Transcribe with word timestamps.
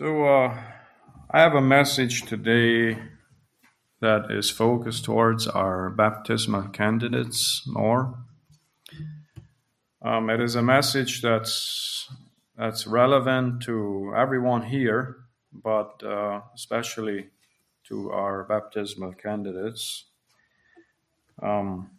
So, 0.00 0.26
uh, 0.26 0.56
I 1.28 1.40
have 1.40 1.56
a 1.56 1.60
message 1.60 2.22
today 2.22 2.96
that 4.00 4.30
is 4.30 4.48
focused 4.48 5.04
towards 5.04 5.48
our 5.48 5.90
baptismal 5.90 6.68
candidates 6.68 7.64
more. 7.66 8.14
Um, 10.00 10.30
it 10.30 10.40
is 10.40 10.54
a 10.54 10.62
message 10.62 11.20
that's 11.20 12.08
that's 12.56 12.86
relevant 12.86 13.64
to 13.64 14.14
everyone 14.16 14.62
here, 14.62 15.16
but 15.52 16.00
uh, 16.04 16.42
especially 16.54 17.30
to 17.88 18.12
our 18.12 18.44
baptismal 18.44 19.14
candidates. 19.14 20.04
Um, 21.42 21.90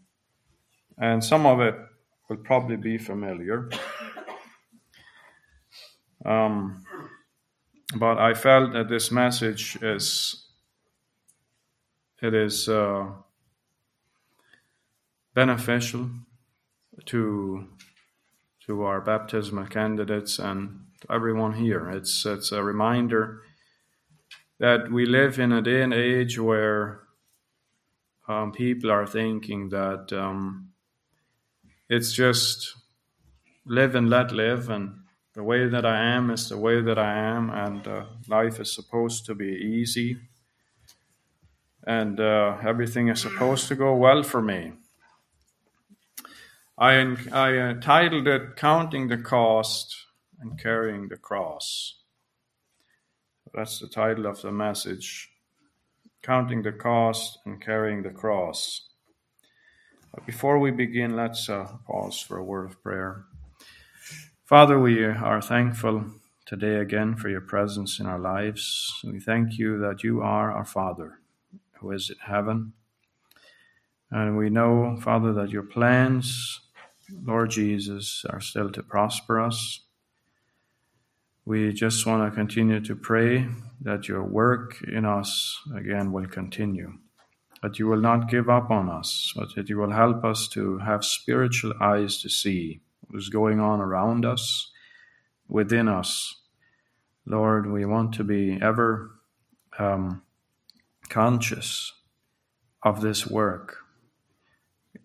and 0.98 1.22
some 1.22 1.46
of 1.46 1.60
it 1.60 1.76
will 2.30 2.38
probably 2.38 2.78
be 2.78 2.98
familiar. 2.98 3.70
Um, 6.24 6.86
but 7.96 8.18
I 8.18 8.34
felt 8.34 8.74
that 8.74 8.90
this 8.90 9.12
message 9.12 9.78
is 9.82 10.46
it 12.22 12.34
is 12.34 12.68
uh, 12.68 13.08
beneficial 15.34 16.10
to 17.06 17.68
to 18.66 18.84
our 18.84 19.02
baptismal 19.02 19.66
candidates 19.68 20.38
and 20.38 20.86
everyone 21.10 21.54
here. 21.54 21.90
It's 21.90 22.26
it's 22.26 22.52
a 22.52 22.64
reminder 22.64 23.42
that 24.60 24.92
we 24.92 25.06
live 25.06 25.40
in 25.40 25.52
a 25.52 25.62
day 25.62 25.82
and 25.82 25.94
age 25.94 26.38
where 26.38 27.02
um, 28.28 28.52
people 28.52 28.92
are 28.92 29.08
thinking 29.08 29.70
that 29.70 30.12
um, 30.14 30.70
it's 31.90 32.12
just 32.12 32.76
live 33.66 33.96
and 33.96 34.10
let 34.10 34.32
live, 34.32 34.70
and 34.70 35.00
the 35.40 35.44
way 35.44 35.70
that 35.70 35.86
I 35.86 36.04
am 36.18 36.32
is 36.32 36.50
the 36.50 36.58
way 36.58 36.82
that 36.82 37.00
I 37.00 37.18
am, 37.18 37.50
and 37.50 37.88
uh, 37.88 38.04
life 38.28 38.60
is 38.60 38.74
supposed 38.74 39.26
to 39.28 39.34
be 39.34 39.48
easy, 39.48 40.18
and 41.88 42.20
uh, 42.20 42.58
everything 42.62 43.08
is 43.08 43.22
supposed 43.22 43.70
to 43.70 43.76
go 43.76 43.96
well 43.96 44.22
for 44.22 44.42
me. 44.42 44.74
I, 46.78 47.16
I 47.32 47.58
uh, 47.58 47.74
titled 47.76 48.28
it 48.28 48.58
Counting 48.58 49.08
the 49.08 49.18
Cost 49.18 49.96
and 50.42 50.60
Carrying 50.60 51.08
the 51.08 51.16
Cross. 51.16 52.02
That's 53.54 53.80
the 53.80 53.88
title 53.88 54.26
of 54.26 54.42
the 54.42 54.52
message 54.52 55.30
Counting 56.22 56.64
the 56.64 56.74
Cost 56.74 57.40
and 57.46 57.62
Carrying 57.62 58.04
the 58.04 58.10
Cross. 58.10 58.90
But 60.14 60.26
before 60.26 60.60
we 60.60 60.72
begin, 60.72 61.16
let's 61.16 61.48
uh, 61.48 61.78
pause 61.88 62.20
for 62.20 62.38
a 62.38 62.44
word 62.44 62.66
of 62.66 62.84
prayer. 62.84 63.24
Father, 64.50 64.80
we 64.80 65.04
are 65.04 65.44
thankful 65.44 66.06
today 66.48 66.78
again 66.78 67.16
for 67.16 67.30
your 67.30 67.40
presence 67.40 68.00
in 68.00 68.08
our 68.08 68.18
lives. 68.18 68.92
We 69.04 69.20
thank 69.20 69.60
you 69.60 69.78
that 69.78 70.04
you 70.04 70.22
are 70.22 70.52
our 70.52 70.66
Father 70.66 71.20
who 71.74 71.92
is 71.92 72.10
in 72.10 72.16
heaven. 72.20 72.74
And 74.10 74.36
we 74.36 74.50
know, 74.50 74.98
Father, 75.04 75.34
that 75.34 75.52
your 75.52 75.62
plans, 75.62 76.62
Lord 77.24 77.52
Jesus, 77.52 78.26
are 78.28 78.42
still 78.42 78.72
to 78.72 78.82
prosper 78.82 79.40
us. 79.40 79.82
We 81.46 81.72
just 81.72 82.08
want 82.08 82.28
to 82.28 82.36
continue 82.36 82.80
to 82.80 82.96
pray 82.96 83.50
that 83.82 84.08
your 84.08 84.24
work 84.24 84.82
in 84.82 85.06
us 85.06 85.60
again 85.78 86.12
will 86.12 86.26
continue, 86.26 86.94
that 87.62 87.78
you 87.78 87.86
will 87.86 88.02
not 88.02 88.32
give 88.32 88.50
up 88.50 88.72
on 88.72 88.90
us, 88.90 89.32
but 89.36 89.54
that 89.54 89.70
you 89.70 89.78
will 89.78 89.92
help 89.92 90.26
us 90.26 90.48
to 90.48 90.80
have 90.80 91.06
spiritual 91.06 91.74
eyes 91.80 92.20
to 92.24 92.30
see 92.30 92.82
what 93.10 93.20
is 93.20 93.30
going 93.30 93.60
on 93.60 93.82
around 93.82 94.26
us, 94.26 94.72
within 95.48 95.88
us. 95.88 96.36
Lord, 97.26 97.72
we 97.72 97.86
want 97.86 98.14
to 98.16 98.24
be 98.24 98.60
ever 98.62 99.12
um, 99.78 100.22
conscious 101.10 101.94
of 102.84 103.02
this 103.02 103.28
work. 103.28 103.78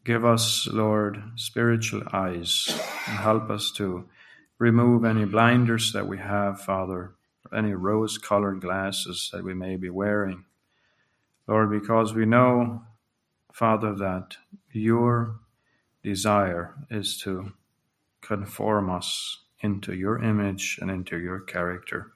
Give 0.05 0.25
us, 0.25 0.69
Lord, 0.71 1.23
spiritual 1.37 2.03
eyes 2.13 2.69
and 3.07 3.19
help 3.19 3.51
us 3.51 3.71
to 3.73 4.07
remove 4.59 5.05
any 5.05 5.25
blinders 5.25 5.93
that 5.93 6.07
we 6.07 6.19
have, 6.19 6.61
Father, 6.61 7.13
any 7.55 7.73
rose 7.73 8.19
colored 8.19 8.61
glasses 8.61 9.31
that 9.33 9.45
we 9.45 9.55
may 9.55 9.77
be 9.77 9.91
wearing. 9.91 10.45
Lord, 11.47 11.71
because 11.71 12.15
we 12.15 12.27
know, 12.27 12.83
Father, 13.53 13.95
that 13.95 14.37
your 14.73 15.41
desire 16.03 16.75
is 16.91 17.19
to 17.23 17.53
conform 18.27 18.91
us 18.91 19.39
into 19.61 19.95
your 19.95 20.23
image 20.23 20.79
and 20.81 20.91
into 20.91 21.19
your 21.19 21.41
character. 21.41 22.13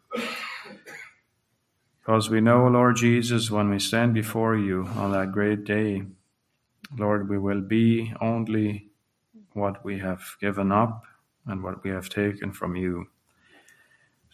Because 2.01 2.31
we 2.31 2.41
know, 2.41 2.67
Lord 2.67 2.97
Jesus, 2.97 3.51
when 3.51 3.71
we 3.71 3.79
stand 3.79 4.15
before 4.15 4.57
you 4.57 4.87
on 4.97 5.13
that 5.13 5.33
great 5.33 5.65
day, 5.65 6.03
Lord, 6.97 7.29
we 7.29 7.39
will 7.39 7.61
be 7.61 8.15
only 8.21 8.89
what 9.53 9.85
we 9.85 9.99
have 9.99 10.37
given 10.41 10.73
up 10.73 11.05
and 11.47 11.63
what 11.63 11.85
we 11.85 11.91
have 11.91 12.09
taken 12.09 12.53
from 12.53 12.77
you. 12.77 13.09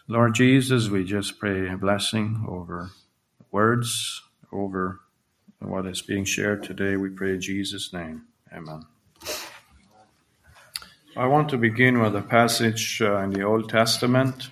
Lord 0.07 0.35
Jesus, 0.35 0.89
we 0.89 1.05
just 1.05 1.39
pray 1.39 1.69
a 1.69 1.77
blessing 1.77 2.45
over 2.47 2.91
words, 3.51 4.23
over 4.53 5.01
what 5.59 5.87
is 5.87 6.03
being 6.03 6.25
shared 6.25 6.63
today. 6.63 6.97
We 6.97 7.09
pray 7.09 7.35
in 7.35 7.41
Jesus' 7.41 7.93
name. 7.93 8.25
Amen. 8.53 8.94
I 11.17 11.27
want 11.29 11.49
to 11.51 11.59
begin 11.59 12.01
with 12.01 12.17
a 12.17 12.23
passage 12.23 13.01
uh, 13.01 13.19
in 13.19 13.31
the 13.31 13.43
Old 13.43 13.69
Testament. 13.69 14.49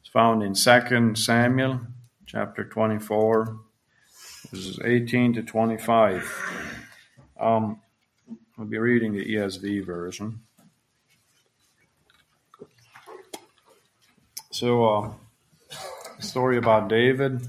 It's 0.00 0.08
found 0.08 0.42
in 0.42 0.54
2 0.54 1.14
Samuel 1.14 1.78
chapter 2.26 2.64
24, 2.64 3.60
verses 4.50 4.80
18 4.84 5.34
to 5.34 5.42
25. 5.44 6.74
Um, 7.38 7.80
I'll 8.58 8.64
be 8.64 8.78
reading 8.78 9.12
the 9.12 9.24
ESV 9.24 9.86
version. 9.86 10.40
So, 14.50 14.84
uh, 14.84 15.12
story 16.18 16.58
about 16.58 16.88
David. 16.88 17.46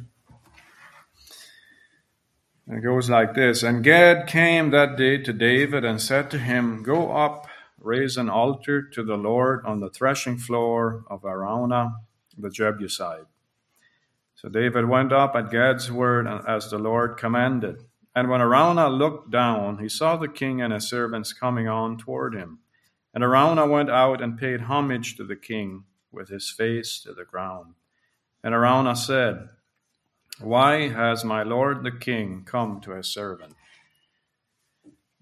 It 2.67 2.83
goes 2.83 3.09
like 3.09 3.33
this 3.33 3.63
And 3.63 3.83
Gad 3.83 4.27
came 4.27 4.69
that 4.69 4.95
day 4.95 5.17
to 5.17 5.33
David 5.33 5.83
and 5.83 5.99
said 5.99 6.29
to 6.31 6.37
him, 6.37 6.83
Go 6.83 7.11
up, 7.11 7.47
raise 7.85 8.18
an 8.18 8.29
altar 8.29 8.81
to 8.81 9.03
the 9.03 9.16
Lord 9.16 9.63
on 9.66 9.79
the 9.79 9.90
threshing 9.90 10.38
floor 10.38 11.06
of 11.09 11.23
Araunah 11.23 11.94
the 12.38 12.50
Jebusite. 12.50 13.28
So 14.35 14.50
David 14.50 14.90
went 14.90 15.13
up 15.13 15.35
at 15.35 15.51
Gad's 15.51 15.91
word 15.91 16.28
as 16.28 16.69
the 16.69 16.78
Lord 16.78 17.18
commanded. 17.18 17.78
And 18.16 18.29
when 18.29 18.41
Araunah 18.41 18.90
looked 18.90 19.31
down, 19.31 19.79
he 19.79 19.90
saw 19.90 20.18
the 20.18 20.28
king 20.28 20.62
and 20.62 20.73
his 20.73 20.90
servants 20.90 21.31
coming 21.31 21.68
on 21.68 21.97
toward 21.97 22.34
him. 22.34 22.59
And 23.13 23.23
Araunah 23.23 23.69
went 23.69 23.90
out 23.90 24.22
and 24.22 24.38
paid 24.38 24.62
homage 24.62 25.16
to 25.17 25.23
the 25.23 25.35
king 25.35 25.84
with 26.12 26.29
his 26.29 26.50
face 26.50 27.00
to 27.02 27.13
the 27.13 27.23
ground. 27.23 27.75
And 28.44 28.53
Araunah 28.53 28.97
said, 28.97 29.50
Why 30.40 30.90
has 30.90 31.23
my 31.23 31.44
lord 31.44 31.84
the 31.84 31.91
king 31.91 32.44
come 32.46 32.81
to 32.81 32.91
his 32.91 33.07
servant? 33.07 33.53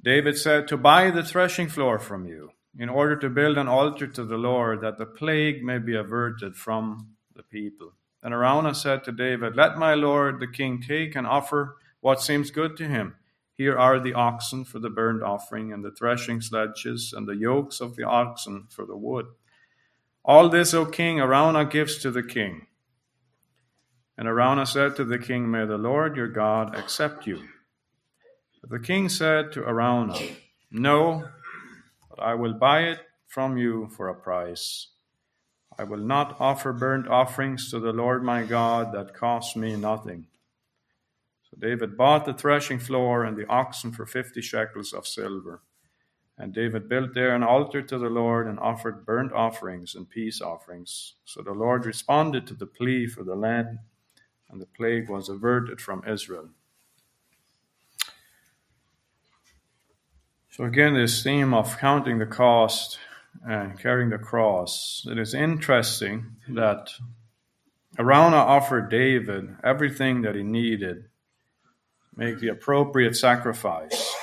David 0.03 0.37
said, 0.37 0.67
To 0.67 0.77
buy 0.77 1.11
the 1.11 1.23
threshing 1.23 1.69
floor 1.69 1.97
from 1.97 2.27
you, 2.27 2.51
in 2.77 2.89
order 2.89 3.15
to 3.15 3.29
build 3.29 3.57
an 3.57 3.69
altar 3.69 4.05
to 4.07 4.25
the 4.25 4.37
Lord, 4.37 4.81
that 4.81 4.97
the 4.97 5.05
plague 5.05 5.63
may 5.63 5.77
be 5.77 5.95
averted 5.95 6.55
from 6.55 7.15
the 7.35 7.43
people. 7.43 7.93
And 8.21 8.33
Araunah 8.33 8.75
said 8.75 9.03
to 9.05 9.11
David, 9.11 9.55
Let 9.55 9.77
my 9.77 9.93
lord 9.93 10.39
the 10.39 10.47
king 10.47 10.81
take 10.81 11.15
and 11.15 11.25
offer 11.25 11.77
what 12.01 12.21
seems 12.21 12.51
good 12.51 12.75
to 12.77 12.87
him. 12.87 13.15
Here 13.53 13.77
are 13.77 13.99
the 13.99 14.13
oxen 14.13 14.65
for 14.65 14.79
the 14.79 14.89
burnt 14.89 15.23
offering, 15.23 15.71
and 15.71 15.85
the 15.85 15.91
threshing 15.91 16.41
sledges, 16.41 17.13
and 17.15 17.27
the 17.27 17.35
yokes 17.35 17.79
of 17.79 17.95
the 17.95 18.03
oxen 18.03 18.67
for 18.69 18.85
the 18.85 18.97
wood. 18.97 19.27
All 20.25 20.49
this, 20.49 20.73
O 20.73 20.85
king, 20.85 21.17
Araunah 21.17 21.69
gives 21.69 21.97
to 21.99 22.11
the 22.11 22.23
king. 22.23 22.67
And 24.17 24.27
Araunah 24.27 24.67
said 24.67 24.95
to 24.97 25.05
the 25.05 25.19
king, 25.19 25.49
May 25.49 25.65
the 25.65 25.77
Lord 25.77 26.17
your 26.17 26.27
God 26.27 26.75
accept 26.75 27.25
you. 27.25 27.43
But 28.63 28.69
the 28.69 28.79
king 28.79 29.09
said 29.09 29.51
to 29.51 29.67
Araunah, 29.67 30.37
No, 30.71 31.27
but 32.09 32.23
I 32.23 32.33
will 32.35 32.53
buy 32.53 32.83
it 32.83 32.99
from 33.27 33.57
you 33.57 33.89
for 33.89 34.07
a 34.07 34.15
price. 34.15 34.87
I 35.77 35.83
will 35.83 35.97
not 35.97 36.39
offer 36.39 36.71
burnt 36.71 37.09
offerings 37.09 37.69
to 37.71 37.81
the 37.81 37.91
Lord 37.91 38.23
my 38.23 38.43
God 38.43 38.93
that 38.93 39.13
cost 39.13 39.57
me 39.57 39.75
nothing. 39.75 40.27
So 41.49 41.57
David 41.59 41.97
bought 41.97 42.23
the 42.25 42.33
threshing 42.33 42.79
floor 42.79 43.25
and 43.25 43.35
the 43.35 43.47
oxen 43.47 43.91
for 43.91 44.05
fifty 44.05 44.41
shekels 44.41 44.93
of 44.93 45.07
silver. 45.07 45.61
And 46.37 46.53
David 46.53 46.87
built 46.87 47.13
there 47.13 47.35
an 47.35 47.43
altar 47.43 47.81
to 47.81 47.97
the 47.97 48.09
Lord 48.09 48.47
and 48.47 48.57
offered 48.59 49.05
burnt 49.05 49.33
offerings 49.33 49.93
and 49.93 50.09
peace 50.09 50.39
offerings. 50.39 51.15
So 51.25 51.41
the 51.41 51.51
Lord 51.51 51.85
responded 51.85 52.47
to 52.47 52.53
the 52.53 52.65
plea 52.65 53.07
for 53.07 53.25
the 53.25 53.35
land, 53.35 53.79
and 54.49 54.61
the 54.61 54.67
plague 54.67 55.09
was 55.09 55.27
averted 55.27 55.81
from 55.81 56.01
Israel. 56.07 56.51
So 60.55 60.65
again, 60.65 60.93
this 60.93 61.23
theme 61.23 61.51
of 61.51 61.79
counting 61.79 62.19
the 62.19 62.27
cost 62.27 62.99
and 63.43 63.79
carrying 63.79 64.11
the 64.11 64.19
cross. 64.19 65.03
It 65.09 65.17
is 65.17 65.33
interesting 65.33 66.35
that 66.47 66.91
Araunah 67.97 68.33
offered 68.33 68.91
David 68.91 69.55
everything 69.63 70.21
that 70.21 70.35
he 70.35 70.43
needed, 70.43 71.05
make 72.15 72.37
the 72.37 72.49
appropriate 72.49 73.15
sacrifice. 73.15 74.15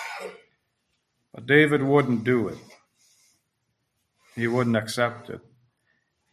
But 1.34 1.46
David 1.46 1.82
wouldn't 1.82 2.22
do 2.22 2.46
it. 2.46 2.58
He 4.36 4.46
wouldn't 4.46 4.76
accept 4.76 5.30
it. 5.30 5.40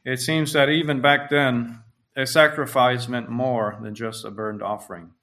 It 0.05 0.19
seems 0.19 0.53
that 0.53 0.69
even 0.69 1.01
back 1.01 1.31
then, 1.31 1.79
a 2.15 2.27
sacrifice 2.27 3.07
meant 3.07 3.29
more 3.31 3.79
than 3.81 3.95
just 3.95 4.25
a 4.25 4.29
burnt 4.29 4.61
offering. 4.61 5.13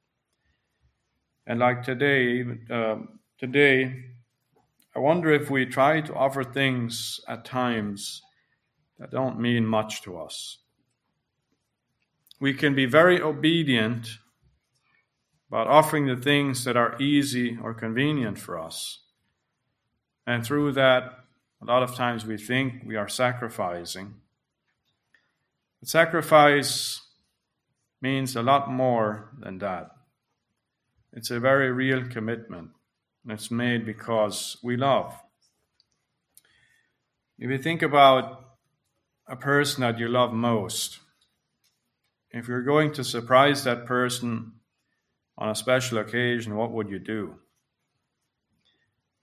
And 1.46 1.60
like 1.60 1.84
today, 1.84 2.44
uh, 2.68 2.96
today, 3.38 4.13
I 4.96 5.00
wonder 5.00 5.32
if 5.32 5.50
we 5.50 5.66
try 5.66 6.00
to 6.00 6.14
offer 6.14 6.44
things 6.44 7.20
at 7.26 7.44
times 7.44 8.22
that 8.98 9.10
don't 9.10 9.40
mean 9.40 9.66
much 9.66 10.02
to 10.02 10.18
us. 10.18 10.58
We 12.40 12.54
can 12.54 12.74
be 12.74 12.86
very 12.86 13.20
obedient 13.20 14.06
about 15.48 15.66
offering 15.66 16.06
the 16.06 16.16
things 16.16 16.64
that 16.64 16.76
are 16.76 17.00
easy 17.00 17.58
or 17.62 17.74
convenient 17.74 18.38
for 18.38 18.58
us. 18.58 19.00
And 20.26 20.44
through 20.44 20.72
that, 20.72 21.24
a 21.60 21.64
lot 21.64 21.82
of 21.82 21.94
times 21.94 22.24
we 22.24 22.36
think 22.36 22.82
we 22.84 22.96
are 22.96 23.08
sacrificing. 23.08 24.14
But 25.80 25.88
sacrifice 25.88 27.00
means 28.00 28.36
a 28.36 28.42
lot 28.42 28.70
more 28.70 29.32
than 29.38 29.58
that. 29.58 29.90
It's 31.12 31.30
a 31.30 31.40
very 31.40 31.72
real 31.72 32.04
commitment. 32.08 32.70
It's 33.28 33.50
made 33.50 33.86
because 33.86 34.58
we 34.62 34.76
love. 34.76 35.14
If 37.38 37.50
you 37.50 37.58
think 37.58 37.82
about 37.82 38.44
a 39.26 39.36
person 39.36 39.80
that 39.80 39.98
you 39.98 40.08
love 40.08 40.32
most, 40.32 41.00
if 42.30 42.48
you're 42.48 42.62
going 42.62 42.92
to 42.94 43.04
surprise 43.04 43.64
that 43.64 43.86
person 43.86 44.52
on 45.38 45.48
a 45.48 45.54
special 45.54 45.98
occasion, 45.98 46.56
what 46.56 46.72
would 46.72 46.90
you 46.90 46.98
do? 46.98 47.36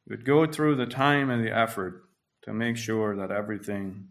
You 0.06 0.18
would 0.18 0.26
go 0.26 0.46
through 0.46 0.76
the 0.76 0.88
time 0.88 1.30
and 1.30 1.46
the 1.46 1.56
effort 1.56 2.04
to 2.44 2.54
make 2.54 2.78
sure 2.78 3.16
that 3.16 3.32
everything 3.32 4.08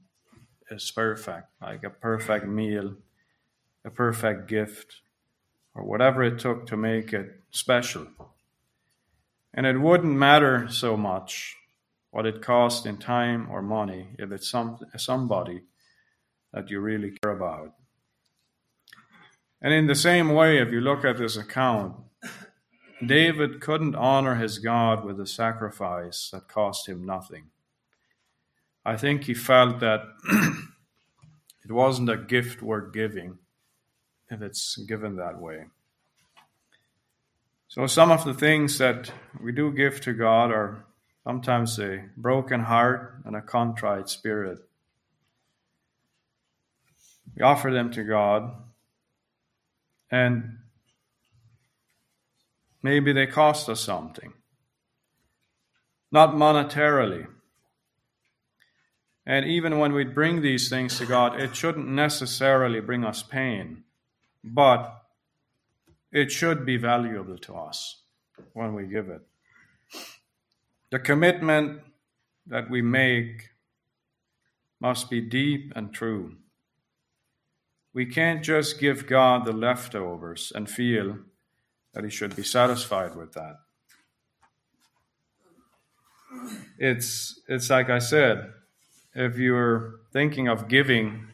is 0.71 0.91
perfect, 0.91 1.49
like 1.61 1.83
a 1.83 1.91
perfect 1.91 2.47
meal, 2.47 2.95
a 3.85 3.91
perfect 3.91 4.49
gift, 4.49 5.01
or 5.75 5.85
whatever 5.85 6.23
it 6.23 6.39
took 6.39 6.67
to 6.67 6.77
make 6.77 7.13
it 7.13 7.41
special. 7.51 8.07
And 9.53 9.67
it 9.67 9.79
wouldn't 9.79 10.15
matter 10.15 10.69
so 10.71 10.97
much 10.97 11.57
what 12.11 12.27
it 12.27 12.43
cost 12.43 12.87
in 12.87 12.97
time 12.97 13.49
or 13.51 13.63
money 13.63 14.09
if 14.19 14.33
it's 14.33 14.49
some, 14.49 14.79
somebody 14.97 15.63
that 16.53 16.71
you 16.71 16.81
really 16.81 17.13
care 17.23 17.33
about. 17.33 17.75
And 19.63 19.73
in 19.73 19.87
the 19.87 19.95
same 19.95 20.31
way, 20.31 20.59
if 20.59 20.73
you 20.73 20.81
look 20.81 21.05
at 21.05 21.19
this 21.19 21.37
account, 21.37 21.97
David 23.05 23.61
couldn't 23.61 23.95
honor 23.95 24.35
his 24.35 24.59
God 24.59 25.05
with 25.05 25.21
a 25.21 25.27
sacrifice 25.27 26.31
that 26.31 26.49
cost 26.49 26.89
him 26.89 27.05
nothing. 27.05 27.45
I 28.85 28.97
think 28.97 29.25
he 29.25 29.35
felt 29.35 29.81
that 29.81 30.03
it 31.65 31.73
wasn't 31.73 32.11
a 32.11 32.17
gift 32.17 32.63
worth 32.63 32.93
giving 32.93 33.39
if 34.31 34.43
it's 34.43 34.77
given 34.77 35.17
that 35.17 35.39
way. 35.39 35.67
So, 37.71 37.87
some 37.87 38.11
of 38.11 38.25
the 38.25 38.35
things 38.35 38.79
that 38.79 39.13
we 39.41 39.53
do 39.53 39.71
give 39.73 40.01
to 40.01 40.13
God 40.13 40.51
are 40.51 40.87
sometimes 41.23 41.79
a 41.79 42.05
broken 42.17 42.65
heart 42.65 43.23
and 43.25 43.37
a 43.37 43.41
contrite 43.41 44.09
spirit. 44.09 44.59
We 47.37 47.45
offer 47.45 47.71
them 47.71 47.93
to 47.93 48.03
God, 48.03 48.51
and 50.11 50.59
maybe 52.83 53.13
they 53.13 53.29
cost 53.29 53.69
us 53.69 53.81
something. 53.81 54.33
Not 56.11 56.35
monetarily. 56.35 57.29
And 59.25 59.47
even 59.47 59.79
when 59.79 59.93
we 59.93 60.03
bring 60.03 60.43
these 60.43 60.69
things 60.69 60.99
to 60.99 61.07
God, 61.07 61.41
it 61.41 61.55
shouldn't 61.55 61.87
necessarily 61.87 62.81
bring 62.81 63.05
us 63.05 63.23
pain, 63.23 63.85
but 64.43 65.00
it 66.13 66.33
should 66.33 66.67
be 66.67 66.77
valuable 66.77 67.39
to 67.39 67.55
us 67.55 68.03
when 68.53 68.75
we 68.75 68.87
give 68.87 69.09
it. 69.09 69.23
The 70.91 70.99
commitment 70.99 71.83
that 72.47 72.69
we 72.69 72.83
make 72.83 73.51
must 74.81 75.11
be 75.11 75.21
deep 75.21 75.73
and 75.77 75.93
true. 75.93 76.37
We 77.93 78.07
can't 78.07 78.43
just 78.43 78.81
give 78.81 79.07
God 79.07 79.45
the 79.45 79.53
leftovers 79.53 80.53
and 80.55 80.69
feel 80.69 81.19
that 81.93 82.05
He 82.05 82.11
should 82.11 82.35
be 82.35 82.43
satisfied 82.43 83.15
with 83.15 83.33
that. 83.35 83.57
It's, 86.79 87.41
it's 87.49 87.69
like 87.69 87.91
I 87.91 87.99
said, 87.99 88.53
if 89.15 89.37
you're 89.37 90.01
thinking 90.13 90.49
of 90.49 90.69
giving 90.69 91.27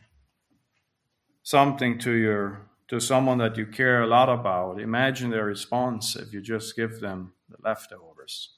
something 1.42 1.98
to 2.00 2.12
your 2.12 2.65
to 2.88 3.00
someone 3.00 3.38
that 3.38 3.56
you 3.56 3.66
care 3.66 4.02
a 4.02 4.06
lot 4.06 4.28
about, 4.28 4.80
imagine 4.80 5.30
their 5.30 5.44
response 5.44 6.14
if 6.16 6.32
you 6.32 6.40
just 6.40 6.76
give 6.76 7.00
them 7.00 7.32
the 7.48 7.56
leftovers. 7.62 8.50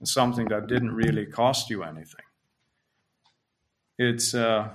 It's 0.00 0.12
something 0.12 0.48
that 0.48 0.66
didn't 0.66 0.92
really 0.92 1.26
cost 1.26 1.70
you 1.70 1.82
anything. 1.82 2.24
It's 3.98 4.34
uh, 4.34 4.68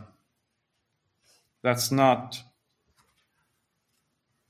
that's 1.62 1.92
not. 1.92 2.42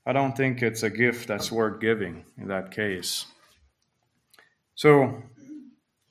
I 0.06 0.12
don't 0.12 0.36
think 0.36 0.62
it's 0.62 0.82
a 0.82 0.90
gift 0.90 1.28
that's 1.28 1.52
worth 1.52 1.80
giving 1.80 2.24
in 2.38 2.48
that 2.48 2.70
case. 2.70 3.26
So, 4.74 5.22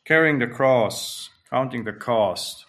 carrying 0.06 0.39
the 0.39 0.47
cross, 0.47 1.30
counting 1.50 1.83
the 1.83 1.94
cost. 1.94 2.65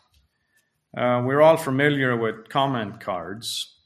Uh, 0.96 1.22
we're 1.24 1.40
all 1.40 1.56
familiar 1.56 2.16
with 2.16 2.48
comment 2.48 3.00
cards 3.00 3.76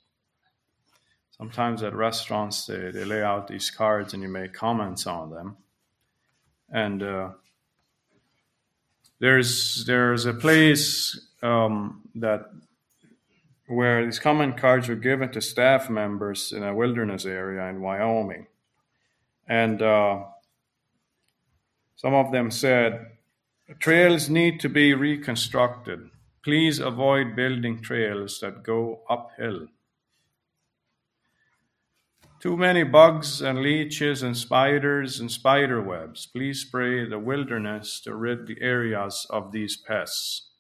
sometimes 1.39 1.83
at 1.83 1.95
restaurants 1.95 2.67
they, 2.67 2.91
they 2.91 3.05
lay 3.05 3.23
out 3.23 3.49
these 3.49 3.71
cards 3.71 4.15
and 4.15 4.23
you 4.23 4.29
make 4.29 4.53
comments 4.53 5.07
on 5.07 5.31
them. 5.31 5.57
And 6.71 7.03
uh, 7.03 7.31
there's 9.21 9.85
there's 9.87 10.27
a 10.27 10.35
place 10.35 11.29
um, 11.43 12.03
that 12.15 12.51
where 13.69 14.05
these 14.05 14.19
comment 14.19 14.57
cards 14.57 14.89
were 14.89 14.95
given 14.95 15.31
to 15.33 15.41
staff 15.41 15.91
members 15.91 16.53
in 16.53 16.63
a 16.63 16.75
wilderness 16.75 17.25
area 17.25 17.69
in 17.69 17.81
Wyoming. 17.81 18.47
And 19.49 19.83
uh, 19.83 20.25
some 21.97 22.15
of 22.15 22.33
them 22.33 22.51
said 22.51 23.07
trails 23.79 24.29
need 24.29 24.61
to 24.61 24.69
be 24.69 24.95
reconstructed. 24.95 26.11
Please 26.45 26.79
avoid 26.79 27.35
building 27.35 27.83
trails 27.83 28.39
that 28.41 28.63
go 28.63 29.01
uphill 29.09 29.67
too 32.41 32.57
many 32.57 32.83
bugs 32.83 33.41
and 33.41 33.61
leeches 33.61 34.23
and 34.23 34.37
spiders 34.37 35.21
and 35.21 35.31
spider 35.31 35.81
webs. 35.81 36.27
Please 36.27 36.61
spray 36.61 37.09
the 37.09 37.19
wilderness 37.19 38.01
to 38.01 38.15
rid 38.15 38.47
the 38.47 38.61
areas 38.61 39.27
of 39.31 39.53
these 39.53 39.77
pests. 39.77 40.51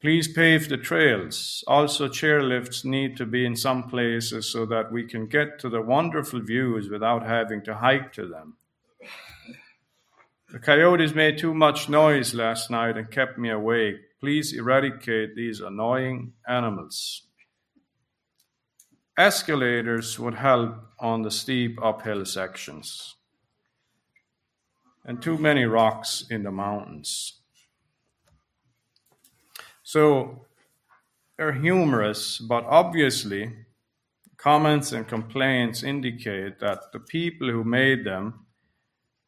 Please 0.00 0.26
pave 0.26 0.68
the 0.68 0.76
trails. 0.76 1.62
Also, 1.68 2.08
chairlifts 2.08 2.84
need 2.84 3.16
to 3.16 3.24
be 3.24 3.46
in 3.46 3.54
some 3.54 3.84
places 3.84 4.50
so 4.50 4.66
that 4.66 4.90
we 4.90 5.04
can 5.04 5.26
get 5.26 5.60
to 5.60 5.68
the 5.68 5.80
wonderful 5.80 6.40
views 6.40 6.88
without 6.88 7.24
having 7.24 7.62
to 7.62 7.74
hike 7.76 8.12
to 8.14 8.26
them. 8.26 8.56
The 10.50 10.58
coyotes 10.58 11.14
made 11.14 11.38
too 11.38 11.54
much 11.54 11.88
noise 11.88 12.34
last 12.34 12.68
night 12.68 12.96
and 12.96 13.10
kept 13.10 13.38
me 13.38 13.48
awake. 13.50 13.96
Please 14.18 14.52
eradicate 14.52 15.36
these 15.36 15.60
annoying 15.60 16.32
animals. 16.48 17.22
Escalators 19.18 20.18
would 20.18 20.34
help 20.34 20.74
on 20.98 21.22
the 21.22 21.30
steep 21.30 21.78
uphill 21.82 22.24
sections, 22.24 23.14
and 25.04 25.20
too 25.20 25.36
many 25.36 25.64
rocks 25.64 26.24
in 26.30 26.42
the 26.44 26.50
mountains. 26.50 27.40
So 29.82 30.46
they're 31.36 31.52
humorous, 31.52 32.38
but 32.38 32.64
obviously, 32.64 33.52
comments 34.38 34.92
and 34.92 35.06
complaints 35.06 35.82
indicate 35.82 36.58
that 36.60 36.92
the 36.92 37.00
people 37.00 37.50
who 37.50 37.64
made 37.64 38.04
them 38.04 38.46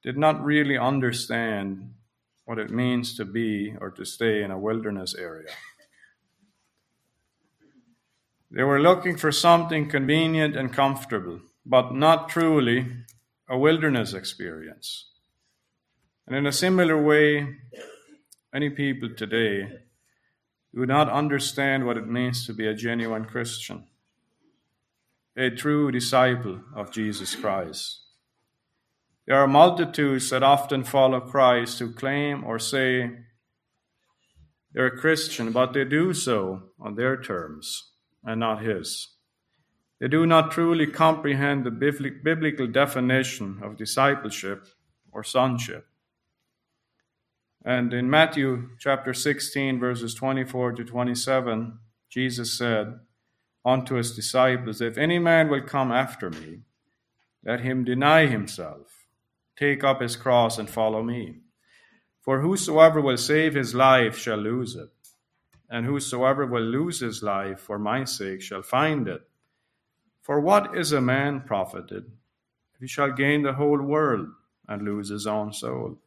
did 0.03 0.17
not 0.17 0.43
really 0.43 0.79
understand 0.79 1.93
what 2.47 2.59
it 2.59 2.71
means 2.71 3.17
to 3.17 3.25
be 3.25 3.75
or 3.81 3.91
to 3.91 4.05
stay 4.05 4.43
in 4.43 4.51
a 4.51 4.59
wilderness 4.59 5.15
area. 5.15 5.51
They 8.55 8.63
were 8.63 8.79
looking 8.79 9.17
for 9.17 9.33
something 9.33 9.89
convenient 9.89 10.55
and 10.55 10.73
comfortable, 10.73 11.41
but 11.67 11.93
not 11.93 12.29
truly 12.29 12.87
a 13.49 13.59
wilderness 13.59 14.15
experience. 14.15 15.11
And 16.25 16.37
in 16.37 16.47
a 16.47 16.53
similar 16.53 17.03
way, 17.03 17.57
many 18.53 18.71
people 18.71 19.09
today 19.17 19.81
do 20.73 20.87
not 20.87 21.11
understand 21.11 21.85
what 21.85 21.97
it 21.97 22.07
means 22.07 22.47
to 22.47 22.53
be 22.53 22.69
a 22.69 22.75
genuine 22.75 23.25
Christian. 23.25 23.89
a 25.37 25.51
true 25.51 25.91
disciple 25.91 26.61
of 26.77 26.93
Jesus 26.93 27.35
Christ. 27.35 28.03
There 29.27 29.37
are 29.37 29.49
multitudes 29.49 30.31
that 30.31 30.45
often 30.45 30.85
follow 30.85 31.19
Christ 31.19 31.81
who 31.81 31.93
claim 31.93 32.45
or 32.45 32.61
say 32.61 33.11
they're 34.73 34.87
a 34.87 34.97
Christian, 34.97 35.51
but 35.51 35.73
they 35.73 35.85
do 35.85 36.15
so 36.15 36.71
on 36.79 36.95
their 36.95 37.21
terms 37.21 37.94
and 38.25 38.41
not 38.41 38.63
His. 38.63 39.09
They 40.01 40.09
do 40.09 40.27
not 40.27 40.51
truly 40.51 40.87
comprehend 40.87 41.65
the 41.65 41.71
biblical 41.71 42.67
definition 42.67 43.61
of 43.63 43.77
discipleship 43.77 44.67
or 45.13 45.23
sonship. 45.23 45.87
And 47.65 47.95
in 47.95 48.11
Matthew 48.11 48.71
chapter 48.79 49.15
16, 49.15 49.81
verses 49.81 50.15
24 50.15 50.73
to 50.73 50.85
27, 50.85 51.79
Jesus 52.11 52.59
said 52.59 53.01
unto 53.65 53.95
his 53.95 54.15
disciples, 54.15 54.81
If 54.83 54.99
any 54.99 55.19
man 55.19 55.49
will 55.49 55.63
come 55.63 55.91
after 55.91 56.29
me, 56.29 56.61
let 57.45 57.61
him 57.61 57.85
deny 57.85 58.27
himself, 58.27 59.07
take 59.57 59.83
up 59.83 60.03
his 60.03 60.17
cross, 60.17 60.59
and 60.59 60.69
follow 60.69 61.03
me. 61.03 61.41
For 62.21 62.41
whosoever 62.41 63.01
will 63.01 63.17
save 63.17 63.55
his 63.55 63.75
life 63.75 64.19
shall 64.19 64.39
lose 64.39 64.75
it, 64.77 64.91
and 65.75 65.87
whosoever 65.87 66.47
will 66.47 66.63
lose 66.63 67.01
his 67.01 67.21
life 67.21 67.59
for 67.59 67.81
my 67.81 68.05
sake 68.05 68.41
shall 68.41 68.63
find 68.63 69.09
it. 69.09 69.23
For 70.23 70.39
what 70.39 70.79
is 70.79 70.93
a 70.93 71.01
man 71.01 71.41
profited 71.41 72.05
if 72.75 72.81
he 72.81 72.87
shall 72.87 73.11
gain 73.11 73.43
the 73.43 73.55
whole 73.55 73.83
world 73.83 74.29
and 74.69 74.83
lose 74.83 75.09
his 75.09 75.27
own 75.27 75.53
soul? 75.53 75.99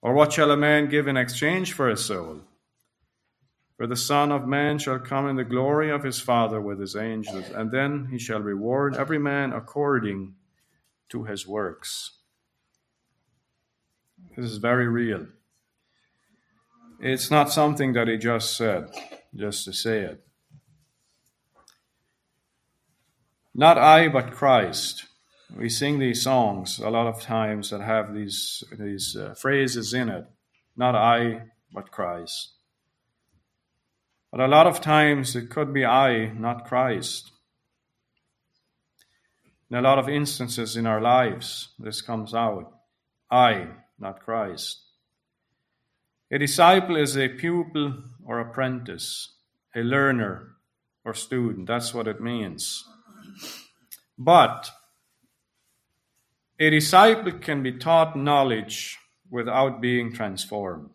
Or 0.00 0.14
what 0.14 0.32
shall 0.32 0.50
a 0.50 0.56
man 0.56 0.88
give 0.88 1.06
in 1.06 1.18
exchange 1.18 1.74
for 1.74 1.90
his 1.90 2.02
soul? 2.02 2.40
For 3.76 3.86
the 3.86 3.94
Son 3.94 4.32
of 4.32 4.48
Man 4.48 4.78
shall 4.78 4.98
come 4.98 5.28
in 5.28 5.36
the 5.36 5.44
glory 5.44 5.90
of 5.90 6.02
his 6.02 6.18
Father 6.18 6.58
with 6.58 6.80
his 6.80 6.96
angels, 6.96 7.50
and 7.50 7.70
then 7.70 8.08
he 8.10 8.18
shall 8.18 8.40
reward 8.40 8.96
every 8.96 9.18
man 9.18 9.52
according 9.52 10.34
to 11.10 11.24
his 11.24 11.46
works. 11.46 12.12
This 14.34 14.46
is 14.46 14.56
very 14.56 14.88
real. 14.88 15.26
It's 17.02 17.30
not 17.30 17.50
something 17.50 17.94
that 17.94 18.08
he 18.08 18.18
just 18.18 18.58
said, 18.58 18.90
just 19.34 19.64
to 19.64 19.72
say 19.72 20.00
it. 20.02 20.24
Not 23.54 23.78
I, 23.78 24.08
but 24.08 24.32
Christ. 24.32 25.06
We 25.56 25.68
sing 25.68 25.98
these 25.98 26.22
songs 26.22 26.78
a 26.78 26.90
lot 26.90 27.08
of 27.08 27.20
times 27.20 27.70
that 27.70 27.80
have 27.80 28.14
these 28.14 28.62
these 28.78 29.16
uh, 29.16 29.34
phrases 29.34 29.92
in 29.92 30.08
it. 30.08 30.24
Not 30.76 30.94
i 30.94 31.42
but 31.72 31.90
christ. 31.90 32.52
But 34.30 34.40
a 34.40 34.46
lot 34.46 34.68
of 34.68 34.80
times 34.80 35.34
it 35.34 35.50
could 35.50 35.74
be 35.74 35.84
i 35.84 36.26
not 36.26 36.66
christ. 36.66 37.32
In 39.70 39.76
a 39.76 39.82
lot 39.82 39.98
of 39.98 40.08
instances 40.08 40.76
in 40.76 40.86
our 40.86 41.00
lives 41.00 41.70
this 41.80 42.00
comes 42.00 42.32
out. 42.32 42.72
I 43.28 43.66
not 43.98 44.20
christ 44.20 44.78
a 46.30 46.38
disciple 46.38 46.96
is 46.96 47.16
a 47.16 47.28
pupil 47.28 48.02
or 48.24 48.40
apprentice 48.40 49.34
a 49.74 49.80
learner 49.80 50.56
or 51.04 51.14
student 51.14 51.66
that's 51.66 51.94
what 51.94 52.06
it 52.06 52.20
means 52.20 52.84
but 54.18 54.70
a 56.60 56.68
disciple 56.68 57.32
can 57.32 57.62
be 57.62 57.72
taught 57.72 58.14
knowledge 58.16 58.98
without 59.30 59.80
being 59.80 60.12
transformed. 60.12 60.90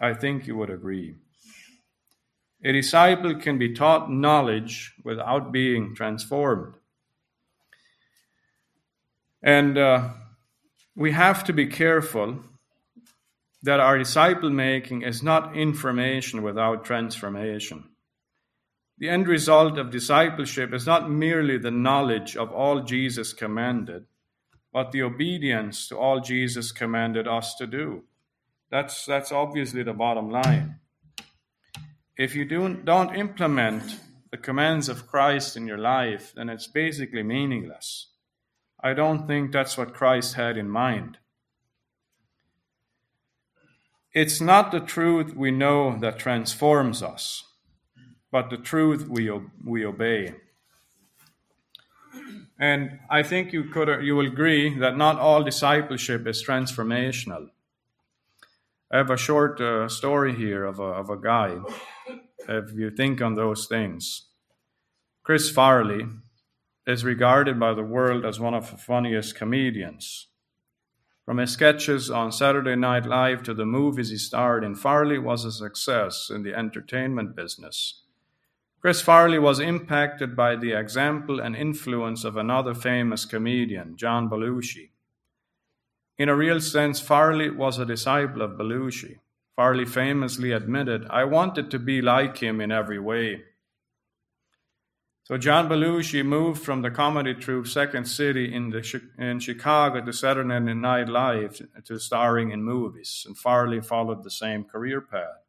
I 0.00 0.12
think 0.12 0.48
you 0.48 0.56
would 0.56 0.70
agree. 0.70 1.14
A 2.64 2.72
disciple 2.72 3.36
can 3.36 3.58
be 3.58 3.74
taught 3.74 4.10
knowledge 4.10 4.94
without 5.04 5.52
being 5.52 5.94
transformed. 5.94 6.74
And 9.40 9.78
uh, 9.78 10.08
we 10.96 11.12
have 11.12 11.44
to 11.44 11.52
be 11.52 11.66
careful 11.66 12.40
that 13.66 13.80
our 13.80 13.98
disciple 13.98 14.48
making 14.48 15.02
is 15.02 15.24
not 15.24 15.56
information 15.56 16.42
without 16.42 16.84
transformation. 16.84 17.82
The 18.98 19.08
end 19.08 19.26
result 19.26 19.76
of 19.76 19.90
discipleship 19.90 20.72
is 20.72 20.86
not 20.86 21.10
merely 21.10 21.58
the 21.58 21.72
knowledge 21.72 22.36
of 22.36 22.52
all 22.52 22.82
Jesus 22.82 23.32
commanded, 23.32 24.04
but 24.72 24.92
the 24.92 25.02
obedience 25.02 25.88
to 25.88 25.98
all 25.98 26.20
Jesus 26.20 26.70
commanded 26.70 27.26
us 27.26 27.56
to 27.56 27.66
do. 27.66 28.04
That's, 28.70 29.04
that's 29.04 29.32
obviously 29.32 29.82
the 29.82 29.92
bottom 29.92 30.30
line. 30.30 30.78
If 32.16 32.36
you 32.36 32.44
do, 32.44 32.72
don't 32.72 33.16
implement 33.16 33.98
the 34.30 34.38
commands 34.38 34.88
of 34.88 35.08
Christ 35.08 35.56
in 35.56 35.66
your 35.66 35.78
life, 35.78 36.32
then 36.36 36.48
it's 36.48 36.68
basically 36.68 37.24
meaningless. 37.24 38.10
I 38.80 38.94
don't 38.94 39.26
think 39.26 39.50
that's 39.50 39.76
what 39.76 39.92
Christ 39.92 40.34
had 40.34 40.56
in 40.56 40.70
mind. 40.70 41.18
It's 44.16 44.40
not 44.40 44.72
the 44.72 44.80
truth 44.80 45.36
we 45.36 45.50
know 45.50 45.98
that 45.98 46.18
transforms 46.18 47.02
us, 47.02 47.44
but 48.32 48.48
the 48.48 48.56
truth 48.56 49.06
we, 49.06 49.30
we 49.62 49.84
obey. 49.84 50.36
And 52.58 52.98
I 53.10 53.22
think 53.22 53.52
you 53.52 53.64
could 53.64 54.02
you 54.02 54.16
will 54.16 54.26
agree 54.26 54.78
that 54.78 54.96
not 54.96 55.18
all 55.18 55.44
discipleship 55.44 56.26
is 56.26 56.42
transformational. 56.42 57.50
I 58.90 58.96
have 58.96 59.10
a 59.10 59.18
short 59.18 59.60
uh, 59.60 59.86
story 59.90 60.34
here 60.34 60.64
of 60.64 60.78
a, 60.78 60.90
of 61.02 61.10
a 61.10 61.18
guy. 61.18 61.58
If 62.48 62.72
you 62.72 62.90
think 62.90 63.20
on 63.20 63.34
those 63.34 63.66
things, 63.66 64.28
Chris 65.24 65.50
Farley 65.50 66.06
is 66.86 67.04
regarded 67.04 67.60
by 67.60 67.74
the 67.74 67.82
world 67.82 68.24
as 68.24 68.40
one 68.40 68.54
of 68.54 68.70
the 68.70 68.78
funniest 68.78 69.34
comedians. 69.34 70.28
From 71.26 71.38
his 71.38 71.50
sketches 71.50 72.08
on 72.08 72.30
Saturday 72.30 72.76
Night 72.76 73.04
Live 73.04 73.42
to 73.42 73.52
the 73.52 73.66
movies 73.66 74.10
he 74.10 74.16
starred 74.16 74.62
in, 74.62 74.76
Farley 74.76 75.18
was 75.18 75.44
a 75.44 75.50
success 75.50 76.30
in 76.30 76.44
the 76.44 76.54
entertainment 76.54 77.34
business. 77.34 78.02
Chris 78.80 79.02
Farley 79.02 79.40
was 79.40 79.58
impacted 79.58 80.36
by 80.36 80.54
the 80.54 80.70
example 80.70 81.40
and 81.40 81.56
influence 81.56 82.22
of 82.22 82.36
another 82.36 82.74
famous 82.74 83.24
comedian, 83.24 83.96
John 83.96 84.30
Belushi. 84.30 84.90
In 86.16 86.28
a 86.28 86.36
real 86.36 86.60
sense, 86.60 87.00
Farley 87.00 87.50
was 87.50 87.80
a 87.80 87.84
disciple 87.84 88.42
of 88.42 88.52
Belushi. 88.52 89.18
Farley 89.56 89.84
famously 89.84 90.52
admitted, 90.52 91.08
I 91.10 91.24
wanted 91.24 91.72
to 91.72 91.80
be 91.80 92.00
like 92.00 92.38
him 92.38 92.60
in 92.60 92.70
every 92.70 93.00
way. 93.00 93.42
So 95.26 95.36
John 95.36 95.68
Belushi 95.68 96.24
moved 96.24 96.62
from 96.62 96.82
the 96.82 96.90
comedy 96.92 97.34
troupe 97.34 97.66
Second 97.66 98.04
City 98.04 98.54
in, 98.54 98.70
the, 98.70 99.02
in 99.18 99.40
Chicago 99.40 100.00
to 100.00 100.12
Saturday 100.12 100.72
Night 100.72 101.08
Live 101.08 101.60
to 101.84 101.98
starring 101.98 102.52
in 102.52 102.62
movies, 102.62 103.24
and 103.26 103.36
Farley 103.36 103.80
followed 103.80 104.22
the 104.22 104.30
same 104.30 104.62
career 104.62 105.00
path. 105.00 105.42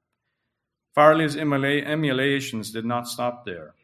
Farley's 0.95 1.35
emulations 1.35 2.71
did 2.71 2.85
not 2.85 3.07
stop 3.07 3.45
there. 3.45 3.75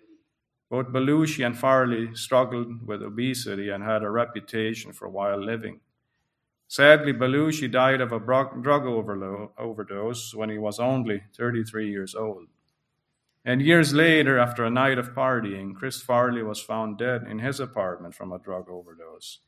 Both 0.68 0.88
Belushi 0.88 1.46
and 1.46 1.56
Farley 1.56 2.16
struggled 2.16 2.88
with 2.88 3.04
obesity 3.04 3.70
and 3.70 3.84
had 3.84 4.02
a 4.02 4.10
reputation 4.10 4.94
for 4.94 5.08
wild 5.08 5.44
living. 5.44 5.80
Sadly, 6.68 7.14
Belushi 7.14 7.72
died 7.72 8.02
of 8.02 8.12
a 8.12 8.20
drug 8.20 8.88
overdose 8.88 10.34
when 10.34 10.50
he 10.50 10.58
was 10.58 10.80
only 10.80 11.22
33 11.38 11.88
years 11.92 12.16
old. 12.16 12.48
And 13.46 13.62
years 13.62 13.94
later, 13.94 14.40
after 14.40 14.64
a 14.64 14.70
night 14.70 14.98
of 14.98 15.14
partying, 15.14 15.76
Chris 15.76 16.02
Farley 16.02 16.44
was 16.44 16.62
found 16.62 16.98
dead 16.98 17.24
in 17.30 17.40
his 17.40 17.60
apartment 17.60 18.16
from 18.16 18.32
a 18.32 18.40
drug 18.40 18.70
overdose. 18.70 19.40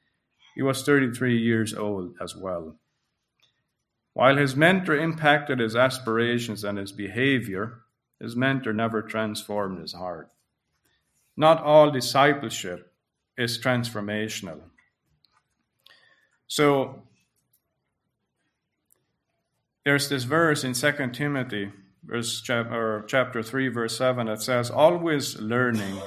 He 0.53 0.61
was 0.61 0.83
33 0.83 1.37
years 1.37 1.73
old 1.73 2.15
as 2.21 2.35
well. 2.35 2.75
While 4.13 4.37
his 4.37 4.55
mentor 4.55 4.97
impacted 4.97 5.59
his 5.59 5.75
aspirations 5.75 6.63
and 6.63 6.77
his 6.77 6.91
behavior, 6.91 7.81
his 8.19 8.35
mentor 8.35 8.73
never 8.73 9.01
transformed 9.01 9.79
his 9.79 9.93
heart. 9.93 10.31
Not 11.37 11.61
all 11.61 11.91
discipleship 11.91 12.93
is 13.37 13.59
transformational. 13.59 14.61
So, 16.47 17.03
there's 19.83 20.07
this 20.09 20.23
verse 20.23 20.63
in 20.63 20.73
2 20.73 21.09
Timothy, 21.11 21.71
verse 22.05 22.47
or 22.49 23.03
chapter 23.07 23.41
3, 23.43 23.67
verse 23.69 23.97
7, 23.97 24.27
it 24.27 24.41
says, 24.41 24.69
Always 24.69 25.39
learning 25.39 25.99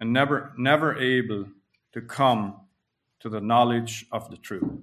and 0.00 0.12
never, 0.12 0.52
never 0.56 0.96
able 0.98 1.46
to 1.92 2.00
come 2.00 2.56
to 3.20 3.28
the 3.28 3.40
knowledge 3.40 4.06
of 4.12 4.30
the 4.30 4.36
truth. 4.36 4.80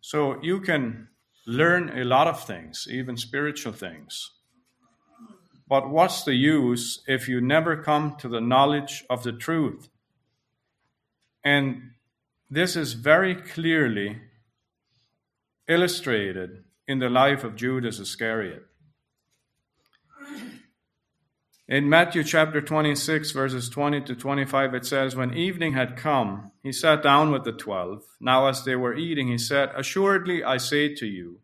So 0.00 0.40
you 0.42 0.60
can 0.60 1.08
learn 1.46 1.98
a 1.98 2.04
lot 2.04 2.28
of 2.28 2.44
things, 2.44 2.86
even 2.90 3.16
spiritual 3.16 3.72
things. 3.72 4.30
But 5.68 5.90
what's 5.90 6.22
the 6.22 6.34
use 6.34 7.02
if 7.08 7.28
you 7.28 7.40
never 7.40 7.76
come 7.82 8.16
to 8.18 8.28
the 8.28 8.40
knowledge 8.40 9.04
of 9.10 9.24
the 9.24 9.32
truth? 9.32 9.88
And 11.42 11.90
this 12.48 12.76
is 12.76 12.92
very 12.92 13.34
clearly 13.34 14.20
illustrated 15.68 16.62
in 16.88 16.98
the 16.98 17.10
life 17.10 17.42
of 17.44 17.56
Judas 17.56 17.98
Iscariot. 17.98 18.64
In 21.68 21.88
Matthew 21.88 22.22
chapter 22.22 22.60
26, 22.60 23.32
verses 23.32 23.68
20 23.68 24.02
to 24.02 24.14
25, 24.14 24.74
it 24.74 24.86
says, 24.86 25.16
When 25.16 25.34
evening 25.34 25.72
had 25.72 25.96
come, 25.96 26.52
he 26.62 26.70
sat 26.70 27.02
down 27.02 27.32
with 27.32 27.42
the 27.42 27.50
twelve. 27.50 28.04
Now, 28.20 28.46
as 28.46 28.64
they 28.64 28.76
were 28.76 28.94
eating, 28.94 29.26
he 29.26 29.38
said, 29.38 29.72
Assuredly, 29.74 30.44
I 30.44 30.58
say 30.58 30.94
to 30.94 31.06
you, 31.06 31.40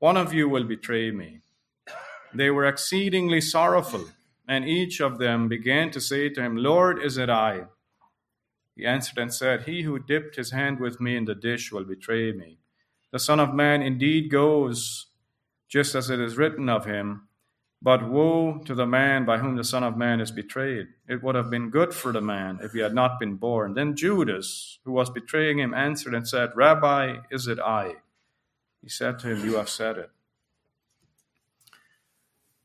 one 0.00 0.16
of 0.16 0.34
you 0.34 0.48
will 0.48 0.64
betray 0.64 1.12
me. 1.12 1.40
They 2.34 2.50
were 2.50 2.66
exceedingly 2.66 3.40
sorrowful, 3.40 4.06
and 4.48 4.68
each 4.68 5.00
of 5.00 5.18
them 5.18 5.46
began 5.46 5.92
to 5.92 6.00
say 6.00 6.30
to 6.30 6.42
him, 6.42 6.56
Lord, 6.56 7.00
is 7.00 7.16
it 7.16 7.30
I? 7.30 7.66
He 8.74 8.84
answered 8.84 9.18
and 9.18 9.32
said, 9.32 9.62
He 9.62 9.82
who 9.82 10.00
dipped 10.00 10.34
his 10.34 10.50
hand 10.50 10.80
with 10.80 11.00
me 11.00 11.16
in 11.16 11.26
the 11.26 11.34
dish 11.36 11.70
will 11.70 11.84
betray 11.84 12.32
me. 12.32 12.58
The 13.14 13.20
Son 13.20 13.38
of 13.38 13.54
Man 13.54 13.80
indeed 13.80 14.28
goes 14.28 15.06
just 15.68 15.94
as 15.94 16.10
it 16.10 16.18
is 16.18 16.36
written 16.36 16.68
of 16.68 16.84
him. 16.84 17.28
But 17.80 18.10
woe 18.10 18.58
to 18.64 18.74
the 18.74 18.88
man 18.88 19.24
by 19.24 19.38
whom 19.38 19.54
the 19.54 19.62
Son 19.62 19.84
of 19.84 19.96
Man 19.96 20.20
is 20.20 20.32
betrayed. 20.32 20.88
It 21.08 21.22
would 21.22 21.36
have 21.36 21.48
been 21.48 21.70
good 21.70 21.94
for 21.94 22.10
the 22.10 22.20
man 22.20 22.58
if 22.60 22.72
he 22.72 22.80
had 22.80 22.92
not 22.92 23.20
been 23.20 23.36
born. 23.36 23.74
Then 23.74 23.94
Judas, 23.94 24.80
who 24.84 24.90
was 24.90 25.10
betraying 25.10 25.60
him, 25.60 25.72
answered 25.72 26.12
and 26.12 26.26
said, 26.26 26.56
Rabbi, 26.56 27.18
is 27.30 27.46
it 27.46 27.60
I? 27.60 27.98
He 28.82 28.88
said 28.88 29.20
to 29.20 29.28
him, 29.28 29.44
You 29.44 29.58
have 29.58 29.68
said 29.68 29.96
it. 29.96 30.10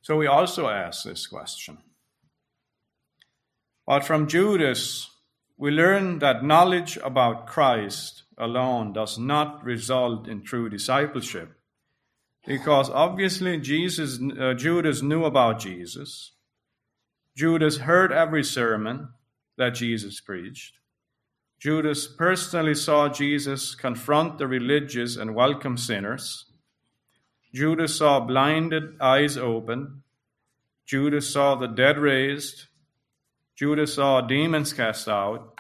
So 0.02 0.18
we 0.18 0.26
also 0.26 0.68
ask 0.68 1.04
this 1.04 1.28
question. 1.28 1.78
But 3.86 4.04
from 4.04 4.28
Judas, 4.28 5.12
we 5.58 5.70
learn 5.70 6.18
that 6.20 6.44
knowledge 6.44 6.98
about 7.04 7.46
Christ 7.46 8.24
alone 8.40 8.94
does 8.94 9.20
not 9.20 9.64
result 9.64 10.28
in 10.28 10.42
true 10.42 10.70
discipleship. 10.70 11.54
Because 12.48 12.90
obviously 12.90 13.60
Jesus, 13.60 14.20
uh, 14.40 14.54
Judas 14.54 15.02
knew 15.02 15.26
about 15.26 15.60
Jesus. 15.60 16.32
Judas 17.36 17.78
heard 17.78 18.12
every 18.12 18.44
sermon 18.44 19.10
that 19.58 19.76
Jesus 19.76 20.20
preached. 20.20 20.76
Judas 21.60 22.08
personally 22.08 22.76
saw 22.76 23.10
Jesus 23.10 23.76
confront 23.76 24.38
the 24.38 24.48
religious 24.48 25.18
and 25.18 25.36
welcome 25.36 25.78
sinners. 25.78 26.46
Judas 27.54 27.98
saw 27.98 28.20
blinded 28.22 28.96
eyes 29.02 29.38
open. 29.38 30.04
Judas 30.86 31.32
saw 31.32 31.56
the 31.56 31.68
dead 31.68 31.98
raised. 31.98 32.68
Judas 33.56 33.96
saw 33.96 34.22
demons 34.22 34.72
cast 34.72 35.10
out. 35.10 35.59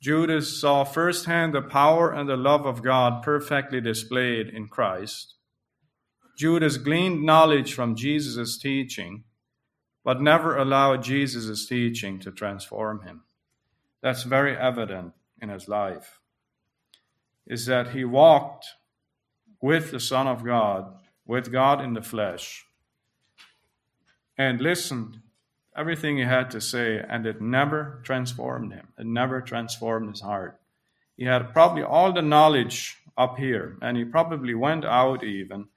Judas 0.00 0.60
saw 0.60 0.84
firsthand 0.84 1.54
the 1.54 1.62
power 1.62 2.12
and 2.12 2.28
the 2.28 2.36
love 2.36 2.64
of 2.66 2.82
God 2.82 3.22
perfectly 3.22 3.80
displayed 3.80 4.48
in 4.48 4.68
Christ. 4.68 5.34
Judas 6.36 6.76
gleaned 6.76 7.24
knowledge 7.24 7.74
from 7.74 7.96
Jesus' 7.96 8.56
teaching, 8.58 9.24
but 10.04 10.20
never 10.20 10.56
allowed 10.56 11.02
Jesus' 11.02 11.66
teaching 11.66 12.20
to 12.20 12.30
transform 12.30 13.02
him. 13.02 13.24
That's 14.00 14.22
very 14.22 14.56
evident 14.56 15.14
in 15.42 15.48
his 15.48 15.66
life. 15.66 16.20
Is 17.44 17.66
that 17.66 17.90
he 17.90 18.04
walked 18.04 18.66
with 19.60 19.90
the 19.90 19.98
Son 19.98 20.28
of 20.28 20.44
God, 20.44 20.94
with 21.26 21.50
God 21.50 21.80
in 21.80 21.94
the 21.94 22.02
flesh, 22.02 22.64
and 24.36 24.60
listened 24.60 25.20
everything 25.78 26.16
he 26.18 26.24
had 26.24 26.50
to 26.50 26.60
say, 26.60 27.02
and 27.08 27.24
it 27.26 27.40
never 27.40 28.00
transformed 28.02 28.72
him. 28.72 28.88
It 28.98 29.06
never 29.06 29.40
transformed 29.40 30.10
his 30.10 30.20
heart. 30.20 30.60
He 31.16 31.24
had 31.24 31.52
probably 31.52 31.82
all 31.82 32.12
the 32.12 32.22
knowledge 32.22 32.96
up 33.16 33.38
here, 33.38 33.76
and 33.80 33.96
he 33.96 34.04
probably 34.04 34.54
went 34.54 34.84
out 34.84 35.22
even 35.24 35.68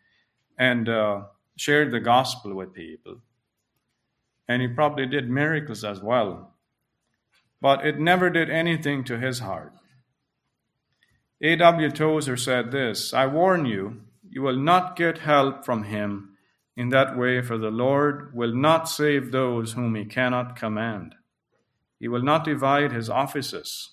and 0.57 0.89
uh, 0.89 1.21
shared 1.55 1.91
the 1.91 1.99
gospel 1.99 2.53
with 2.53 2.73
people. 2.73 3.17
And 4.47 4.61
he 4.61 4.67
probably 4.67 5.05
did 5.05 5.29
miracles 5.29 5.83
as 5.83 6.01
well. 6.01 6.53
But 7.61 7.85
it 7.85 7.99
never 7.99 8.29
did 8.29 8.49
anything 8.49 9.03
to 9.05 9.19
his 9.19 9.39
heart. 9.39 9.73
A.W. 11.41 11.89
Tozer 11.91 12.37
said 12.37 12.71
this 12.71 13.13
I 13.13 13.25
warn 13.25 13.65
you, 13.65 14.01
you 14.29 14.41
will 14.41 14.57
not 14.57 14.95
get 14.95 15.19
help 15.19 15.65
from 15.65 15.83
him 15.83 16.30
in 16.81 16.89
that 16.89 17.15
way, 17.15 17.43
for 17.43 17.59
the 17.59 17.69
Lord 17.69 18.33
will 18.33 18.55
not 18.55 18.89
save 18.89 19.31
those 19.31 19.73
whom 19.73 19.93
he 19.93 20.03
cannot 20.03 20.55
command. 20.55 21.13
He 21.99 22.07
will 22.07 22.23
not 22.23 22.43
divide 22.43 22.91
his 22.91 23.07
offices. 23.07 23.91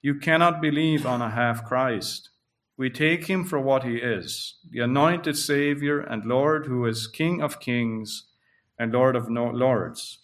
You 0.00 0.16
cannot 0.16 0.60
believe 0.60 1.06
on 1.06 1.22
a 1.22 1.30
half 1.30 1.64
Christ. 1.64 2.30
We 2.76 2.90
take 2.90 3.26
him 3.26 3.44
for 3.44 3.60
what 3.60 3.84
he 3.84 3.98
is 3.98 4.56
the 4.68 4.80
anointed 4.80 5.36
Savior 5.36 6.00
and 6.00 6.24
Lord 6.24 6.66
who 6.66 6.84
is 6.86 7.06
King 7.06 7.40
of 7.40 7.60
kings 7.60 8.24
and 8.76 8.92
Lord 8.92 9.14
of 9.14 9.30
lords. 9.30 10.18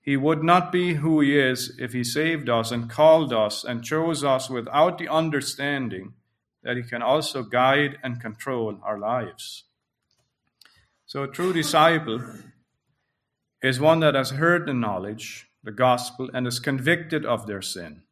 He 0.00 0.16
would 0.16 0.42
not 0.42 0.72
be 0.72 0.94
who 0.94 1.20
he 1.20 1.38
is 1.38 1.76
if 1.78 1.92
he 1.92 2.02
saved 2.02 2.48
us 2.48 2.72
and 2.72 2.90
called 2.90 3.32
us 3.32 3.62
and 3.62 3.84
chose 3.84 4.24
us 4.24 4.50
without 4.50 4.98
the 4.98 5.06
understanding 5.06 6.14
that 6.64 6.76
he 6.76 6.82
can 6.82 7.02
also 7.02 7.44
guide 7.44 7.98
and 8.02 8.20
control 8.20 8.80
our 8.82 8.98
lives. 8.98 9.62
So, 11.08 11.22
a 11.22 11.28
true 11.28 11.54
disciple 11.54 12.22
is 13.62 13.80
one 13.80 14.00
that 14.00 14.14
has 14.14 14.32
heard 14.32 14.66
the 14.66 14.74
knowledge, 14.74 15.48
the 15.64 15.72
gospel, 15.72 16.28
and 16.34 16.46
is 16.46 16.60
convicted 16.60 17.24
of 17.24 17.46
their 17.46 17.62
sin 17.62 18.02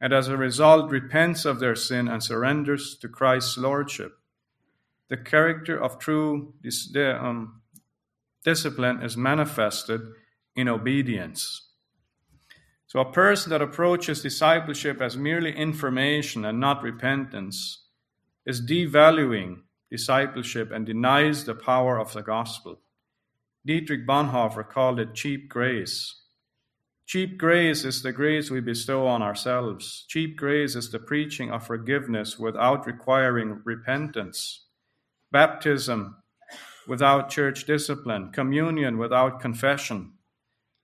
and 0.00 0.14
as 0.14 0.28
a 0.28 0.36
result 0.38 0.90
repents 0.90 1.44
of 1.44 1.60
their 1.60 1.74
sin 1.74 2.08
and 2.08 2.22
surrenders 2.22 2.96
to 2.96 3.08
Christ's 3.08 3.58
lordship. 3.58 4.12
The 5.10 5.18
character 5.18 5.76
of 5.76 5.98
true 5.98 6.54
um, 6.96 7.60
discipline 8.42 9.02
is 9.02 9.18
manifested 9.18 10.00
in 10.56 10.66
obedience. 10.66 11.68
So, 12.86 13.00
a 13.00 13.12
person 13.12 13.50
that 13.50 13.60
approaches 13.60 14.22
discipleship 14.22 15.02
as 15.02 15.14
merely 15.14 15.54
information 15.54 16.46
and 16.46 16.58
not 16.58 16.82
repentance 16.82 17.84
is 18.46 18.62
devaluing 18.66 19.58
discipleship 19.94 20.72
and 20.72 20.84
denies 20.84 21.44
the 21.44 21.54
power 21.54 22.00
of 22.00 22.12
the 22.12 22.22
gospel. 22.22 22.80
Dietrich 23.64 24.04
Bonhoeffer 24.04 24.68
called 24.68 24.98
it 24.98 25.14
cheap 25.14 25.48
grace. 25.48 26.22
Cheap 27.06 27.38
grace 27.38 27.84
is 27.84 28.02
the 28.02 28.10
grace 28.10 28.50
we 28.50 28.58
bestow 28.58 29.06
on 29.06 29.22
ourselves. 29.22 30.04
Cheap 30.08 30.36
grace 30.36 30.74
is 30.74 30.90
the 30.90 30.98
preaching 30.98 31.52
of 31.52 31.64
forgiveness 31.64 32.40
without 32.40 32.88
requiring 32.88 33.60
repentance. 33.64 34.64
Baptism 35.30 36.16
without 36.88 37.30
church 37.30 37.64
discipline. 37.64 38.32
Communion 38.32 38.98
without 38.98 39.38
confession. 39.38 40.14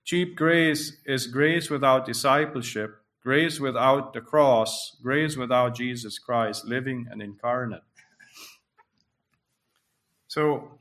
Cheap 0.05 0.37
grace 0.37 1.01
is 1.05 1.27
grace 1.27 1.69
without 1.69 2.05
discipleship, 2.05 2.95
grace 3.21 3.59
without 3.59 4.13
the 4.13 4.21
cross, 4.21 4.95
grace 5.03 5.35
without 5.35 5.75
Jesus 5.75 6.17
Christ 6.17 6.63
living 6.65 7.07
and 7.11 7.21
incarnate. 7.21 7.83
So, 10.31 10.79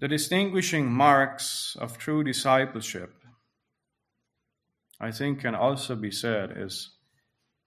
The 0.00 0.06
distinguishing 0.06 0.88
marks 0.88 1.76
of 1.80 1.98
true 1.98 2.22
discipleship, 2.22 3.12
I 5.00 5.10
think, 5.10 5.40
can 5.40 5.56
also 5.56 5.96
be 5.96 6.12
said 6.12 6.56
is 6.56 6.90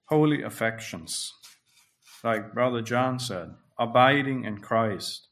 holy 0.06 0.42
affections. 0.42 1.34
Like 2.24 2.54
Brother 2.54 2.82
John 2.82 3.20
said, 3.20 3.56
abiding 3.78 4.46
in 4.46 4.60
Christ. 4.60 5.28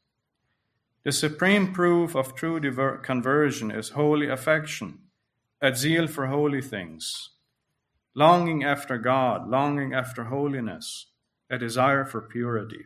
The 1.06 1.14
supreme 1.14 1.72
proof 1.72 2.14
of 2.14 2.36
true 2.36 2.60
conversion 3.02 3.72
is 3.72 3.92
holy 3.92 4.28
affection, 4.28 5.00
a 5.62 5.74
zeal 5.74 6.08
for 6.08 6.28
holy 6.28 6.62
things, 6.62 7.30
longing 8.20 8.66
after 8.66 8.98
God, 8.98 9.50
longing 9.50 9.94
after 9.94 10.26
holiness, 10.26 11.06
a 11.50 11.58
desire 11.58 12.04
for 12.04 12.20
purity. 12.20 12.84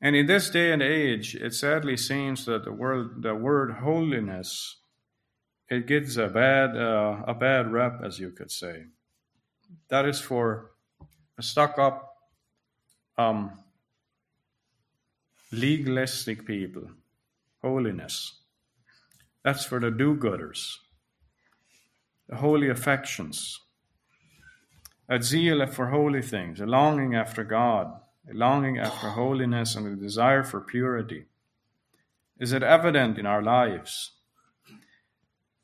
And 0.00 0.16
in 0.16 0.24
this 0.24 0.48
day 0.48 0.72
and 0.72 0.82
age, 0.82 1.34
it 1.34 1.52
sadly 1.52 1.98
seems 1.98 2.46
that 2.46 2.64
the 2.64 2.72
word, 2.72 3.22
the 3.22 3.34
word 3.34 3.70
holiness, 3.82 4.76
it 5.68 5.86
gets 5.86 6.16
a 6.16 6.28
bad, 6.28 6.74
uh, 6.74 7.22
a 7.26 7.34
bad 7.34 7.70
rep, 7.70 8.00
as 8.02 8.18
you 8.18 8.30
could 8.30 8.50
say. 8.50 8.86
That 9.90 10.06
is 10.06 10.20
for 10.20 10.70
stuck 11.38 11.78
up, 11.78 12.14
um, 13.18 13.52
legalistic 15.52 16.46
people. 16.46 16.88
Holiness. 17.60 18.40
That's 19.44 19.66
for 19.66 19.80
the 19.80 19.90
do 19.90 20.16
gooders. 20.16 20.78
The 22.28 22.36
holy 22.36 22.68
affections. 22.68 23.60
A 25.08 25.22
zeal 25.22 25.66
for 25.66 25.88
holy 25.88 26.22
things, 26.22 26.60
a 26.60 26.66
longing 26.66 27.14
after 27.14 27.44
God 27.44 27.92
a 28.30 28.34
longing 28.34 28.78
after 28.78 29.10
holiness, 29.10 29.74
and 29.74 29.86
a 29.86 29.96
desire 29.96 30.42
for 30.42 30.60
purity? 30.60 31.24
Is 32.38 32.52
it 32.52 32.62
evident 32.62 33.18
in 33.18 33.26
our 33.26 33.42
lives? 33.42 34.12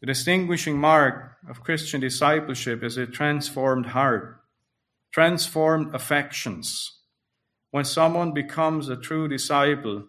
The 0.00 0.06
distinguishing 0.06 0.78
mark 0.78 1.36
of 1.48 1.62
Christian 1.62 2.00
discipleship 2.00 2.82
is 2.82 2.96
a 2.96 3.06
transformed 3.06 3.86
heart, 3.86 4.40
transformed 5.12 5.94
affections, 5.94 7.00
When 7.70 7.84
someone 7.84 8.32
becomes 8.32 8.88
a 8.88 8.96
true 8.96 9.26
disciple, 9.26 10.04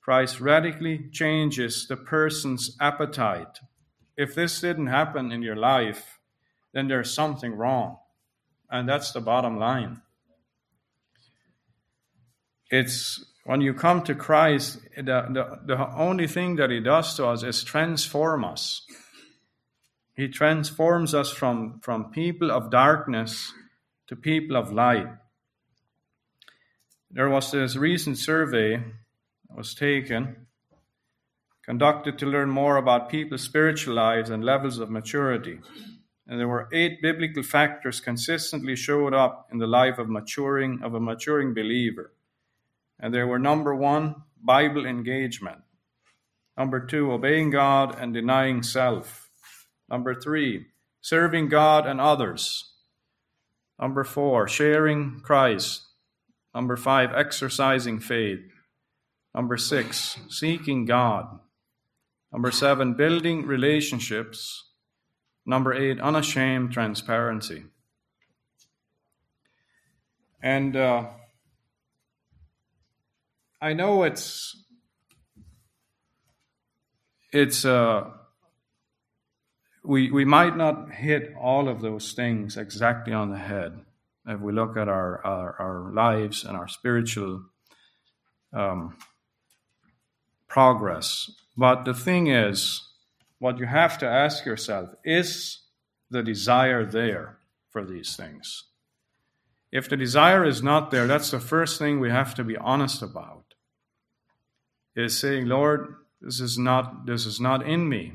Christ 0.00 0.40
radically 0.40 1.10
changes 1.12 1.86
the 1.86 1.96
person's 1.96 2.76
appetite. 2.80 3.60
If 4.16 4.34
this 4.34 4.60
didn't 4.60 4.88
happen 4.88 5.32
in 5.32 5.42
your 5.42 5.56
life, 5.56 6.18
then 6.72 6.88
there's 6.88 7.12
something 7.12 7.54
wrong. 7.54 7.98
And 8.70 8.88
that's 8.88 9.12
the 9.12 9.20
bottom 9.20 9.58
line. 9.58 10.02
It's 12.70 13.24
when 13.44 13.60
you 13.60 13.74
come 13.74 14.02
to 14.02 14.14
Christ, 14.14 14.78
the, 14.96 15.02
the, 15.02 15.58
the 15.66 15.94
only 15.96 16.26
thing 16.26 16.56
that 16.56 16.70
He 16.70 16.80
does 16.80 17.16
to 17.16 17.26
us 17.26 17.42
is 17.42 17.64
transform 17.64 18.44
us. 18.44 18.86
He 20.14 20.28
transforms 20.28 21.14
us 21.14 21.30
from, 21.30 21.80
from 21.82 22.10
people 22.10 22.50
of 22.50 22.70
darkness 22.70 23.52
to 24.08 24.16
people 24.16 24.56
of 24.56 24.72
light. 24.72 25.08
There 27.10 27.28
was 27.28 27.50
this 27.50 27.74
recent 27.74 28.18
survey 28.18 28.76
that 28.76 29.56
was 29.56 29.74
taken, 29.74 30.39
conducted 31.70 32.18
to 32.18 32.26
learn 32.26 32.50
more 32.50 32.78
about 32.78 33.08
people's 33.08 33.42
spiritual 33.42 33.94
lives 33.94 34.28
and 34.28 34.42
levels 34.42 34.78
of 34.78 34.90
maturity. 34.90 35.60
And 36.26 36.40
there 36.40 36.48
were 36.48 36.68
eight 36.72 37.00
biblical 37.00 37.44
factors 37.44 38.00
consistently 38.00 38.74
showed 38.74 39.14
up 39.14 39.46
in 39.52 39.58
the 39.58 39.68
life 39.68 39.96
of 39.96 40.08
maturing 40.08 40.80
of 40.82 40.94
a 40.94 40.98
maturing 40.98 41.54
believer. 41.54 42.12
And 42.98 43.14
they 43.14 43.22
were 43.22 43.38
number 43.38 43.72
one, 43.72 44.16
Bible 44.42 44.84
engagement. 44.84 45.58
Number 46.58 46.80
two, 46.84 47.12
obeying 47.12 47.50
God 47.50 47.96
and 47.96 48.12
denying 48.12 48.64
self. 48.64 49.30
Number 49.88 50.12
three, 50.12 50.66
serving 51.00 51.50
God 51.50 51.86
and 51.86 52.00
others. 52.00 52.72
Number 53.80 54.02
four, 54.02 54.48
sharing 54.48 55.20
Christ. 55.20 55.86
Number 56.52 56.76
five, 56.76 57.10
exercising 57.14 58.00
faith. 58.00 58.40
Number 59.36 59.56
six, 59.56 60.18
seeking 60.28 60.84
God. 60.84 61.38
Number 62.32 62.50
seven, 62.50 62.94
building 62.94 63.46
relationships. 63.46 64.70
Number 65.44 65.74
eight, 65.74 65.98
unashamed 66.00 66.72
transparency. 66.72 67.64
And 70.42 70.76
uh, 70.76 71.06
I 73.60 73.72
know 73.72 74.04
it's 74.04 74.56
it's 77.32 77.64
uh, 77.64 78.10
we 79.84 80.10
we 80.10 80.24
might 80.24 80.56
not 80.56 80.92
hit 80.92 81.34
all 81.38 81.68
of 81.68 81.82
those 81.82 82.12
things 82.12 82.56
exactly 82.56 83.12
on 83.12 83.30
the 83.30 83.38
head 83.38 83.80
if 84.26 84.40
we 84.40 84.52
look 84.52 84.76
at 84.76 84.88
our 84.88 85.24
our, 85.26 85.56
our 85.58 85.92
lives 85.92 86.44
and 86.44 86.56
our 86.56 86.68
spiritual 86.68 87.42
um, 88.52 88.96
progress. 90.50 91.30
But 91.56 91.84
the 91.86 91.94
thing 91.94 92.26
is, 92.26 92.88
what 93.38 93.58
you 93.58 93.66
have 93.66 93.96
to 93.98 94.06
ask 94.06 94.44
yourself 94.44 94.90
is 95.04 95.60
the 96.10 96.22
desire 96.22 96.84
there 96.84 97.38
for 97.70 97.84
these 97.84 98.16
things? 98.16 98.64
If 99.72 99.88
the 99.88 99.96
desire 99.96 100.44
is 100.44 100.62
not 100.62 100.90
there, 100.90 101.06
that's 101.06 101.30
the 101.30 101.40
first 101.40 101.78
thing 101.78 102.00
we 102.00 102.10
have 102.10 102.34
to 102.34 102.44
be 102.44 102.56
honest 102.56 103.00
about 103.00 103.44
is 104.96 105.16
saying, 105.16 105.46
Lord, 105.46 105.94
this 106.20 106.40
is 106.40 106.58
not 106.58 107.06
this 107.06 107.24
is 107.24 107.40
not 107.40 107.66
in 107.66 107.88
me. 107.88 108.14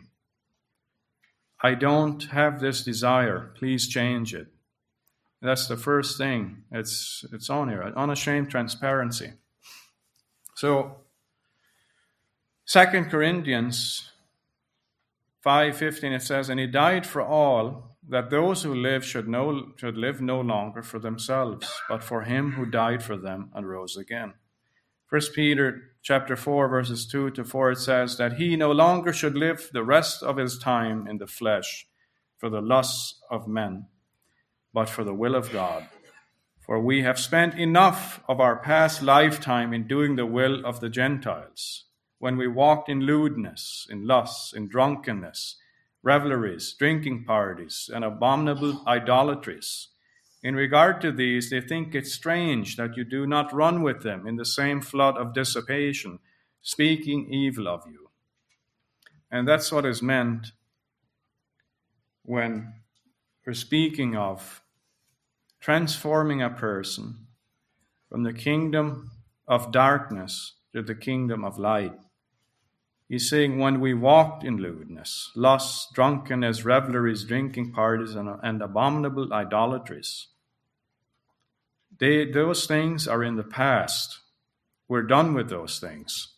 I 1.63 1.73
don't 1.73 2.21
have 2.25 2.59
this 2.59 2.83
desire. 2.83 3.53
Please 3.57 3.87
change 3.87 4.35
it. 4.35 4.47
That's 5.41 5.67
the 5.67 5.77
first 5.77 6.17
thing. 6.17 6.63
It's 6.71 7.23
it's 7.31 7.49
on 7.49 7.69
here. 7.69 7.93
Unashamed 7.95 8.51
transparency. 8.51 9.31
So 10.55 11.04
Second 12.67 13.11
Corinthians 13.11 14.11
5:15 15.45 16.15
it 16.15 16.23
says 16.23 16.49
and 16.49 16.59
he 16.59 16.65
died 16.65 17.05
for 17.05 17.21
all 17.21 17.95
that 18.09 18.31
those 18.31 18.63
who 18.63 18.73
live 18.73 19.05
should 19.05 19.27
no 19.27 19.71
should 19.77 19.95
live 19.95 20.19
no 20.19 20.41
longer 20.41 20.81
for 20.81 20.97
themselves 20.97 21.79
but 21.87 22.03
for 22.03 22.23
him 22.23 22.53
who 22.53 22.65
died 22.65 23.03
for 23.03 23.17
them 23.17 23.51
and 23.53 23.69
rose 23.69 23.95
again. 23.95 24.33
First 25.05 25.35
Peter 25.35 25.91
chapter 26.01 26.35
4 26.35 26.67
verses 26.67 27.05
2 27.05 27.29
to 27.31 27.43
4 27.43 27.71
it 27.71 27.77
says 27.77 28.17
that 28.17 28.33
he 28.33 28.55
no 28.55 28.71
longer 28.71 29.13
should 29.13 29.37
live 29.37 29.69
the 29.71 29.83
rest 29.83 30.23
of 30.23 30.37
his 30.37 30.57
time 30.57 31.07
in 31.07 31.19
the 31.19 31.27
flesh 31.27 31.85
for 32.35 32.49
the 32.49 32.61
lusts 32.61 33.21
of 33.29 33.47
men 33.47 33.85
but 34.73 34.89
for 34.89 35.03
the 35.03 35.13
will 35.13 35.35
of 35.35 35.51
God 35.51 35.87
for 36.59 36.79
we 36.79 37.03
have 37.03 37.19
spent 37.19 37.53
enough 37.59 38.23
of 38.27 38.39
our 38.39 38.55
past 38.55 39.03
lifetime 39.03 39.71
in 39.71 39.87
doing 39.87 40.15
the 40.15 40.25
will 40.25 40.65
of 40.65 40.79
the 40.79 40.89
Gentiles 40.89 41.84
when 42.25 42.37
we 42.37 42.47
walked 42.47 42.89
in 42.89 43.01
lewdness 43.01 43.85
in 43.87 44.07
lust, 44.07 44.55
in 44.55 44.67
drunkenness 44.67 45.57
revelries 46.01 46.73
drinking 46.73 47.23
parties 47.23 47.87
and 47.93 48.03
abominable 48.03 48.81
idolatries 48.87 49.89
in 50.41 50.55
regard 50.55 51.01
to 51.01 51.11
these, 51.11 51.51
they 51.51 51.61
think 51.61 51.93
it 51.93 52.07
strange 52.07 52.77
that 52.77 52.97
you 52.97 53.03
do 53.03 53.27
not 53.27 53.53
run 53.53 53.83
with 53.83 54.01
them 54.01 54.25
in 54.25 54.37
the 54.37 54.45
same 54.59 54.81
flood 54.81 55.17
of 55.17 55.35
dissipation, 55.35 56.17
speaking 56.63 57.31
evil 57.31 57.67
of 57.67 57.83
you. 57.85 58.09
And 59.29 59.47
that's 59.47 59.71
what 59.71 59.85
is 59.85 60.01
meant 60.01 60.47
when 62.23 62.73
we're 63.45 63.53
speaking 63.53 64.15
of 64.15 64.63
transforming 65.59 66.41
a 66.41 66.49
person 66.49 67.27
from 68.09 68.23
the 68.23 68.33
kingdom 68.33 69.11
of 69.47 69.71
darkness 69.71 70.55
to 70.73 70.81
the 70.81 70.95
kingdom 70.95 71.45
of 71.45 71.59
light. 71.59 71.93
He's 73.07 73.29
saying 73.29 73.59
when 73.59 73.79
we 73.79 73.93
walked 73.93 74.43
in 74.43 74.57
lewdness, 74.57 75.31
lust, 75.35 75.93
drunkenness, 75.93 76.65
revelries, 76.65 77.23
drinking 77.23 77.71
parties, 77.71 78.15
and, 78.15 78.29
and 78.41 78.61
abominable 78.61 79.31
idolatries, 79.31 80.27
they, 81.99 82.25
those 82.25 82.65
things 82.65 83.07
are 83.07 83.23
in 83.23 83.35
the 83.35 83.43
past. 83.43 84.19
We're 84.87 85.03
done 85.03 85.33
with 85.33 85.49
those 85.49 85.79
things. 85.79 86.33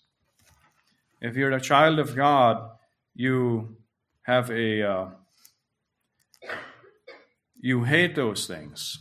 If 1.22 1.36
you're 1.36 1.52
a 1.52 1.62
child 1.62 2.00
of 2.00 2.16
God, 2.16 2.70
you 3.16 3.78
have 4.24 4.52
a 4.52 4.84
uh, 4.84 5.08
you 7.60 7.86
hate 7.86 8.16
those 8.16 8.46
things, 8.46 9.00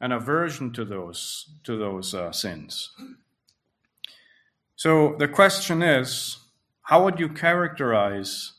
an 0.00 0.12
aversion 0.12 0.72
to 0.74 0.84
those 0.84 1.50
to 1.64 1.76
those 1.76 2.14
uh, 2.14 2.30
sins. 2.30 2.92
So 4.76 5.16
the 5.18 5.28
question 5.28 5.82
is, 5.82 6.38
how 6.84 7.04
would 7.04 7.18
you 7.18 7.28
characterize 7.28 8.52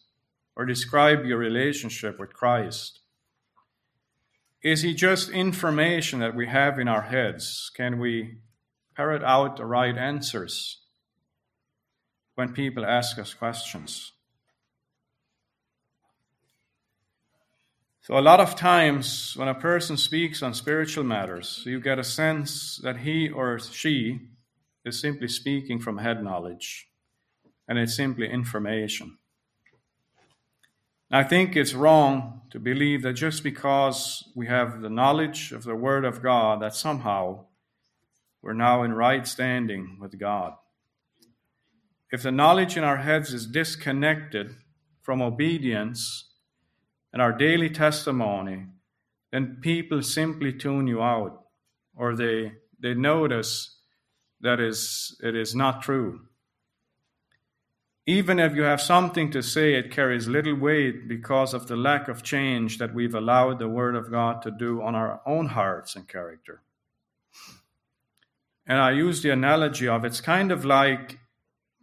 or 0.56 0.66
describe 0.66 1.26
your 1.26 1.38
relationship 1.38 2.20
with 2.20 2.34
Christ? 2.34 3.00
Is 4.64 4.82
he 4.82 4.96
just 4.96 5.30
information 5.30 6.20
that 6.20 6.36
we 6.36 6.48
have 6.48 6.80
in 6.80 6.88
our 6.88 7.04
heads? 7.04 7.70
Can 7.76 8.00
we 8.00 8.38
parrot 8.96 9.24
out 9.24 9.58
the 9.58 9.66
right 9.66 9.96
answers 9.96 10.82
when 12.34 12.54
people 12.54 12.84
ask 12.84 13.20
us 13.20 13.36
questions? 13.36 14.12
So, 18.02 18.18
a 18.18 18.22
lot 18.22 18.40
of 18.40 18.56
times 18.56 19.34
when 19.36 19.48
a 19.48 19.54
person 19.54 19.98
speaks 19.98 20.42
on 20.42 20.54
spiritual 20.56 21.04
matters, 21.04 21.62
you 21.66 21.80
get 21.80 22.00
a 22.00 22.04
sense 22.04 22.80
that 22.84 22.98
he 22.98 23.30
or 23.30 23.60
she 23.60 24.20
is 24.84 25.00
simply 25.00 25.28
speaking 25.28 25.80
from 25.80 25.98
head 26.00 26.24
knowledge, 26.24 26.88
and 27.68 27.78
it's 27.78 27.96
simply 27.96 28.30
information. 28.30 29.18
I 31.12 31.24
think 31.24 31.56
it's 31.56 31.74
wrong 31.74 32.42
to 32.52 32.60
believe 32.60 33.04
that 33.04 33.14
just 33.14 33.44
because 33.44 34.24
we 34.36 34.48
have 34.48 34.82
the 34.82 34.90
knowledge 34.90 35.52
of 35.52 35.64
the 35.64 35.76
Word 35.76 36.04
of 36.04 36.22
God, 36.24 36.62
that 36.62 36.76
somehow 36.76 37.46
we're 38.42 38.54
now 38.54 38.84
in 38.84 38.94
right 38.94 39.28
standing 39.28 39.98
with 40.02 40.20
God. 40.20 40.54
If 42.12 42.24
the 42.24 42.32
knowledge 42.32 42.78
in 42.78 42.84
our 42.84 42.98
heads 42.98 43.34
is 43.34 43.46
disconnected 43.46 44.56
from 45.02 45.22
obedience 45.22 46.32
and 47.12 47.22
our 47.22 47.32
daily 47.32 47.70
testimony, 47.70 48.66
then 49.32 49.58
people 49.62 50.02
simply 50.02 50.54
tune 50.54 50.88
you 50.88 51.02
out 51.02 51.44
or 51.96 52.16
they, 52.16 52.54
they 52.80 52.94
notice 52.94 53.80
that 54.42 54.60
is, 54.60 55.20
it 55.24 55.36
is 55.36 55.56
not 55.56 55.82
true. 55.82 56.22
Even 58.08 58.38
if 58.38 58.54
you 58.54 58.62
have 58.62 58.82
something 58.82 59.32
to 59.32 59.42
say, 59.42 59.74
it 59.74 59.90
carries 59.90 60.28
little 60.28 60.56
weight 60.56 61.08
because 61.08 61.56
of 61.56 61.68
the 61.68 61.76
lack 61.76 62.08
of 62.08 62.22
change 62.22 62.78
that 62.78 62.94
we've 62.94 63.16
allowed 63.16 63.58
the 63.58 63.68
Word 63.68 63.96
of 63.96 64.12
God 64.12 64.44
to 64.44 64.52
do 64.52 64.82
on 64.82 64.94
our 64.94 65.22
own 65.26 65.48
hearts 65.48 65.96
and 65.96 66.08
character. 66.08 66.62
And 68.68 68.80
I 68.80 68.92
use 68.92 69.22
the 69.22 69.32
analogy 69.32 69.88
of 69.88 70.06
it's 70.06 70.22
kind 70.22 70.52
of 70.52 70.66
like 70.66 71.18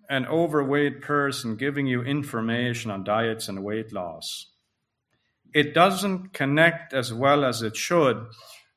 an 0.08 0.26
overweight 0.26 1.00
person 1.00 1.56
giving 1.56 1.86
you 1.86 2.02
information 2.02 2.90
on 2.90 3.02
diets 3.02 3.48
and 3.48 3.64
weight 3.64 3.92
loss. 3.92 4.46
It 5.54 5.74
doesn't 5.74 6.32
connect 6.32 6.94
as 6.94 7.12
well 7.12 7.44
as 7.44 7.62
it 7.62 7.76
should 7.76 8.26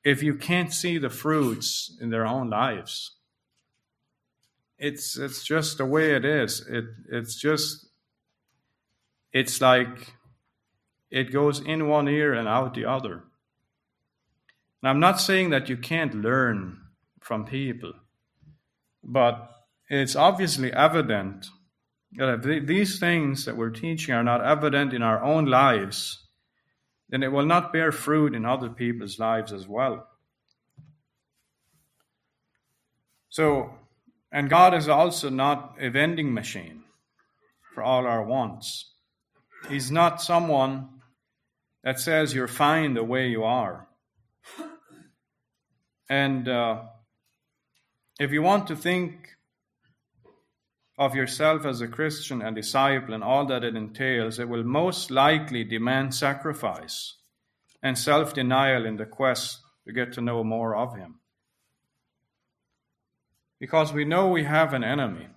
if 0.04 0.24
you 0.24 0.36
can't 0.36 0.74
see 0.74 0.98
the 0.98 1.10
fruits 1.10 1.96
in 2.02 2.10
their 2.10 2.26
own 2.26 2.50
lives. 2.50 3.12
It's 4.78 5.18
it's 5.18 5.44
just 5.44 5.78
the 5.78 5.86
way 5.86 6.16
it 6.16 6.26
is. 6.26 6.66
It 6.68 6.86
it's 7.12 7.36
just 7.36 7.88
it's 9.32 9.62
like 9.62 10.14
it 11.10 11.32
goes 11.32 11.60
in 11.60 11.88
one 11.88 12.08
ear 12.08 12.34
and 12.34 12.48
out 12.48 12.74
the 12.74 12.86
other. 12.86 13.24
And 14.82 14.90
I'm 14.90 15.00
not 15.00 15.22
saying 15.22 15.50
that 15.52 15.70
you 15.70 15.78
can't 15.78 16.14
learn 16.14 16.80
from 17.22 17.46
people, 17.46 17.94
but 19.04 19.50
it's 19.90 20.16
obviously 20.16 20.72
evident 20.74 21.48
that 22.18 22.46
if 22.46 22.66
these 22.66 23.00
things 23.00 23.46
that 23.46 23.58
we're 23.58 23.72
teaching 23.72 24.14
are 24.14 24.24
not 24.24 24.44
evident 24.44 24.94
in 24.94 25.02
our 25.02 25.24
own 25.24 25.46
lives, 25.46 26.28
then 27.10 27.24
it 27.24 27.32
will 27.32 27.46
not 27.46 27.74
bear 27.74 27.92
fruit 27.92 28.34
in 28.36 28.46
other 28.46 28.70
people's 28.70 29.20
lives 29.20 29.52
as 29.52 29.68
well. 29.68 30.08
So, 33.30 33.74
and 34.36 34.50
God 34.50 34.74
is 34.74 34.90
also 34.90 35.30
not 35.30 35.78
a 35.80 35.88
vending 35.90 36.34
machine 36.34 36.84
for 37.74 37.82
all 37.82 38.06
our 38.06 38.22
wants. 38.22 38.92
He's 39.70 39.90
not 39.90 40.22
someone 40.22 40.90
that 41.86 42.02
says 42.02 42.34
you're 42.34 42.50
fine 42.50 42.96
the 42.96 43.04
way 43.06 43.30
you 43.30 43.46
are. 43.46 43.88
And 46.10 46.50
uh, 46.50 46.82
if 48.20 48.34
you 48.34 48.42
want 48.42 48.68
to 48.68 48.76
think 48.76 49.30
of 50.98 51.16
yourself 51.16 51.66
as 51.66 51.80
a 51.80 51.88
Christian 51.88 52.42
and 52.42 52.58
disciple 52.58 53.14
and 53.14 53.24
all 53.24 53.46
that 53.46 53.64
it 53.64 53.78
entails, 53.78 54.38
it 54.38 54.50
will 54.50 54.66
most 54.66 55.12
likely 55.12 55.64
demand 55.64 56.14
sacrifice 56.14 57.16
and 57.82 57.98
self 57.98 58.34
denial 58.34 58.86
in 58.86 58.98
the 58.98 59.06
quest 59.06 59.62
to 59.88 59.94
get 59.94 60.12
to 60.14 60.22
know 60.22 60.44
more 60.44 60.76
of 60.76 60.98
Him. 60.98 61.22
Because 63.60 63.94
we 63.94 64.06
know 64.06 64.28
we 64.28 64.44
have 64.44 64.74
an 64.74 64.84
enemy. 64.84 65.28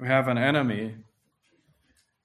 We 0.00 0.06
have 0.06 0.28
an 0.28 0.38
enemy. 0.38 0.96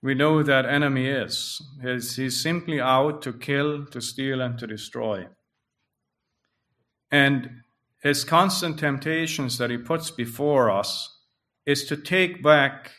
We 0.02 0.13
know 0.13 0.43
that 0.43 0.65
enemy 0.65 1.08
is. 1.08 1.62
He's, 1.82 2.15
he's 2.15 2.41
simply 2.41 2.80
out 2.80 3.21
to 3.23 3.34
kill, 3.34 3.86
to 3.88 4.00
steal, 4.00 4.41
and 4.41 4.58
to 4.60 4.67
destroy. 4.67 5.28
And 7.12 7.62
his 8.04 8.23
constant 8.23 8.80
temptations 8.80 9.58
that 9.58 9.69
he 9.69 9.78
puts 9.78 10.12
before 10.12 10.69
us 10.69 11.17
is 11.65 11.86
to 11.86 11.97
take 11.97 12.43
back 12.43 12.91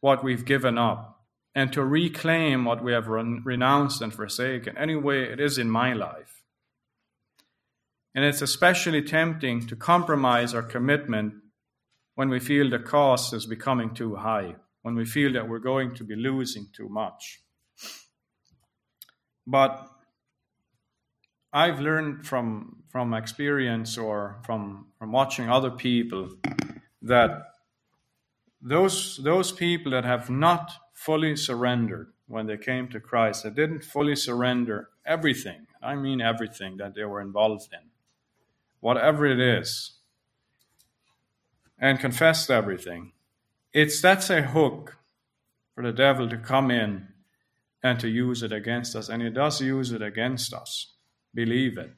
what 0.00 0.22
we've 0.22 0.44
given 0.44 0.78
up 0.78 1.20
and 1.54 1.72
to 1.72 1.84
reclaim 1.84 2.64
what 2.64 2.82
we 2.82 2.92
have 2.92 3.08
renounced 3.08 4.00
and 4.02 4.12
forsaken. 4.12 4.76
Anyway, 4.76 5.24
it 5.24 5.40
is 5.40 5.58
in 5.58 5.70
my 5.70 5.92
life. 5.92 6.41
And 8.14 8.24
it's 8.24 8.42
especially 8.42 9.02
tempting 9.02 9.66
to 9.68 9.76
compromise 9.76 10.54
our 10.54 10.62
commitment 10.62 11.34
when 12.14 12.28
we 12.28 12.40
feel 12.40 12.68
the 12.68 12.78
cost 12.78 13.32
is 13.32 13.46
becoming 13.46 13.94
too 13.94 14.16
high, 14.16 14.56
when 14.82 14.94
we 14.94 15.04
feel 15.04 15.32
that 15.32 15.48
we're 15.48 15.58
going 15.58 15.94
to 15.94 16.04
be 16.04 16.14
losing 16.14 16.66
too 16.72 16.88
much. 16.88 17.40
But 19.46 19.88
I've 21.52 21.80
learned 21.80 22.26
from, 22.26 22.82
from 22.90 23.14
experience 23.14 23.98
or 23.98 24.40
from, 24.44 24.88
from 24.98 25.12
watching 25.12 25.50
other 25.50 25.70
people 25.70 26.30
that 27.02 27.42
those, 28.60 29.18
those 29.22 29.52
people 29.52 29.92
that 29.92 30.04
have 30.04 30.30
not 30.30 30.72
fully 30.94 31.34
surrendered 31.36 32.12
when 32.26 32.46
they 32.46 32.56
came 32.56 32.88
to 32.88 33.00
Christ, 33.00 33.42
that 33.42 33.56
didn't 33.56 33.84
fully 33.84 34.16
surrender 34.16 34.88
everything, 35.04 35.66
I 35.82 35.96
mean 35.96 36.20
everything 36.20 36.76
that 36.76 36.94
they 36.94 37.04
were 37.04 37.20
involved 37.20 37.68
in, 37.72 37.90
whatever 38.82 39.24
it 39.24 39.38
is, 39.38 39.92
and 41.78 42.00
confessed 42.00 42.50
everything. 42.50 43.12
It's 43.72 44.02
that's 44.02 44.28
a 44.28 44.42
hook 44.42 44.98
for 45.74 45.84
the 45.84 45.92
devil 45.92 46.28
to 46.28 46.36
come 46.36 46.70
in 46.70 47.08
and 47.82 47.98
to 48.00 48.08
use 48.08 48.42
it 48.42 48.52
against 48.52 48.96
us, 48.96 49.08
and 49.08 49.22
he 49.22 49.30
does 49.30 49.60
use 49.60 49.92
it 49.92 50.02
against 50.02 50.52
us. 50.52 50.94
Believe 51.32 51.78
it. 51.78 51.92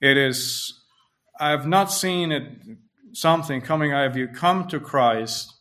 It 0.00 0.16
is 0.16 0.80
I 1.38 1.50
have 1.50 1.66
not 1.66 1.90
seen 1.90 2.30
it 2.30 2.44
something 3.12 3.60
coming 3.60 3.92
out 3.92 4.06
of 4.06 4.16
you. 4.16 4.28
Come 4.28 4.68
to 4.68 4.78
Christ 4.78 5.52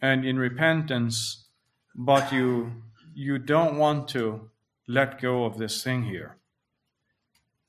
and 0.00 0.24
in 0.24 0.36
repentance, 0.36 1.46
but 1.94 2.32
you 2.32 2.72
you 3.14 3.38
don't 3.38 3.78
want 3.78 4.08
to 4.08 4.50
let 4.88 5.20
go 5.20 5.44
of 5.44 5.58
this 5.58 5.84
thing 5.84 6.02
here. 6.02 6.38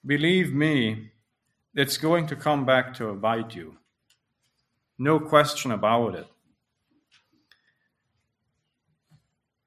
Believe 0.06 0.54
me, 0.54 1.12
it's 1.74 1.98
going 1.98 2.28
to 2.28 2.36
come 2.36 2.66
back 2.66 2.94
to 2.96 3.14
bite 3.14 3.56
you. 3.56 3.78
No 5.00 5.20
question 5.20 5.72
about 5.72 6.16
it. 6.16 6.28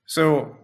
So, 0.05 0.57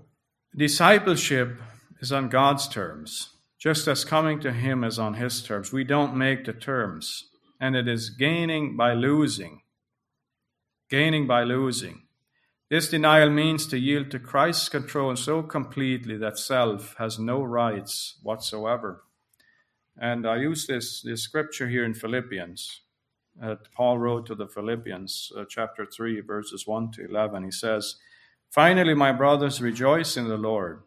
discipleship 0.55 1.59
is 2.01 2.13
on 2.13 2.29
God's 2.29 2.69
terms, 2.69 3.31
just 3.59 3.89
as 3.89 4.05
coming 4.05 4.41
to 4.41 4.53
Him 4.53 4.85
is 4.85 4.99
on 4.99 5.15
His 5.15 5.43
terms. 5.43 5.73
We 5.73 5.85
don't 5.85 6.17
make 6.17 6.45
the 6.45 6.53
terms, 6.53 7.25
and 7.61 7.75
it 7.75 7.89
is 7.89 8.11
gaining 8.11 8.77
by 8.77 8.93
losing. 8.93 9.63
Gaining 10.91 11.27
by 11.27 11.45
losing. 11.45 12.03
This 12.71 12.89
denial 12.89 13.31
means 13.31 13.67
to 13.67 13.79
yield 13.79 14.11
to 14.11 14.19
Christ's 14.19 14.69
control 14.69 15.17
so 15.17 15.43
completely 15.43 16.17
that 16.19 16.39
self 16.39 16.95
has 16.99 17.19
no 17.19 17.43
rights 17.43 18.19
whatsoever. 18.23 19.03
And 20.03 20.27
I 20.27 20.37
use 20.37 20.67
this, 20.67 21.01
this 21.01 21.23
scripture 21.23 21.69
here 21.69 21.85
in 21.85 21.95
Philippians. 21.95 22.81
that 23.41 23.73
Paul 23.75 23.99
wrote 23.99 24.27
to 24.27 24.35
the 24.35 24.49
Philippians, 24.49 25.33
uh, 25.35 25.45
chapter 25.49 25.87
3, 25.87 26.21
verses 26.21 26.67
1 26.67 26.91
to 26.93 27.09
11. 27.09 27.45
He 27.45 27.51
says, 27.51 27.97
Finally, 28.51 28.95
my 28.95 29.13
brothers, 29.13 29.63
rejoice 29.63 30.19
in 30.19 30.29
the 30.29 30.37
Lord. 30.37 30.83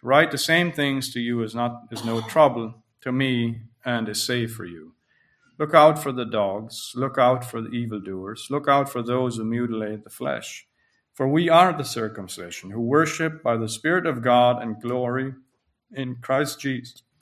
To 0.00 0.06
write 0.06 0.32
the 0.32 0.38
same 0.38 0.72
things 0.72 1.12
to 1.14 1.20
you 1.20 1.42
is, 1.42 1.54
not, 1.54 1.84
is 1.90 2.04
no 2.04 2.20
trouble 2.20 2.74
to 3.02 3.12
me 3.12 3.62
and 3.84 4.08
is 4.08 4.22
safe 4.22 4.52
for 4.52 4.66
you. 4.66 4.92
Look 5.58 5.72
out 5.72 6.02
for 6.02 6.12
the 6.12 6.26
dogs, 6.26 6.92
look 6.94 7.16
out 7.16 7.44
for 7.44 7.62
the 7.62 7.70
evildoers, 7.70 8.48
look 8.50 8.68
out 8.68 8.90
for 8.90 9.02
those 9.02 9.36
who 9.36 9.44
mutilate 9.44 10.04
the 10.04 10.10
flesh 10.10 10.66
for 11.16 11.26
we 11.26 11.48
are 11.48 11.72
the 11.72 11.82
circumcision, 11.82 12.70
who 12.70 12.82
worship 12.82 13.42
by 13.42 13.56
the 13.56 13.70
Spirit 13.70 14.04
of 14.04 14.22
God 14.22 14.62
and 14.62 14.78
glory 14.82 15.32
in 15.90 16.16
Christ 16.16 16.60
Jesus, 16.60 17.04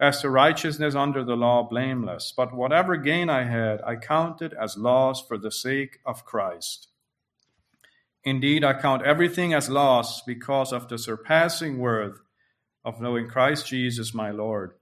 as 0.00 0.22
to 0.22 0.30
righteousness 0.30 0.94
under 0.94 1.22
the 1.22 1.36
law, 1.36 1.62
blameless. 1.62 2.32
But 2.34 2.54
whatever 2.54 2.96
gain 2.96 3.28
I 3.28 3.44
had, 3.44 3.82
I 3.82 3.96
counted 3.96 4.54
as 4.54 4.78
loss 4.78 5.26
for 5.26 5.36
the 5.36 5.52
sake 5.52 5.98
of 6.06 6.24
Christ. 6.24 6.88
Indeed, 8.24 8.64
I 8.64 8.80
count 8.80 9.04
everything 9.04 9.52
as 9.52 9.68
loss 9.68 10.22
because 10.22 10.72
of 10.72 10.88
the 10.88 10.98
surpassing 10.98 11.78
worth 11.78 12.20
of 12.84 13.00
knowing 13.00 13.28
Christ 13.28 13.66
Jesus 13.66 14.14
my 14.14 14.30
Lord. 14.30 14.72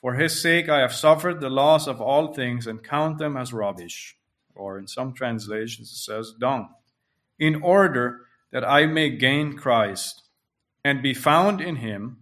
For 0.00 0.14
his 0.14 0.40
sake 0.40 0.68
I 0.68 0.80
have 0.80 0.94
suffered 0.94 1.40
the 1.40 1.50
loss 1.50 1.86
of 1.86 2.00
all 2.00 2.32
things 2.32 2.66
and 2.66 2.82
count 2.82 3.18
them 3.18 3.36
as 3.36 3.52
rubbish. 3.52 4.16
Or 4.54 4.78
in 4.78 4.86
some 4.86 5.12
translations 5.12 5.92
it 5.92 5.96
says 5.96 6.32
dung, 6.38 6.70
in 7.38 7.62
order 7.62 8.22
that 8.50 8.68
I 8.68 8.86
may 8.86 9.10
gain 9.10 9.56
Christ 9.56 10.22
and 10.84 11.02
be 11.02 11.14
found 11.14 11.60
in 11.60 11.76
him, 11.76 12.21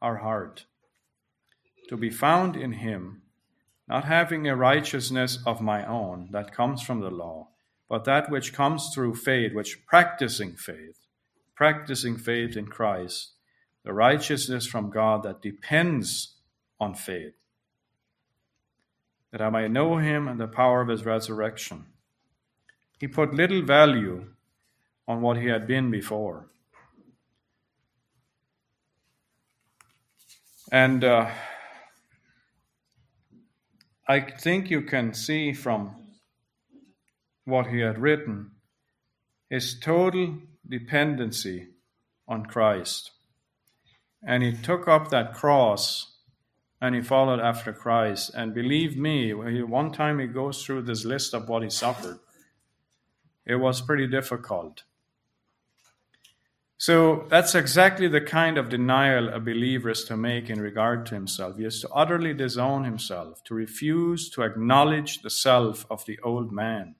our 0.00 0.16
heart 0.16 0.66
to 1.88 1.96
be 1.96 2.10
found 2.10 2.56
in 2.56 2.72
Him, 2.72 3.22
not 3.88 4.04
having 4.04 4.46
a 4.46 4.56
righteousness 4.56 5.38
of 5.46 5.60
my 5.60 5.86
own 5.86 6.28
that 6.32 6.54
comes 6.54 6.82
from 6.82 7.00
the 7.00 7.10
law, 7.10 7.48
but 7.88 8.04
that 8.04 8.30
which 8.30 8.52
comes 8.52 8.90
through 8.94 9.14
faith, 9.14 9.54
which 9.54 9.86
practicing 9.86 10.54
faith, 10.54 11.06
practicing 11.54 12.16
faith 12.16 12.56
in 12.56 12.66
Christ, 12.66 13.32
the 13.84 13.94
righteousness 13.94 14.66
from 14.66 14.90
God 14.90 15.22
that 15.22 15.40
depends 15.40 16.36
on 16.78 16.94
faith, 16.94 17.32
that 19.32 19.40
I 19.40 19.48
might 19.48 19.70
know 19.70 19.96
him 19.96 20.28
and 20.28 20.38
the 20.38 20.46
power 20.46 20.82
of 20.82 20.88
his 20.88 21.06
resurrection. 21.06 21.86
He 23.00 23.08
put 23.08 23.32
little 23.32 23.62
value 23.62 24.26
on 25.06 25.22
what 25.22 25.38
he 25.38 25.46
had 25.46 25.66
been 25.66 25.90
before. 25.90 26.48
And 30.70 31.02
uh, 31.02 31.30
I 34.06 34.20
think 34.20 34.70
you 34.70 34.82
can 34.82 35.14
see 35.14 35.52
from 35.52 35.96
what 37.44 37.68
he 37.68 37.80
had 37.80 37.98
written 37.98 38.50
his 39.48 39.78
total 39.80 40.38
dependency 40.68 41.68
on 42.26 42.44
Christ. 42.44 43.12
And 44.22 44.42
he 44.42 44.52
took 44.52 44.86
up 44.86 45.08
that 45.08 45.32
cross 45.32 46.18
and 46.82 46.94
he 46.94 47.00
followed 47.00 47.40
after 47.40 47.72
Christ. 47.72 48.30
And 48.34 48.54
believe 48.54 48.96
me, 48.96 49.32
one 49.32 49.90
time 49.90 50.18
he 50.18 50.26
goes 50.26 50.64
through 50.64 50.82
this 50.82 51.04
list 51.04 51.32
of 51.32 51.48
what 51.48 51.62
he 51.62 51.70
suffered, 51.70 52.18
it 53.46 53.56
was 53.56 53.80
pretty 53.80 54.06
difficult. 54.06 54.82
So 56.80 57.26
that's 57.28 57.56
exactly 57.56 58.06
the 58.06 58.20
kind 58.20 58.56
of 58.56 58.68
denial 58.68 59.28
a 59.30 59.40
believer 59.40 59.90
is 59.90 60.04
to 60.04 60.16
make 60.16 60.48
in 60.48 60.60
regard 60.60 61.06
to 61.06 61.14
himself. 61.16 61.56
He 61.56 61.64
is 61.64 61.80
to 61.80 61.88
utterly 61.88 62.32
disown 62.32 62.84
himself, 62.84 63.42
to 63.44 63.54
refuse 63.54 64.30
to 64.30 64.42
acknowledge 64.42 65.22
the 65.22 65.30
self 65.30 65.84
of 65.90 66.06
the 66.06 66.20
old 66.22 66.52
man. 66.52 66.94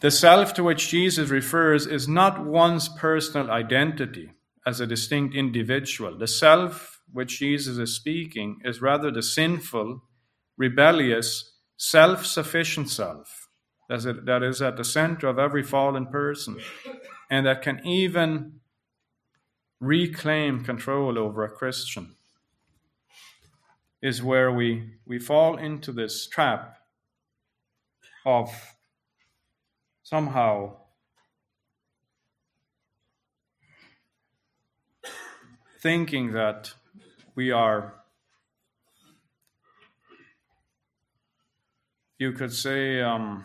The 0.00 0.10
self 0.10 0.52
to 0.54 0.64
which 0.64 0.88
Jesus 0.88 1.30
refers 1.30 1.86
is 1.86 2.08
not 2.08 2.44
one's 2.44 2.88
personal 2.88 3.48
identity 3.48 4.32
as 4.66 4.80
a 4.80 4.88
distinct 4.88 5.36
individual. 5.36 6.18
The 6.18 6.26
self 6.26 7.00
which 7.12 7.38
Jesus 7.38 7.78
is 7.78 7.94
speaking 7.94 8.60
is 8.64 8.82
rather 8.82 9.12
the 9.12 9.22
sinful, 9.22 10.02
rebellious, 10.56 11.52
self 11.76 12.26
sufficient 12.26 12.90
self 12.90 13.39
that 13.90 14.42
is 14.42 14.62
at 14.62 14.76
the 14.76 14.84
center 14.84 15.26
of 15.26 15.38
every 15.38 15.64
fallen 15.64 16.06
person 16.06 16.58
and 17.28 17.44
that 17.46 17.60
can 17.60 17.84
even 17.84 18.60
reclaim 19.80 20.64
control 20.64 21.18
over 21.18 21.42
a 21.42 21.50
Christian. 21.50 22.14
Is 24.02 24.22
where 24.22 24.50
we, 24.50 24.92
we 25.04 25.18
fall 25.18 25.58
into 25.58 25.92
this 25.92 26.26
trap 26.26 26.78
of 28.24 28.50
somehow 30.02 30.76
thinking 35.82 36.32
that 36.32 36.72
we 37.34 37.50
are, 37.50 37.94
you 42.18 42.32
could 42.32 42.52
say, 42.52 43.02
um, 43.02 43.44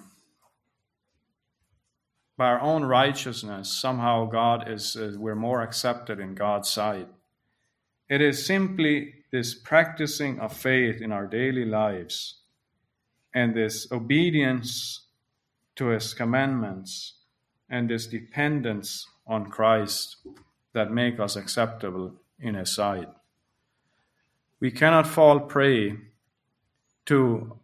by 2.37 2.47
our 2.47 2.61
own 2.61 2.83
righteousness, 2.83 3.71
somehow 3.71 4.25
God 4.25 4.69
is, 4.69 4.95
uh, 4.95 5.13
we're 5.17 5.35
more 5.35 5.61
accepted 5.61 6.19
in 6.19 6.35
God's 6.35 6.69
sight. 6.69 7.07
It 8.09 8.21
is 8.21 8.45
simply 8.45 9.13
this 9.31 9.53
practicing 9.53 10.39
of 10.39 10.55
faith 10.55 11.01
in 11.01 11.11
our 11.11 11.27
daily 11.27 11.65
lives 11.65 12.41
and 13.33 13.55
this 13.55 13.91
obedience 13.91 15.07
to 15.75 15.87
his 15.87 16.13
commandments 16.13 17.15
and 17.69 17.89
this 17.89 18.07
dependence 18.07 19.07
on 19.27 19.49
Christ 19.49 20.17
that 20.73 20.91
make 20.91 21.19
us 21.19 21.35
acceptable 21.35 22.13
in 22.39 22.55
his 22.55 22.73
sight. 22.73 23.09
We 24.59 24.71
cannot 24.71 25.07
fall 25.07 25.39
prey 25.39 25.97
to 27.05 27.59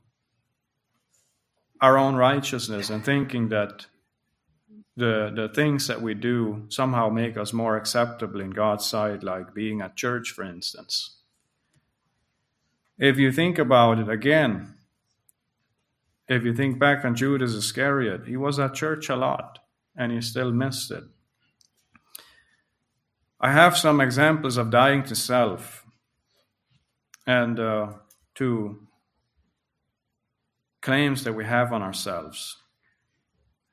our 1.80 1.98
own 1.98 2.16
righteousness 2.16 2.90
and 2.90 3.04
thinking 3.04 3.50
that 3.50 3.86
the, 4.96 5.32
the 5.34 5.50
things 5.50 5.88
that 5.88 6.02
we 6.02 6.14
do 6.14 6.66
somehow 6.70 7.10
make 7.10 7.38
us 7.38 7.54
more 7.54 7.78
acceptable 7.78 8.42
in 8.42 8.52
God's 8.52 8.86
sight, 8.86 9.24
like 9.24 9.54
being 9.54 9.82
at 9.82 9.96
church, 9.96 10.32
for 10.32 10.44
instance. 10.44 11.18
If 12.98 13.18
you 13.18 13.32
think 13.32 13.58
about 13.58 14.00
it 14.00 14.10
again, 14.10 14.76
if 16.28 16.44
you 16.44 16.54
think 16.54 16.80
back 16.80 17.04
on 17.04 17.16
Judas 17.16 17.54
Iscariot, 17.54 18.28
he 18.28 18.38
was 18.38 18.60
at 18.60 18.74
church 18.74 19.10
a 19.10 19.16
lot 19.16 19.60
and 19.96 20.12
he 20.12 20.22
still 20.22 20.52
missed 20.52 20.92
it. 20.92 21.04
I 23.40 23.52
have 23.52 23.76
some 23.76 24.00
examples 24.00 24.56
of 24.58 24.70
dying 24.70 25.04
to 25.04 25.16
self 25.16 25.86
and 27.26 27.60
uh, 27.60 27.94
to 28.36 28.88
claims 30.82 31.24
that 31.24 31.34
we 31.34 31.46
have 31.46 31.74
on 31.74 31.82
ourselves. 31.82 32.58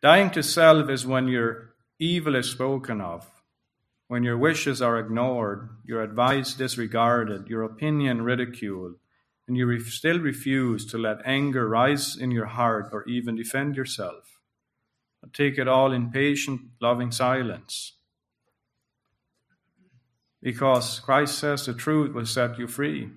Dying 0.01 0.31
to 0.31 0.43
self 0.43 0.89
is 0.89 1.05
when 1.07 1.27
your 1.27 1.75
evil 1.99 2.37
is 2.37 2.49
spoken 2.49 3.01
of, 3.01 3.29
when 4.07 4.23
your 4.23 4.39
wishes 4.39 4.81
are 4.81 4.99
ignored, 4.99 5.69
your 5.85 6.03
advice 6.03 6.55
disregarded, 6.55 7.49
your 7.49 7.65
opinion 7.65 8.23
ridiculed, 8.23 8.95
and 9.49 9.57
you 9.57 9.67
re- 9.67 9.81
still 9.81 10.21
refuse 10.21 10.87
to 10.87 10.99
let 10.99 11.19
anger 11.25 11.69
rise 11.69 12.17
in 12.17 12.31
your 12.31 12.47
heart 12.47 12.91
or 12.93 13.05
even 13.09 13.35
defend 13.35 13.75
yourself. 13.77 14.41
But 15.21 15.33
take 15.33 15.59
it 15.59 15.67
all 15.67 15.93
in 15.93 16.11
patient, 16.11 16.61
loving 16.81 17.11
silence. 17.11 17.95
Because 20.41 21.01
Christ 21.01 21.37
says 21.39 21.67
the 21.67 21.75
truth 21.75 22.15
will 22.15 22.27
set 22.27 22.57
you 22.59 22.69
free. 22.69 23.11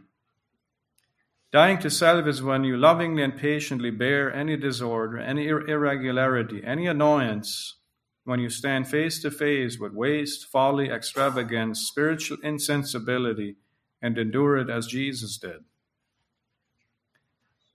Dying 1.51 1.79
to 1.79 1.89
self 1.89 2.27
is 2.27 2.41
when 2.41 2.63
you 2.63 2.77
lovingly 2.77 3.23
and 3.23 3.35
patiently 3.35 3.91
bear 3.91 4.33
any 4.33 4.55
disorder, 4.55 5.17
any 5.17 5.49
irregularity, 5.49 6.61
any 6.65 6.87
annoyance, 6.87 7.77
when 8.23 8.39
you 8.39 8.49
stand 8.49 8.87
face 8.87 9.21
to 9.21 9.29
face 9.29 9.77
with 9.77 9.91
waste, 9.91 10.45
folly, 10.45 10.89
extravagance, 10.89 11.81
spiritual 11.81 12.37
insensibility, 12.41 13.57
and 14.01 14.17
endure 14.17 14.57
it 14.57 14.69
as 14.69 14.87
Jesus 14.87 15.37
did. 15.37 15.65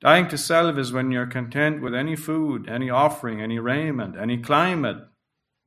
Dying 0.01 0.29
to 0.29 0.39
self 0.39 0.79
is 0.79 0.93
when 0.93 1.11
you're 1.11 1.27
content 1.27 1.83
with 1.83 1.95
any 1.95 2.17
food, 2.17 2.69
any 2.71 2.89
offering, 2.89 3.43
any 3.43 3.59
raiment, 3.59 4.17
any 4.19 4.39
climate, 4.39 5.05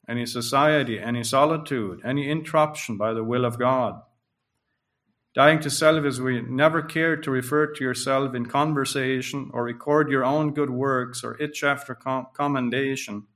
any 0.08 0.26
society, 0.26 1.00
any 1.00 1.24
solitude, 1.24 2.02
any 2.04 2.28
interruption 2.28 2.98
by 2.98 3.13
the 3.13 3.24
will 3.24 3.45
of 3.45 3.60
God. 3.60 4.02
Dying 5.36 5.60
to 5.60 5.70
self 5.70 6.06
is 6.06 6.20
when 6.20 6.34
you 6.34 6.42
never 6.42 6.82
care 6.82 7.15
to 7.15 7.32
refer 7.32 7.68
to 7.68 7.84
yourself 7.84 8.34
in 8.34 8.48
conversation 8.48 9.52
or 9.54 9.63
record 9.63 10.10
your 10.10 10.26
own 10.26 10.54
good 10.54 10.72
works 10.72 11.24
or 11.24 11.39
itch 11.42 11.63
after 11.63 11.96
commendation, 12.34 13.28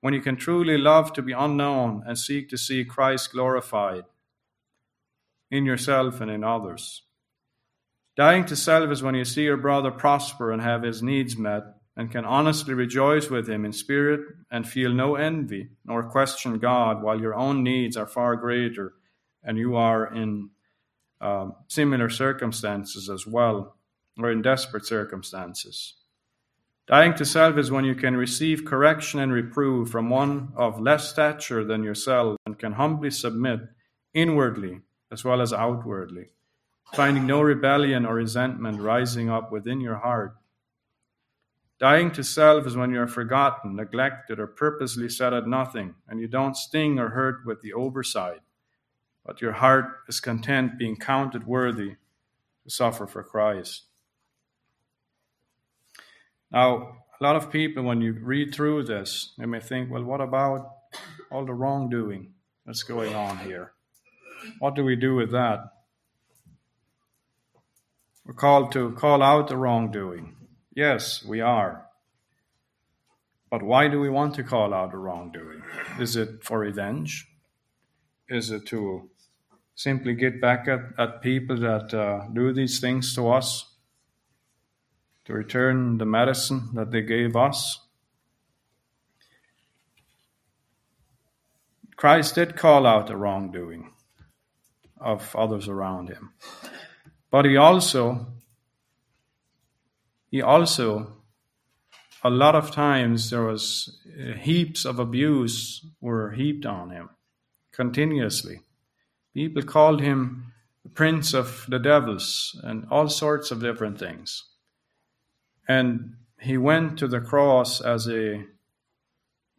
when 0.00 0.14
you 0.14 0.20
can 0.20 0.36
truly 0.36 0.78
love 0.78 1.12
to 1.14 1.22
be 1.22 1.32
unknown 1.32 2.02
and 2.06 2.16
seek 2.16 2.48
to 2.50 2.56
see 2.56 2.84
Christ 2.84 3.32
glorified 3.32 4.04
in 5.50 5.64
yourself 5.64 6.20
and 6.20 6.30
in 6.30 6.44
others. 6.44 7.02
Dying 8.16 8.44
to 8.46 8.56
self 8.56 8.90
is 8.90 9.02
when 9.02 9.16
you 9.16 9.24
see 9.24 9.42
your 9.42 9.56
brother 9.56 9.90
prosper 9.90 10.52
and 10.52 10.62
have 10.62 10.82
his 10.82 11.02
needs 11.02 11.36
met, 11.36 11.64
and 11.96 12.10
can 12.10 12.24
honestly 12.24 12.74
rejoice 12.74 13.30
with 13.30 13.48
him 13.48 13.64
in 13.64 13.72
spirit 13.72 14.20
and 14.50 14.68
feel 14.68 14.92
no 14.92 15.16
envy 15.16 15.70
nor 15.84 16.08
question 16.10 16.58
God 16.58 17.02
while 17.02 17.20
your 17.20 17.34
own 17.34 17.62
needs 17.62 17.96
are 17.96 18.06
far 18.06 18.36
greater 18.36 18.92
and 19.42 19.56
you 19.56 19.76
are 19.76 20.14
in 20.14 20.50
uh, 21.20 21.50
similar 21.68 22.08
circumstances 22.08 23.08
as 23.08 23.26
well, 23.26 23.76
or 24.18 24.30
in 24.30 24.42
desperate 24.42 24.86
circumstances. 24.86 25.94
Dying 26.86 27.14
to 27.14 27.24
self 27.24 27.58
is 27.58 27.70
when 27.70 27.84
you 27.84 27.94
can 27.94 28.16
receive 28.16 28.64
correction 28.64 29.18
and 29.18 29.32
reproof 29.32 29.88
from 29.88 30.08
one 30.08 30.52
of 30.56 30.80
less 30.80 31.08
stature 31.08 31.64
than 31.64 31.82
yourself 31.82 32.36
and 32.46 32.58
can 32.58 32.72
humbly 32.72 33.10
submit 33.10 33.60
inwardly 34.14 34.80
as 35.10 35.24
well 35.24 35.40
as 35.40 35.52
outwardly 35.52 36.28
finding 36.94 37.26
no 37.26 37.42
rebellion 37.42 38.06
or 38.06 38.14
resentment 38.14 38.80
rising 38.80 39.28
up 39.28 39.50
within 39.50 39.80
your 39.80 39.96
heart. 39.96 40.36
Dying 41.78 42.10
to 42.12 42.24
self 42.24 42.66
is 42.66 42.76
when 42.76 42.90
you 42.90 43.00
are 43.00 43.08
forgotten, 43.08 43.76
neglected, 43.76 44.38
or 44.38 44.46
purposely 44.46 45.08
set 45.08 45.34
at 45.34 45.46
nothing, 45.46 45.94
and 46.08 46.20
you 46.20 46.26
don't 46.26 46.56
sting 46.56 46.98
or 46.98 47.10
hurt 47.10 47.44
with 47.44 47.60
the 47.60 47.74
oversight, 47.74 48.40
but 49.26 49.42
your 49.42 49.52
heart 49.52 49.86
is 50.08 50.20
content 50.20 50.78
being 50.78 50.96
counted 50.96 51.46
worthy 51.46 51.96
to 52.64 52.70
suffer 52.70 53.06
for 53.06 53.24
Christ. 53.24 53.82
Now, 56.52 56.98
a 57.20 57.24
lot 57.24 57.34
of 57.34 57.50
people, 57.50 57.82
when 57.82 58.00
you 58.00 58.12
read 58.12 58.54
through 58.54 58.84
this, 58.84 59.32
they 59.36 59.46
may 59.46 59.58
think, 59.58 59.90
well, 59.90 60.04
what 60.04 60.20
about 60.20 60.70
all 61.30 61.44
the 61.44 61.52
wrongdoing 61.52 62.34
that's 62.64 62.84
going 62.84 63.14
on 63.14 63.38
here? 63.38 63.72
What 64.60 64.76
do 64.76 64.84
we 64.84 64.94
do 64.94 65.16
with 65.16 65.32
that? 65.32 65.60
We're 68.24 68.34
called 68.34 68.70
to 68.72 68.92
call 68.92 69.22
out 69.22 69.48
the 69.48 69.56
wrongdoing. 69.56 70.36
Yes, 70.74 71.24
we 71.24 71.40
are. 71.40 71.86
But 73.50 73.62
why 73.62 73.88
do 73.88 73.98
we 73.98 74.10
want 74.10 74.34
to 74.34 74.44
call 74.44 74.74
out 74.74 74.90
the 74.92 74.98
wrongdoing? 74.98 75.62
Is 75.98 76.16
it 76.16 76.44
for 76.44 76.60
revenge? 76.60 77.28
Is 78.28 78.50
it 78.50 78.66
to 78.66 79.08
simply 79.76 80.14
get 80.14 80.40
back 80.40 80.66
at, 80.66 80.80
at 80.98 81.22
people 81.22 81.56
that 81.60 81.94
uh, 81.94 82.26
do 82.32 82.52
these 82.52 82.80
things 82.80 83.14
to 83.14 83.28
us? 83.28 83.72
To 85.26 85.34
return 85.34 85.98
the 85.98 86.06
medicine 86.06 86.70
that 86.74 86.90
they 86.90 87.02
gave 87.02 87.36
us? 87.36 87.80
Christ 91.96 92.34
did 92.34 92.56
call 92.56 92.86
out 92.86 93.06
the 93.06 93.16
wrongdoing 93.16 93.92
of 95.00 95.34
others 95.36 95.68
around 95.68 96.08
him. 96.08 96.32
But 97.30 97.44
he 97.44 97.56
also 97.56 98.26
he 100.30 100.42
also 100.42 101.12
a 102.22 102.30
lot 102.30 102.54
of 102.54 102.70
times 102.70 103.30
there 103.30 103.44
was 103.44 103.98
uh, 104.06 104.34
heaps 104.34 104.84
of 104.84 104.98
abuse 104.98 105.86
were 106.00 106.32
heaped 106.32 106.66
on 106.66 106.90
him 106.90 107.10
continuously. 107.72 108.60
People 109.36 109.62
called 109.64 110.00
him 110.00 110.54
the 110.82 110.88
prince 110.88 111.34
of 111.34 111.66
the 111.68 111.78
devils 111.78 112.58
and 112.64 112.86
all 112.90 113.06
sorts 113.06 113.50
of 113.50 113.60
different 113.60 113.98
things. 113.98 114.44
And 115.68 116.14
he 116.40 116.56
went 116.56 116.98
to 117.00 117.06
the 117.06 117.20
cross 117.20 117.82
as 117.82 118.08
a 118.08 118.46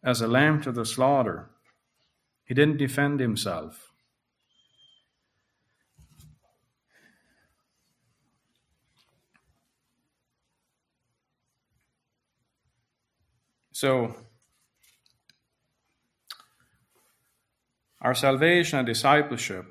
as 0.04 0.20
a 0.20 0.28
lamb 0.28 0.64
to 0.64 0.72
the 0.72 0.84
slaughter. 0.84 1.52
He 2.44 2.56
didn't 2.56 2.78
defend 2.78 3.20
himself. 3.20 3.92
So, 13.74 14.16
our 18.08 18.16
salvation 18.16 18.80
and 18.80 18.88
discipleship, 18.88 19.66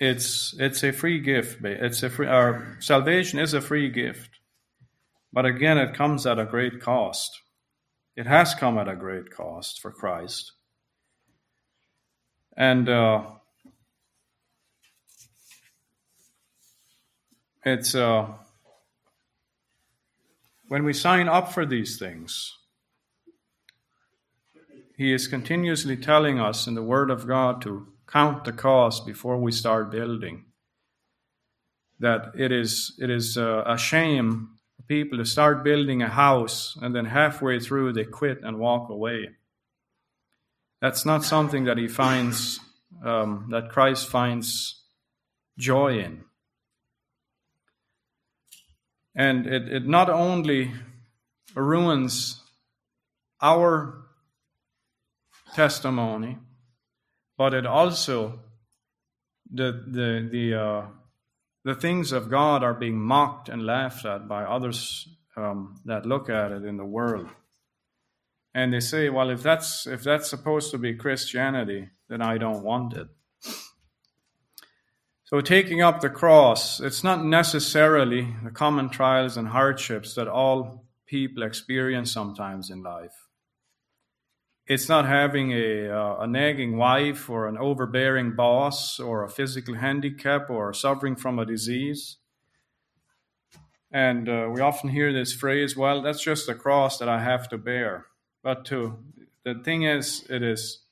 it's, 0.00 0.52
it's 0.58 0.82
a 0.82 0.90
free 0.90 1.20
gift. 1.20 1.64
It's 1.64 2.02
a 2.02 2.10
free, 2.10 2.26
our 2.26 2.78
salvation 2.80 3.38
is 3.38 3.54
a 3.54 3.60
free 3.60 3.88
gift. 3.88 4.40
But 5.32 5.46
again, 5.46 5.78
it 5.78 5.94
comes 5.94 6.26
at 6.26 6.40
a 6.40 6.44
great 6.44 6.80
cost. 6.80 7.30
It 8.16 8.26
has 8.26 8.56
come 8.56 8.76
at 8.76 8.88
a 8.88 8.96
great 8.96 9.30
cost 9.30 9.80
for 9.80 9.92
Christ. 9.92 10.50
And 12.56 12.88
uh, 12.88 13.22
it's 17.64 17.94
uh, 17.94 18.26
when 20.66 20.82
we 20.82 20.92
sign 20.92 21.28
up 21.28 21.52
for 21.52 21.64
these 21.64 22.00
things, 22.00 22.52
He 25.02 25.12
is 25.12 25.26
continuously 25.26 25.96
telling 25.96 26.38
us 26.38 26.68
in 26.68 26.76
the 26.76 26.82
Word 26.82 27.10
of 27.10 27.26
God 27.26 27.60
to 27.62 27.88
count 28.06 28.44
the 28.44 28.52
cost 28.52 29.04
before 29.04 29.36
we 29.36 29.50
start 29.50 29.90
building. 29.90 30.44
That 31.98 32.30
it 32.38 32.52
is, 32.52 32.94
it 33.00 33.10
is 33.10 33.36
uh, 33.36 33.64
a 33.66 33.76
shame 33.76 34.50
for 34.76 34.82
people 34.84 35.18
to 35.18 35.24
start 35.24 35.64
building 35.64 36.02
a 36.02 36.08
house 36.08 36.78
and 36.80 36.94
then 36.94 37.06
halfway 37.06 37.58
through 37.58 37.94
they 37.94 38.04
quit 38.04 38.44
and 38.44 38.60
walk 38.60 38.90
away. 38.90 39.30
That's 40.80 41.04
not 41.04 41.24
something 41.24 41.64
that 41.64 41.78
He 41.78 41.88
finds, 41.88 42.60
um, 43.04 43.48
that 43.50 43.70
Christ 43.70 44.06
finds 44.06 44.84
joy 45.58 45.98
in. 45.98 46.22
And 49.16 49.48
it, 49.48 49.68
it 49.68 49.84
not 49.84 50.08
only 50.08 50.70
ruins 51.56 52.40
our 53.40 54.01
testimony, 55.54 56.38
but 57.36 57.54
it 57.54 57.66
also 57.66 58.40
the 59.50 59.84
the 59.86 60.28
the 60.30 60.54
uh, 60.54 60.86
the 61.64 61.74
things 61.74 62.12
of 62.12 62.30
God 62.30 62.62
are 62.62 62.74
being 62.74 62.98
mocked 62.98 63.48
and 63.48 63.64
laughed 63.64 64.04
at 64.04 64.28
by 64.28 64.44
others 64.44 65.08
um, 65.36 65.80
that 65.84 66.06
look 66.06 66.28
at 66.28 66.52
it 66.52 66.64
in 66.64 66.76
the 66.76 66.84
world, 66.84 67.28
and 68.54 68.72
they 68.72 68.80
say, 68.80 69.08
"Well, 69.08 69.30
if 69.30 69.42
that's 69.42 69.86
if 69.86 70.02
that's 70.02 70.28
supposed 70.28 70.70
to 70.70 70.78
be 70.78 70.94
Christianity, 70.94 71.90
then 72.08 72.22
I 72.22 72.38
don't 72.38 72.62
want 72.62 72.94
it." 72.94 73.08
So, 75.24 75.40
taking 75.40 75.80
up 75.80 76.02
the 76.02 76.10
cross, 76.10 76.78
it's 76.78 77.02
not 77.02 77.24
necessarily 77.24 78.36
the 78.44 78.50
common 78.50 78.90
trials 78.90 79.38
and 79.38 79.48
hardships 79.48 80.14
that 80.14 80.28
all 80.28 80.86
people 81.06 81.42
experience 81.42 82.12
sometimes 82.12 82.68
in 82.68 82.82
life. 82.82 83.21
It's 84.66 84.88
not 84.88 85.06
having 85.06 85.52
a, 85.52 85.88
uh, 85.88 86.20
a 86.20 86.26
nagging 86.26 86.76
wife 86.76 87.28
or 87.28 87.48
an 87.48 87.58
overbearing 87.58 88.36
boss 88.36 89.00
or 89.00 89.24
a 89.24 89.28
physical 89.28 89.74
handicap 89.74 90.48
or 90.48 90.72
suffering 90.72 91.16
from 91.16 91.38
a 91.38 91.46
disease. 91.46 92.18
And 93.90 94.28
uh, 94.28 94.48
we 94.52 94.60
often 94.60 94.90
hear 94.90 95.12
this 95.12 95.34
phrase, 95.34 95.76
well, 95.76 96.00
that's 96.00 96.22
just 96.22 96.48
a 96.48 96.54
cross 96.54 96.98
that 96.98 97.08
I 97.08 97.22
have 97.22 97.48
to 97.50 97.58
bear. 97.58 98.06
But 98.42 98.64
to, 98.66 98.98
the 99.44 99.54
thing 99.54 99.82
is, 99.82 100.24
it 100.30 100.42
is 100.42 100.82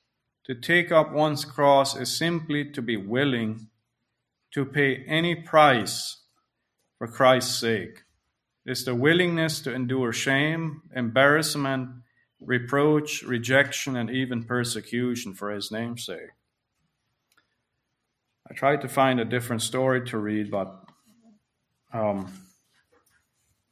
to 0.45 0.53
take 0.53 0.91
up 0.91 1.11
one's 1.11 1.45
cross 1.45 1.95
is 1.95 2.15
simply 2.15 2.69
to 2.71 2.81
be 2.81 2.97
willing 2.97 3.67
to 4.53 4.65
pay 4.65 5.03
any 5.07 5.33
price 5.33 6.17
for 6.97 7.07
Christ's 7.07 7.57
sake. 7.57 8.03
It's 8.65 8.83
the 8.83 8.93
willingness 8.93 9.61
to 9.61 9.73
endure 9.73 10.13
shame, 10.13 10.83
embarrassment, 10.95 11.89
reproach, 12.41 13.21
rejection, 13.23 13.95
and 13.95 14.09
even 14.09 14.43
persecution 14.43 15.33
for 15.33 15.51
his 15.51 15.71
name's 15.71 16.05
sake. 16.05 16.31
I 18.49 18.53
tried 18.53 18.81
to 18.81 18.89
find 18.89 19.19
a 19.19 19.25
different 19.25 19.61
story 19.61 20.05
to 20.07 20.17
read, 20.17 20.51
but 20.51 20.83
um, 21.93 22.31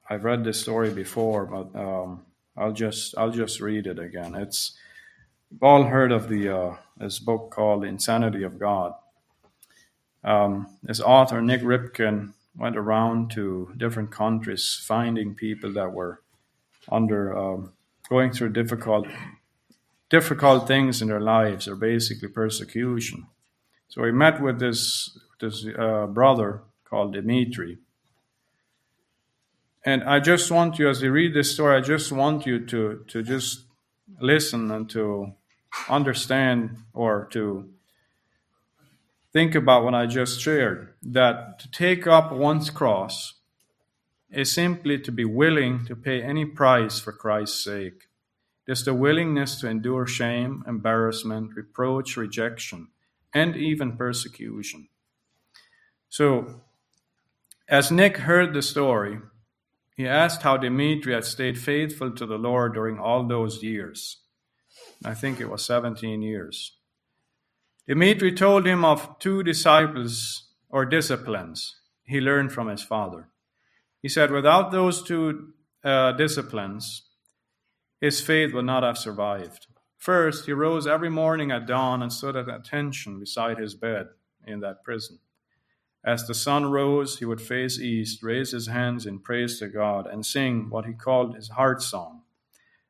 I've 0.10 0.24
read 0.24 0.44
this 0.44 0.62
story 0.62 0.92
before, 0.92 1.46
but 1.46 1.78
um, 1.78 2.26
I'll 2.56 2.72
just 2.72 3.18
I'll 3.18 3.32
just 3.32 3.60
read 3.60 3.88
it 3.88 4.00
again. 4.00 4.36
It's 4.36 4.78
we've 5.52 5.64
all 5.64 5.84
heard 5.84 6.12
of 6.12 6.30
the 6.30 6.50
uh, 6.50 6.76
this 6.98 7.20
book 7.20 7.52
called 7.52 7.84
Insanity 7.84 8.44
of 8.44 8.60
God. 8.60 8.94
Um, 10.24 10.68
this 10.84 11.00
author, 11.00 11.42
Nik 11.42 11.62
Ripken, 11.62 12.34
went 12.56 12.78
around 12.78 13.32
to 13.32 13.74
different 13.78 14.12
countries 14.12 14.82
finding 14.86 15.36
people 15.36 15.74
that 15.74 15.92
were 15.92 16.22
under 16.92 17.38
um, 17.38 17.74
going 18.10 18.32
through 18.32 18.50
difficult 18.50 19.08
difficult 20.10 20.68
things 20.68 21.02
in 21.02 21.08
their 21.08 21.22
lives 21.22 21.68
or 21.68 21.76
basically 21.76 22.28
persecution. 22.28 23.28
So 23.88 24.04
he 24.04 24.12
met 24.12 24.42
with 24.42 24.60
this 24.60 25.18
this 25.40 25.66
uh, 25.78 26.08
brother 26.08 26.64
called 26.84 27.14
Dimitri. 27.14 27.78
And 29.86 30.04
I 30.04 30.20
just 30.20 30.52
want 30.52 30.78
you, 30.78 30.90
as 30.90 31.02
you 31.02 31.12
read 31.12 31.34
this 31.34 31.54
story, 31.54 31.78
I 31.78 31.82
just 31.82 32.12
want 32.12 32.46
you 32.46 32.66
to 32.66 33.06
to 33.08 33.24
just 33.24 33.66
listen 34.20 34.72
and 34.72 34.90
to 34.90 35.34
understand 35.88 36.78
or 36.94 37.28
to 37.32 37.70
think 39.32 39.56
about 39.56 39.84
what 39.84 39.94
I 39.94 40.08
just 40.08 40.42
shared 40.42 40.94
that 41.04 41.60
to 41.60 41.72
take 41.72 42.08
up 42.08 42.32
one's 42.32 42.70
cross 42.70 43.39
is 44.32 44.52
simply 44.52 45.00
to 45.00 45.12
be 45.12 45.26
willing 45.26 45.86
to 45.86 45.96
pay 45.96 46.22
any 46.22 46.46
price 46.46 47.00
for 47.00 47.12
Christ's 47.12 47.64
sake. 47.64 48.08
It 48.68 48.74
is 48.74 48.86
the 48.86 48.94
willingness 48.94 49.60
to 49.62 49.68
endure 49.68 50.06
shame, 50.06 50.64
embarrassment, 50.68 51.56
reproach, 51.56 52.16
rejection, 52.16 52.90
and 53.34 53.56
even 53.56 53.98
persecution. 53.98 54.90
So, 56.10 56.62
as 57.68 57.92
Nik 57.92 58.18
heard 58.18 58.54
the 58.54 58.62
story, 58.62 59.20
he 59.96 60.08
asked 60.08 60.44
how 60.44 60.58
Dimitri 60.58 61.14
had 61.14 61.26
stayed 61.26 61.60
faithful 61.60 62.12
to 62.12 62.26
the 62.26 62.38
Lord 62.38 62.74
during 62.74 63.00
all 63.00 63.28
those 63.28 63.64
years. 63.64 64.18
I 65.04 65.14
think 65.14 65.40
it 65.40 65.50
was 65.50 65.66
17 65.66 66.22
years. 66.22 66.74
Dimitri 67.88 68.34
told 68.34 68.68
him 68.68 68.86
of 68.86 69.18
two 69.18 69.42
disciples 69.42 70.50
or 70.70 70.86
disciplines 70.86 71.76
he 72.04 72.22
learned 72.22 72.52
from 72.52 72.68
his 72.68 72.84
father. 72.84 73.29
He 74.02 74.10
said, 74.10 74.32
without 74.32 74.72
those 74.72 75.04
two 75.04 75.54
uh, 75.84 76.14
disciplines, 76.14 77.04
his 78.00 78.22
faith 78.22 78.54
would 78.54 78.66
not 78.66 78.84
have 78.84 78.98
survived. 78.98 79.68
First, 79.98 80.46
he 80.46 80.54
rose 80.54 80.88
every 80.88 81.10
morning 81.10 81.52
at 81.52 81.68
dawn 81.68 82.02
and 82.02 82.12
stood 82.12 82.38
at 82.38 82.48
attention 82.48 83.20
beside 83.20 83.58
his 83.58 83.76
bed 83.76 84.08
in 84.48 84.62
that 84.62 84.84
prison. 84.84 85.20
As 86.06 86.26
the 86.26 86.34
sun 86.34 86.72
rose, 86.72 87.20
he 87.20 87.26
would 87.26 87.42
face 87.42 87.78
east, 87.78 88.24
raise 88.24 88.52
his 88.52 88.68
hands 88.68 89.06
in 89.06 89.20
praise 89.20 89.60
to 89.60 89.68
God, 89.68 90.08
and 90.08 90.26
sing 90.26 90.70
what 90.70 90.86
he 90.86 90.94
called 90.94 91.36
his 91.36 91.50
heart 91.50 91.82
song. 91.82 92.22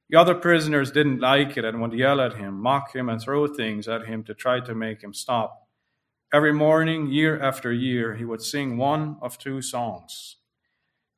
The 0.10 0.20
other 0.20 0.36
prisoners 0.36 0.92
didn't 0.92 1.20
like 1.20 1.58
it 1.58 1.66
and 1.66 1.82
would 1.82 1.94
yell 1.94 2.22
at 2.22 2.36
him, 2.36 2.62
mock 2.62 2.96
him, 2.96 3.10
and 3.10 3.20
throw 3.20 3.48
things 3.48 3.88
at 3.88 4.06
him 4.06 4.24
to 4.26 4.36
try 4.36 4.60
to 4.60 4.76
make 4.76 5.04
him 5.04 5.14
stop. 5.14 5.68
Every 6.32 6.54
morning, 6.54 7.08
year 7.08 7.40
after 7.42 7.72
year, 7.72 8.16
he 8.16 8.26
would 8.26 8.44
sing 8.44 8.78
one 8.78 9.18
of 9.22 9.40
two 9.40 9.64
songs. 9.64 10.36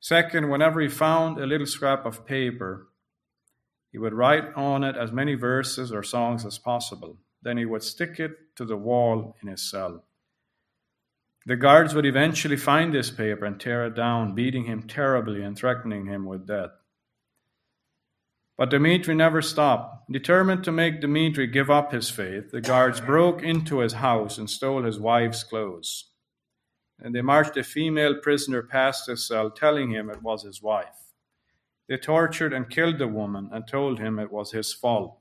Second, 0.02 0.50
whenever 0.50 0.82
he 0.82 0.88
found 0.88 1.38
a 1.38 1.46
little 1.46 1.66
scrap 1.66 2.04
of 2.06 2.26
paper, 2.26 2.88
He 3.92 3.98
would 3.98 4.14
write 4.14 4.54
on 4.56 4.84
it 4.84 4.96
as 4.96 5.12
many 5.12 5.34
verses 5.34 5.92
or 5.92 6.02
songs 6.02 6.46
as 6.46 6.58
possible. 6.58 7.18
Then 7.42 7.58
he 7.58 7.66
would 7.66 7.82
stick 7.82 8.18
it 8.18 8.56
to 8.56 8.64
the 8.64 8.76
wall 8.76 9.36
in 9.42 9.48
his 9.48 9.70
cell. 9.70 10.04
The 11.46 11.56
guards 11.56 11.94
would 11.94 12.06
eventually 12.06 12.56
find 12.56 12.94
this 12.94 13.10
paper 13.10 13.44
and 13.44 13.60
tear 13.60 13.86
it 13.86 13.96
down, 13.96 14.34
beating 14.34 14.64
him 14.64 14.84
terribly 14.84 15.42
and 15.42 15.56
threatening 15.56 16.06
him 16.06 16.26
with 16.26 16.46
death. 16.46 16.70
But 18.58 18.70
Dmitri 18.70 19.14
never 19.14 19.42
stopped. 19.42 20.10
Determined 20.12 20.64
to 20.64 20.72
make 20.72 21.00
Dmitri 21.00 21.48
give 21.48 21.70
up 21.70 21.92
his 21.92 22.10
faith, 22.10 22.52
the 22.52 22.60
guards 22.60 23.00
broke 23.00 23.42
into 23.42 23.80
his 23.80 23.94
house 23.94 24.38
and 24.38 24.48
stole 24.50 24.84
his 24.84 25.00
wife's 25.00 25.44
clothes. 25.44 26.11
And 27.02 27.14
they 27.14 27.20
marched 27.20 27.56
a 27.56 27.64
female 27.64 28.14
prisoner 28.14 28.62
past 28.62 29.08
his 29.08 29.26
cell, 29.26 29.50
telling 29.50 29.90
him 29.90 30.08
it 30.08 30.22
was 30.22 30.44
his 30.44 30.62
wife. 30.62 30.86
They 31.88 31.96
tortured 31.96 32.52
and 32.52 32.70
killed 32.70 32.98
the 32.98 33.08
woman 33.08 33.50
and 33.52 33.66
told 33.66 33.98
him 33.98 34.18
it 34.18 34.30
was 34.30 34.52
his 34.52 34.72
fault. 34.72 35.18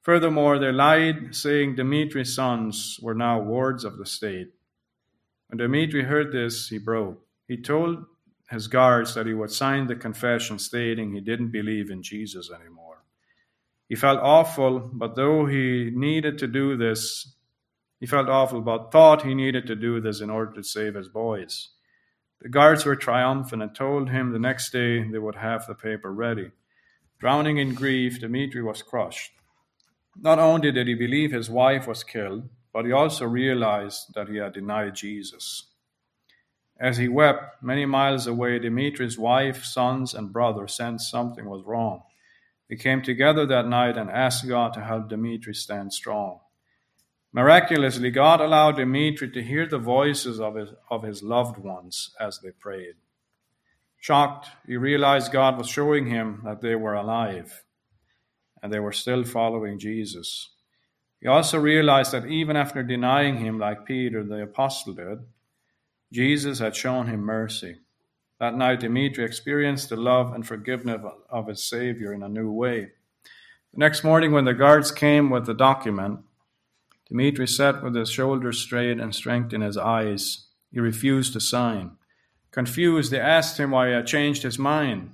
Furthermore, 0.00 0.58
they 0.58 0.72
lied, 0.72 1.36
saying 1.36 1.76
Dmitri's 1.76 2.34
sons 2.34 2.98
were 3.02 3.14
now 3.14 3.40
wards 3.40 3.84
of 3.84 3.98
the 3.98 4.06
state. 4.06 4.48
When 5.48 5.58
Dmitri 5.58 6.02
heard 6.02 6.32
this, 6.32 6.68
he 6.68 6.78
broke. 6.78 7.20
He 7.46 7.56
told 7.60 8.06
his 8.50 8.66
guards 8.66 9.14
that 9.14 9.26
he 9.26 9.34
would 9.34 9.52
sign 9.52 9.86
the 9.86 9.94
confession 9.94 10.58
stating 10.58 11.12
he 11.12 11.20
didn't 11.20 11.52
believe 11.52 11.90
in 11.90 12.02
Jesus 12.02 12.50
anymore. 12.50 13.04
He 13.88 13.94
felt 13.94 14.20
awful, 14.20 14.80
but 14.80 15.16
though 15.16 15.46
he 15.46 15.90
needed 15.94 16.38
to 16.38 16.46
do 16.46 16.76
this, 16.76 17.34
he 18.02 18.06
felt 18.08 18.28
awful, 18.28 18.60
but 18.60 18.90
thought 18.90 19.22
he 19.22 19.32
needed 19.32 19.64
to 19.68 19.76
do 19.76 20.00
this 20.00 20.20
in 20.20 20.28
order 20.28 20.52
to 20.54 20.64
save 20.64 20.96
his 20.96 21.08
boys. 21.08 21.68
The 22.40 22.48
guards 22.48 22.84
were 22.84 22.96
triumphant 22.96 23.62
and 23.62 23.72
told 23.72 24.10
him 24.10 24.32
the 24.32 24.40
next 24.40 24.72
day 24.72 25.04
they 25.04 25.20
would 25.20 25.36
have 25.36 25.68
the 25.68 25.76
paper 25.76 26.12
ready. 26.12 26.50
Drowning 27.20 27.58
in 27.58 27.74
grief, 27.74 28.18
Dmitri 28.18 28.60
was 28.60 28.82
crushed. 28.82 29.30
Not 30.20 30.40
only 30.40 30.72
did 30.72 30.88
he 30.88 30.94
believe 30.94 31.30
his 31.30 31.48
wife 31.48 31.86
was 31.86 32.02
killed, 32.02 32.48
but 32.72 32.86
he 32.86 32.90
also 32.90 33.24
realized 33.24 34.12
that 34.16 34.28
he 34.28 34.38
had 34.38 34.54
denied 34.54 34.96
Jesus. 34.96 35.68
As 36.80 36.96
he 36.96 37.06
wept, 37.06 37.62
many 37.62 37.86
miles 37.86 38.26
away, 38.26 38.58
Dmitri's 38.58 39.16
wife, 39.16 39.64
sons, 39.64 40.12
and 40.12 40.32
brother 40.32 40.66
sensed 40.66 41.08
something 41.08 41.44
was 41.44 41.62
wrong. 41.64 42.02
They 42.68 42.74
came 42.74 43.00
together 43.00 43.46
that 43.46 43.68
night 43.68 43.96
and 43.96 44.10
asked 44.10 44.48
God 44.48 44.72
to 44.72 44.80
help 44.80 45.08
Dmitri 45.08 45.54
stand 45.54 45.92
strong. 45.92 46.40
Miraculously, 47.32 48.10
God 48.10 48.40
allowed 48.40 48.76
Dimitri 48.76 49.30
to 49.30 49.42
hear 49.42 49.66
the 49.66 49.78
voices 49.78 50.38
of 50.38 50.54
his, 50.54 50.68
of 50.90 51.02
his 51.02 51.22
loved 51.22 51.56
ones 51.56 52.14
as 52.20 52.40
they 52.40 52.50
prayed. 52.50 52.96
Shocked, 53.98 54.48
he 54.66 54.76
realized 54.76 55.32
God 55.32 55.56
was 55.56 55.68
showing 55.68 56.06
him 56.06 56.42
that 56.44 56.60
they 56.60 56.74
were 56.74 56.94
alive 56.94 57.64
and 58.62 58.72
they 58.72 58.80
were 58.80 58.92
still 58.92 59.24
following 59.24 59.78
Jesus. 59.78 60.50
He 61.20 61.28
also 61.28 61.58
realized 61.58 62.12
that 62.12 62.26
even 62.26 62.56
after 62.56 62.82
denying 62.82 63.38
him, 63.38 63.58
like 63.58 63.86
Peter 63.86 64.22
the 64.24 64.42
apostle 64.42 64.94
did, 64.94 65.20
Jesus 66.12 66.58
had 66.58 66.76
shown 66.76 67.06
him 67.06 67.20
mercy. 67.20 67.76
That 68.40 68.56
night, 68.56 68.80
Dimitri 68.80 69.24
experienced 69.24 69.88
the 69.88 69.96
love 69.96 70.34
and 70.34 70.44
forgiveness 70.44 71.00
of 71.30 71.46
his 71.46 71.62
Savior 71.62 72.12
in 72.12 72.24
a 72.24 72.28
new 72.28 72.50
way. 72.50 72.88
The 73.72 73.78
next 73.78 74.02
morning, 74.02 74.32
when 74.32 74.44
the 74.44 74.52
guards 74.52 74.90
came 74.90 75.30
with 75.30 75.46
the 75.46 75.54
document, 75.54 76.20
Dimitri 77.12 77.46
sat 77.46 77.82
with 77.82 77.94
his 77.94 78.10
shoulders 78.10 78.58
straight 78.58 78.98
and 78.98 79.14
strength 79.14 79.52
in 79.52 79.60
his 79.60 79.76
eyes. 79.76 80.46
He 80.70 80.80
refused 80.80 81.34
to 81.34 81.40
sign. 81.40 81.98
Confused, 82.50 83.10
they 83.10 83.20
asked 83.20 83.60
him 83.60 83.72
why 83.72 83.88
he 83.88 83.92
had 83.92 84.06
changed 84.06 84.42
his 84.42 84.58
mind. 84.58 85.10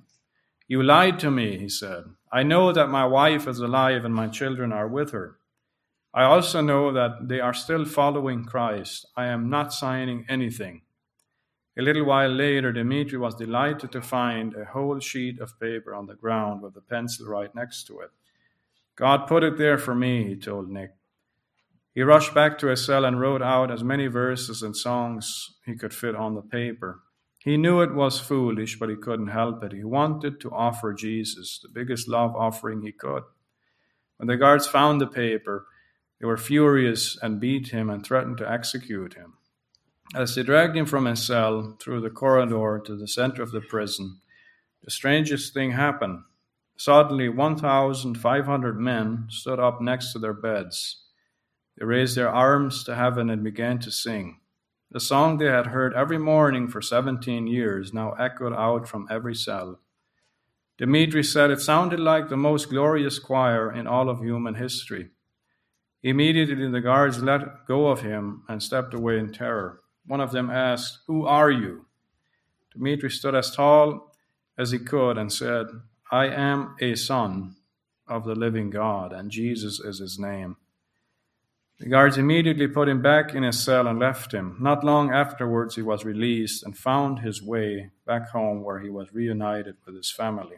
You 0.69 0.81
lied 0.81 1.19
to 1.19 1.31
me, 1.33 1.59
he 1.59 1.69
said. 1.69 2.05
I 2.31 2.45
know 2.45 2.71
that 2.71 2.89
my 2.89 3.05
wife 3.05 3.49
is 3.49 3.59
alive 3.59 4.05
and 4.05 4.15
my 4.15 4.29
children 4.29 4.73
are 4.73 4.87
with 4.87 5.11
her. 5.11 5.39
I 6.15 6.23
also 6.23 6.61
know 6.61 6.93
that 6.93 7.27
they 7.27 7.41
are 7.41 7.53
still 7.53 7.85
following 7.85 8.45
Christ. 8.45 9.07
I 9.17 9.27
am 9.27 9.51
not 9.51 9.75
signing 9.75 10.25
anything. 10.29 10.83
A 11.77 11.83
little 11.83 12.05
while 12.05 12.31
later, 12.31 12.73
Dmitri 12.73 13.19
was 13.19 13.35
delighted 13.35 13.91
to 13.91 14.03
find 14.03 14.55
a 14.55 14.67
whole 14.67 15.01
sheet 15.01 15.41
of 15.41 15.59
paper 15.59 15.97
on 15.97 16.07
the 16.07 16.15
ground 16.15 16.63
with 16.63 16.77
a 16.77 16.81
pencil 16.81 17.27
right 17.27 17.53
next 17.57 17.89
to 17.89 17.99
it. 17.99 18.11
God 18.95 19.27
put 19.27 19.43
it 19.43 19.59
there 19.59 19.79
for 19.79 19.97
me, 19.97 20.29
he 20.29 20.37
told 20.37 20.71
Nik. 20.71 20.91
He 21.99 22.05
rushed 22.05 22.33
back 22.33 22.59
to 22.59 22.69
his 22.69 22.87
cell 22.87 23.05
and 23.05 23.19
wrote 23.19 23.43
out 23.43 23.73
as 23.73 23.83
many 23.83 24.07
verses 24.07 24.63
and 24.63 24.77
songs 24.77 25.57
he 25.67 25.75
could 25.75 25.93
fit 25.93 26.15
on 26.15 26.37
the 26.37 26.43
paper. 26.43 27.01
He 27.41 27.57
knew 27.57 27.81
it 27.81 27.93
was 27.93 28.21
foolish, 28.21 28.79
but 28.79 28.89
he 28.89 28.95
couldn't 28.95 29.27
help 29.27 29.65
it. 29.65 29.73
He 29.73 29.83
wanted 29.83 30.41
to 30.43 30.53
offer 30.53 30.95
Jesus 30.95 31.59
the 31.61 31.69
biggest 31.69 32.07
love 32.07 32.37
offering 32.37 32.83
he 32.83 32.93
could. 32.93 33.25
When 34.17 34.29
the 34.29 34.37
guards 34.37 34.69
found 34.69 35.01
the 35.01 35.09
paper, 35.09 35.67
they 36.21 36.27
were 36.27 36.37
furious 36.37 37.19
and 37.21 37.41
beat 37.41 37.71
him 37.71 37.91
and 37.91 38.07
threatened 38.07 38.39
to 38.39 38.49
execute 38.49 39.15
him. 39.15 39.33
As 40.15 40.37
they 40.37 40.45
dragged 40.45 40.77
him 40.77 40.87
from 40.87 41.07
his 41.07 41.27
cell 41.27 41.77
through 41.81 42.03
the 42.03 42.11
corridor 42.11 42.81
to 42.87 42.95
the 42.95 43.09
center 43.09 43.43
of 43.43 43.51
the 43.51 43.61
prison, 43.61 44.21
the 44.85 44.93
strangest 44.93 45.53
thing 45.53 45.73
happened. 45.73 46.21
Suddenly, 46.77 47.31
1,500 47.31 48.79
men 48.79 49.27
stood 49.31 49.59
up 49.59 49.81
next 49.81 50.13
to 50.13 50.21
their 50.21 50.33
beds. 50.33 51.07
They 51.79 51.85
raised 51.85 52.16
their 52.16 52.29
arms 52.29 52.83
to 52.85 52.97
heaven 52.97 53.31
and 53.31 53.45
began 53.45 53.79
to 53.81 53.91
sing. 53.93 54.41
The 54.91 54.99
song 54.99 55.39
they 55.39 55.47
had 55.47 55.68
heard 55.68 55.95
every 55.95 56.18
morning 56.18 56.66
for 56.66 56.83
17 56.83 57.47
years 57.47 57.93
now 57.95 58.12
echoed 58.12 58.53
out 58.53 58.89
from 58.89 59.07
every 59.11 59.35
cell. 59.35 59.79
Dmitri 60.79 61.22
said 61.22 61.51
it 61.51 61.61
sounded 61.61 62.01
like 62.01 62.29
the 62.29 62.37
most 62.37 62.70
glorious 62.70 63.18
choir 63.18 63.72
in 63.72 63.87
all 63.87 64.09
of 64.09 64.20
human 64.20 64.55
history. 64.55 65.11
Immediately 66.03 66.68
the 66.70 66.81
guards 66.81 67.22
let 67.22 67.66
go 67.66 67.89
of 67.89 68.01
him 68.01 68.43
and 68.49 68.62
stepped 68.62 68.95
away 68.95 69.18
in 69.18 69.33
terror. 69.33 69.81
One 70.07 70.20
of 70.20 70.33
them 70.33 70.51
asked, 70.51 70.99
Who 71.07 71.26
are 71.26 71.51
you? 71.51 71.87
Dmitri 72.72 73.11
stood 73.11 73.35
as 73.35 73.55
tall 73.55 74.14
as 74.57 74.70
he 74.72 74.79
could 74.79 75.18
and 75.18 75.33
said, 75.33 75.66
I 76.11 76.26
am 76.26 76.76
a 76.81 76.95
son 76.95 77.57
of 78.09 78.24
the 78.24 78.35
living 78.35 78.70
God, 78.70 79.12
and 79.12 79.31
Jesus 79.31 79.79
is 79.79 79.99
his 79.99 80.18
name. 80.18 80.57
The 81.79 81.89
guards 81.89 82.18
immediately 82.18 82.66
put 82.66 82.89
him 82.89 83.03
back 83.03 83.35
in 83.35 83.45
his 83.45 83.62
cell 83.62 83.87
and 83.87 84.01
left 84.01 84.33
him. 84.33 84.57
Not 84.61 84.83
long 84.83 85.12
afterwards, 85.12 85.76
he 85.76 85.83
was 85.83 86.05
released 86.05 86.64
and 86.64 86.76
found 86.76 87.20
his 87.20 87.41
way 87.41 87.91
back 88.05 88.31
home 88.31 88.64
where 88.64 88.81
he 88.81 88.91
was 88.91 89.12
reunited 89.12 89.76
with 89.87 89.95
his 89.95 90.11
family. 90.11 90.57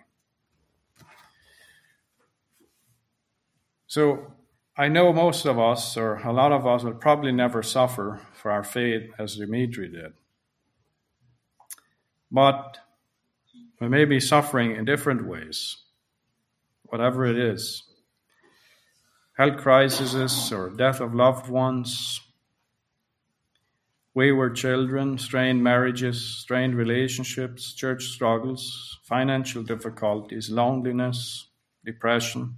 So, 3.87 4.33
I 4.79 4.89
know 4.89 5.13
most 5.13 5.45
of 5.45 5.59
us, 5.59 5.97
or 5.97 6.17
a 6.17 6.33
lot 6.33 6.53
of 6.53 6.67
us, 6.67 6.85
will 6.85 6.95
probably 6.95 7.33
never 7.33 7.63
suffer 7.63 8.23
for 8.33 8.51
our 8.51 8.65
faith 8.65 9.11
as 9.19 9.37
Dimitri 9.37 9.89
did. 9.89 10.15
But 12.31 12.79
we 13.79 13.89
may 13.89 14.07
be 14.07 14.21
suffering 14.21 14.75
in 14.75 14.87
different 14.87 15.27
ways, 15.27 15.77
whatever 16.85 17.27
it 17.27 17.37
is 17.37 17.90
health 19.41 19.57
crises 19.57 20.53
or 20.53 20.71
death 20.71 21.01
of 21.01 21.15
loved 21.15 21.49
ones, 21.49 22.21
wayward 24.15 24.55
children, 24.55 25.17
strained 25.17 25.63
marriages, 25.63 26.21
strained 26.23 26.75
relationships, 26.75 27.73
church 27.73 28.05
struggles, 28.05 28.99
financial 29.05 29.63
difficulties, 29.63 30.51
loneliness, 30.51 31.49
depression 31.85 32.57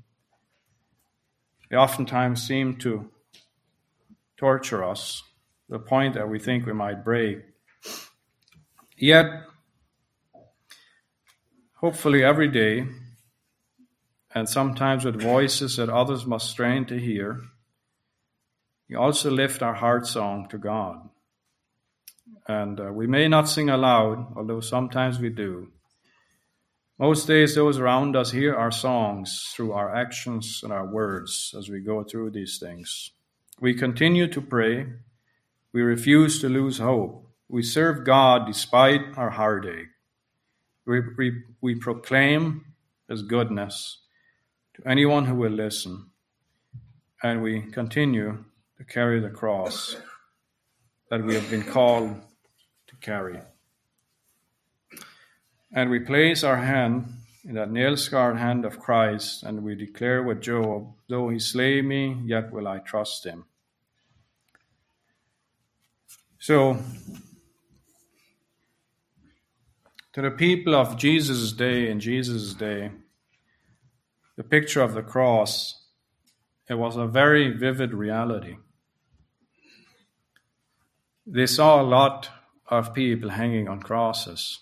they 1.73 1.79
oftentimes 1.79 2.47
seem 2.47 2.77
to 2.77 3.11
torture 4.37 4.85
us 4.85 5.23
to 5.67 5.73
the 5.73 5.79
point 5.79 6.13
that 6.13 6.29
we 6.29 6.39
think 6.39 6.67
we 6.67 6.75
might 6.75 7.03
break. 7.03 7.39
Yet, 8.95 9.25
hopefully, 11.77 12.23
every 12.23 12.49
day, 12.49 12.87
and 14.35 14.49
sometimes 14.49 15.05
with 15.05 15.21
voices 15.21 15.77
that 15.77 15.91
others 15.91 16.25
must 16.25 16.49
strain 16.49 16.87
to 16.87 16.99
hear, 16.99 17.41
we 18.89 18.97
also 18.97 19.31
lift 19.31 19.63
our 19.63 19.75
heart 19.75 20.07
song 20.07 20.49
to 20.51 20.59
God. 20.59 21.09
And 22.49 22.81
uh, 22.81 22.93
we 22.93 23.07
may 23.07 23.29
not 23.29 23.49
sing 23.49 23.69
aloud, 23.69 24.35
although 24.37 24.61
sometimes 24.61 25.19
we 25.19 25.29
do. 25.29 25.69
Most 26.99 27.27
days, 27.27 27.55
those 27.55 27.79
around 27.79 28.17
us 28.17 28.31
hear 28.31 28.55
our 28.55 28.71
songs 28.71 29.53
through 29.55 29.73
our 29.73 29.95
actions 29.95 30.61
and 30.63 30.73
our 30.73 30.87
words 30.87 31.55
as 31.59 31.69
we 31.69 31.81
go 31.81 32.03
through 32.03 32.31
these 32.31 32.59
things. 32.59 33.11
We 33.61 33.75
continue 33.75 34.29
to 34.29 34.41
pray. 34.41 34.87
We 35.73 35.83
refuse 35.83 36.41
to 36.41 36.49
lose 36.49 36.79
hope. 36.79 37.29
We 37.49 37.63
serve 37.63 38.05
God 38.05 38.47
despite 38.47 39.17
our 39.17 39.31
heartache. 39.31 39.89
We, 40.87 41.01
we, 41.17 41.43
we 41.61 41.75
proclaim 41.75 42.65
His 43.09 43.23
goodness 43.23 44.02
to 44.75 44.89
anyone 44.89 45.25
who 45.27 45.35
will 45.35 45.53
listen. 45.53 46.07
And 47.23 47.43
we 47.43 47.63
continue 47.63 48.45
to 48.79 48.85
carry 48.85 49.21
the 49.21 49.31
cross 49.31 49.97
that 51.11 51.23
we 51.23 51.35
have 51.35 51.49
been 51.51 51.63
called 51.63 52.21
to 52.89 52.97
carry 52.97 53.39
and 55.73 55.91
we 55.91 56.01
place 56.01 56.45
our 56.45 56.59
hand 56.59 57.15
in 57.45 57.55
that 57.55 57.71
nail 57.71 57.97
scarred 57.97 58.37
hand 58.37 58.65
of 58.65 58.79
Christ, 58.79 59.43
and 59.43 59.65
we 59.65 59.75
declare 59.75 60.23
with 60.23 60.43
Job, 60.43 60.93
Though 61.09 61.31
he 61.31 61.39
slay 61.39 61.83
me, 61.83 62.21
yet 62.25 62.53
will 62.53 62.69
I 62.69 62.79
trust 62.79 63.27
him. 63.27 63.45
So, 66.39 66.79
to 70.13 70.23
the 70.23 70.31
people 70.31 70.75
of 70.75 70.97
Jesus' 70.99 71.53
day 71.53 71.91
in 71.91 72.01
Jesus' 72.01 72.55
day, 72.55 72.91
the 74.37 74.45
picture 74.45 74.81
of 74.81 74.95
the 74.95 75.03
cross, 75.03 75.87
it 76.69 76.75
was 76.75 76.97
a 76.97 77.07
very 77.07 77.51
vivid 77.51 77.93
reality. 77.93 78.57
They 81.27 81.47
saw 81.47 81.81
a 81.81 81.85
lot 81.85 82.31
of 82.69 82.95
people 82.95 83.31
hanging 83.31 83.69
on 83.69 83.81
crosses. 83.81 84.61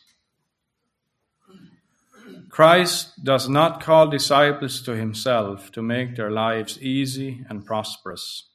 Christ 2.49 3.25
does 3.25 3.49
not 3.49 3.81
call 3.81 4.09
disciples 4.09 4.83
to 4.83 4.97
himself 4.97 5.71
to 5.73 5.83
make 5.83 6.17
their 6.17 6.31
lives 6.31 6.83
easy 6.83 7.45
and 7.49 7.65
prosperous, 7.65 8.49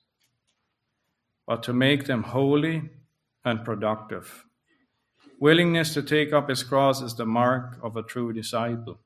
but 1.48 1.64
to 1.64 1.74
make 1.74 2.06
them 2.06 2.24
holy 2.24 2.90
and 3.46 3.64
productive. 3.64 4.46
Willingness 5.40 5.94
to 5.94 6.04
take 6.04 6.34
up 6.34 6.50
his 6.50 6.62
cross 6.62 7.02
is 7.02 7.16
the 7.16 7.26
mark 7.26 7.78
of 7.82 7.96
a 7.96 8.04
true 8.04 8.34
disciple. 8.34 9.00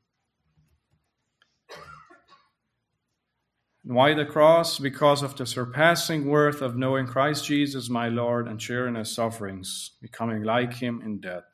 Why 3.89 4.13
the 4.13 4.23
cross? 4.23 4.77
Because 4.77 5.23
of 5.23 5.35
the 5.35 5.47
surpassing 5.47 6.27
worth 6.27 6.61
of 6.61 6.77
knowing 6.77 7.07
Christ 7.07 7.45
Jesus, 7.45 7.89
my 7.89 8.07
Lord, 8.07 8.47
and 8.47 8.61
sharing 8.61 8.93
his 8.93 9.11
sufferings, 9.11 9.93
becoming 9.99 10.43
like 10.43 10.75
him 10.75 11.01
in 11.03 11.19
death. 11.19 11.45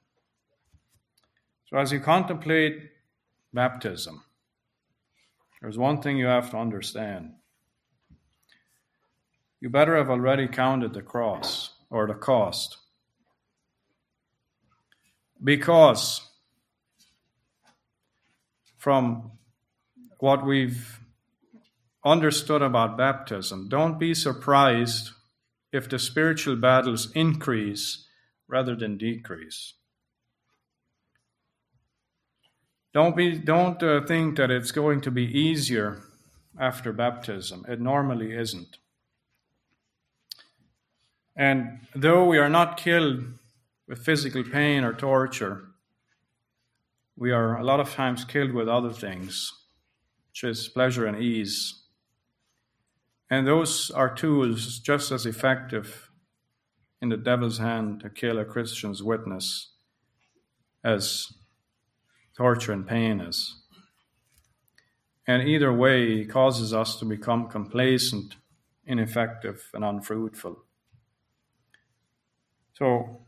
So, 1.68 1.78
as 1.78 1.94
you 1.94 2.02
contemplate 2.02 2.92
baptism, 3.54 4.22
there's 5.62 5.78
one 5.78 6.02
thing 6.02 6.18
you 6.18 6.26
have 6.26 6.52
to 6.52 6.58
understand. 6.58 7.36
You 9.62 9.70
better 9.70 9.96
have 9.96 10.10
already 10.10 10.50
counted 10.50 10.94
the 10.94 11.04
cross 11.04 11.70
or 11.90 12.06
the 12.06 12.16
cost. 12.16 12.80
Because 15.42 16.20
from 18.78 19.32
what 20.20 20.46
we've 20.46 21.00
understood 22.06 22.62
about 22.62 22.98
baptism, 22.98 23.68
don't 23.68 24.00
be 24.00 24.14
surprised 24.14 25.10
if 25.74 25.90
the 25.90 26.00
spiritual 26.00 26.56
battles 26.56 27.12
increase 27.14 28.08
rather 28.48 28.76
than 28.76 28.98
decrease. 28.98 29.74
Don't 32.94 33.18
be 33.18 33.38
don't 33.38 33.84
uh, 33.84 34.06
think 34.06 34.38
that 34.38 34.50
it's 34.50 34.72
going 34.72 35.02
to 35.02 35.12
be 35.12 35.24
easier 35.24 36.02
after 36.58 36.94
baptism. 36.94 37.66
It 37.68 37.82
normally 37.82 38.34
isn't. 38.34 38.78
And 41.36 41.80
though 41.94 42.26
we 42.26 42.38
are 42.38 42.48
not 42.48 42.78
killed 42.78 43.26
with 43.88 44.06
physical 44.06 44.44
pain 44.44 44.86
or 44.86 44.94
torture, 44.94 45.66
we 47.18 47.32
are 47.32 47.58
a 47.58 47.64
lot 47.64 47.82
of 47.82 47.94
times 47.94 48.24
killed 48.24 48.54
with 48.54 48.70
other 48.70 48.94
things, 48.94 49.52
which 50.30 50.46
is 50.46 50.70
pleasure 50.70 51.06
and 51.06 51.22
ease. 51.22 51.85
And 53.36 53.46
those 53.46 53.92
are 53.92 54.16
tools 54.16 54.80
just 54.80 55.12
as 55.12 55.26
effective 55.26 56.10
in 57.02 57.10
the 57.10 57.18
devil's 57.18 57.58
hand 57.58 58.00
to 58.00 58.10
kill 58.10 58.40
a 58.40 58.46
Christian's 58.46 59.04
witness 59.04 59.74
as 60.86 61.34
torture 62.38 62.72
and 62.72 62.88
pain 62.88 63.20
is. 63.20 63.58
And 65.28 65.46
either 65.46 65.74
way, 65.74 66.22
it 66.22 66.30
causes 66.30 66.74
us 66.74 66.98
to 67.00 67.06
become 67.06 67.50
complacent, 67.50 68.38
ineffective, 68.86 69.70
and 69.74 69.84
unfruitful. 69.84 70.64
So, 72.72 73.20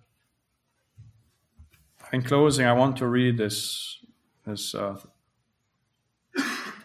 in 2.14 2.22
closing, 2.22 2.66
I 2.66 2.72
want 2.72 2.96
to 3.00 3.08
read 3.08 3.38
this, 3.38 4.06
this 4.46 4.74
uh, 4.74 5.02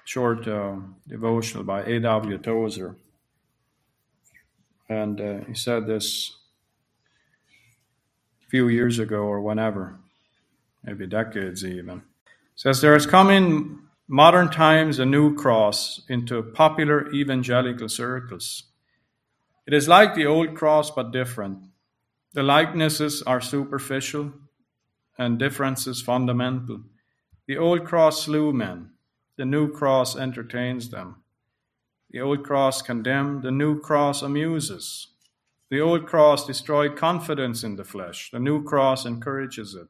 short 0.05 0.49
uh, 0.49 0.75
devotional 1.07 1.63
by 1.63 1.85
A.W. 1.85 2.39
Tozer. 2.39 2.97
And 4.93 5.21
uh, 5.21 5.45
he 5.47 5.55
said 5.55 5.87
this 5.87 6.37
a 8.45 8.49
few 8.51 8.69
years 8.69 8.99
ago 8.99 9.23
or 9.23 9.41
whenever, 9.41 9.99
maybe 10.85 11.07
decades 11.07 11.65
even 11.65 12.03
says 12.55 12.81
there 12.81 12.93
has 12.93 13.07
come 13.07 13.31
in 13.31 13.79
modern 14.09 14.51
times 14.51 14.99
a 14.99 15.07
new 15.07 15.35
cross 15.35 16.03
into 16.09 16.43
popular 16.43 17.11
evangelical 17.13 17.89
circles. 17.89 18.65
It 19.67 19.75
is 19.75 19.89
like 19.89 20.15
the 20.15 20.27
old 20.27 20.55
cross 20.55 20.91
but 20.91 21.13
different. 21.13 21.59
The 22.35 22.43
likenesses 22.43 23.23
are 23.23 23.41
superficial 23.41 24.33
and 25.19 25.39
differences 25.39 26.03
fundamental. 26.03 26.83
The 27.47 27.59
old 27.59 27.85
cross 27.85 28.25
slew 28.25 28.53
men, 28.53 28.91
the 29.37 29.45
new 29.45 29.73
cross 29.73 30.17
entertains 30.17 30.91
them. 30.91 31.22
The 32.13 32.21
old 32.21 32.45
cross 32.45 32.83
condemned, 32.83 33.43
the 33.43 33.51
new 33.51 33.81
cross 33.81 34.21
amuses. 34.21 35.09
The 35.71 35.81
old 35.81 36.07
cross 36.07 36.47
destroyed 36.47 36.95
confidence 36.95 37.65
in 37.65 37.77
the 37.77 37.85
flesh, 37.85 38.31
the 38.31 38.39
new 38.39 38.63
cross 38.63 39.07
encourages 39.07 39.75
it. 39.75 39.89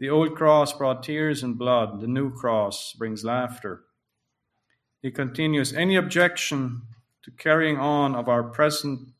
The 0.00 0.10
old 0.10 0.34
cross 0.34 0.72
brought 0.72 1.04
tears 1.04 1.44
and 1.44 1.56
blood, 1.56 2.00
the 2.00 2.08
new 2.08 2.32
cross 2.32 2.94
brings 2.94 3.24
laughter. 3.24 3.84
He 5.02 5.12
continues 5.12 5.72
Any 5.72 5.94
objection 5.94 6.82
to 7.22 7.30
carrying 7.30 7.76
on 7.76 8.16
of 8.16 8.28
our 8.28 8.42
present 8.42 9.10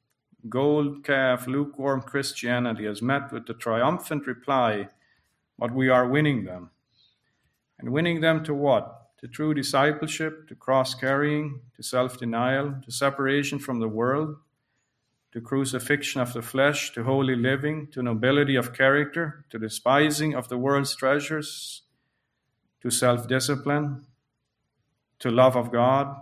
gold 0.49 1.05
calf, 1.05 1.47
lukewarm 1.47 2.03
Christianity 2.03 2.87
is 2.87 3.01
met 3.01 3.31
with 3.31 3.47
the 3.47 3.55
triumphant 3.55 4.27
reply, 4.27 4.89
But 5.57 5.73
we 5.73 5.89
are 5.89 6.09
winning 6.09 6.45
them. 6.45 6.71
And 7.79 7.91
winning 7.91 8.21
them 8.21 8.43
to 8.45 8.55
what? 8.55 9.00
To 9.21 9.29
true 9.29 9.53
discipleship, 9.53 10.49
to 10.49 10.55
cross 10.55 10.95
carrying, 10.95 11.61
to 11.77 11.83
self 11.83 12.19
denial, 12.19 12.77
to 12.85 12.91
separation 12.91 13.59
from 13.59 13.79
the 13.79 13.89
world, 13.89 14.37
to 15.33 15.41
crucifixion 15.41 16.23
of 16.23 16.33
the 16.33 16.41
flesh, 16.43 16.93
to 16.95 17.05
holy 17.05 17.37
living, 17.37 17.89
to 17.93 18.03
nobility 18.03 18.57
of 18.57 18.73
character, 18.73 19.45
to 19.51 19.59
despising 19.59 20.35
of 20.35 20.49
the 20.49 20.57
world's 20.57 20.97
treasures, 20.97 21.83
to 22.81 22.91
self 22.91 23.29
discipline, 23.29 24.07
to 25.19 25.31
love 25.31 25.55
of 25.55 25.71
God, 25.71 26.17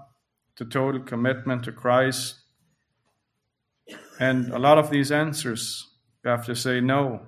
to 0.56 0.64
total 0.64 1.00
commitment 1.00 1.62
to 1.64 1.72
Christ. 1.72 2.34
And 4.18 4.52
a 4.52 4.58
lot 4.58 4.76
of 4.76 4.90
these 4.90 5.12
answers, 5.12 5.86
you 6.24 6.30
have 6.30 6.44
to 6.46 6.56
say 6.56 6.80
no. 6.80 7.27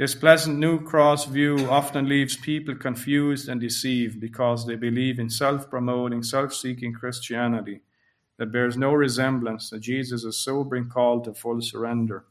This 0.00 0.14
pleasant 0.14 0.58
new 0.58 0.82
cross 0.82 1.26
view 1.26 1.68
often 1.68 2.08
leaves 2.08 2.34
people 2.34 2.74
confused 2.74 3.50
and 3.50 3.60
deceived 3.60 4.18
because 4.18 4.64
they 4.64 4.74
believe 4.74 5.18
in 5.18 5.28
self 5.28 5.68
promoting, 5.68 6.22
self 6.22 6.54
seeking 6.54 6.94
Christianity 6.94 7.82
that 8.38 8.50
bears 8.50 8.78
no 8.78 8.94
resemblance 8.94 9.68
to 9.68 9.78
Jesus' 9.78 10.38
sobering 10.38 10.88
call 10.88 11.20
to 11.20 11.34
full 11.34 11.60
surrender, 11.60 12.24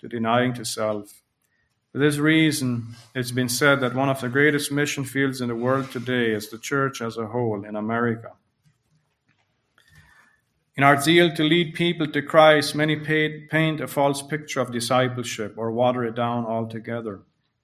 to 0.00 0.06
denying 0.06 0.52
to 0.52 0.66
self. 0.66 1.22
For 1.92 1.98
this 1.98 2.18
reason, 2.18 2.88
it's 3.14 3.30
been 3.30 3.48
said 3.48 3.80
that 3.80 3.94
one 3.94 4.10
of 4.10 4.20
the 4.20 4.28
greatest 4.28 4.70
mission 4.70 5.04
fields 5.04 5.40
in 5.40 5.48
the 5.48 5.54
world 5.54 5.90
today 5.90 6.32
is 6.32 6.50
the 6.50 6.58
church 6.58 7.00
as 7.00 7.16
a 7.16 7.28
whole 7.28 7.64
in 7.64 7.74
America. 7.74 8.32
In 10.78 10.84
our 10.84 11.00
zeal 11.00 11.34
to 11.34 11.42
lead 11.42 11.74
people 11.74 12.06
to 12.06 12.22
Christ, 12.22 12.76
many 12.76 12.94
paint 12.94 13.80
a 13.80 13.88
false 13.88 14.22
picture 14.22 14.60
of 14.60 14.70
discipleship 14.70 15.54
or 15.56 15.72
water 15.72 16.04
it 16.04 16.14
down 16.14 16.46
altogether. 16.46 17.22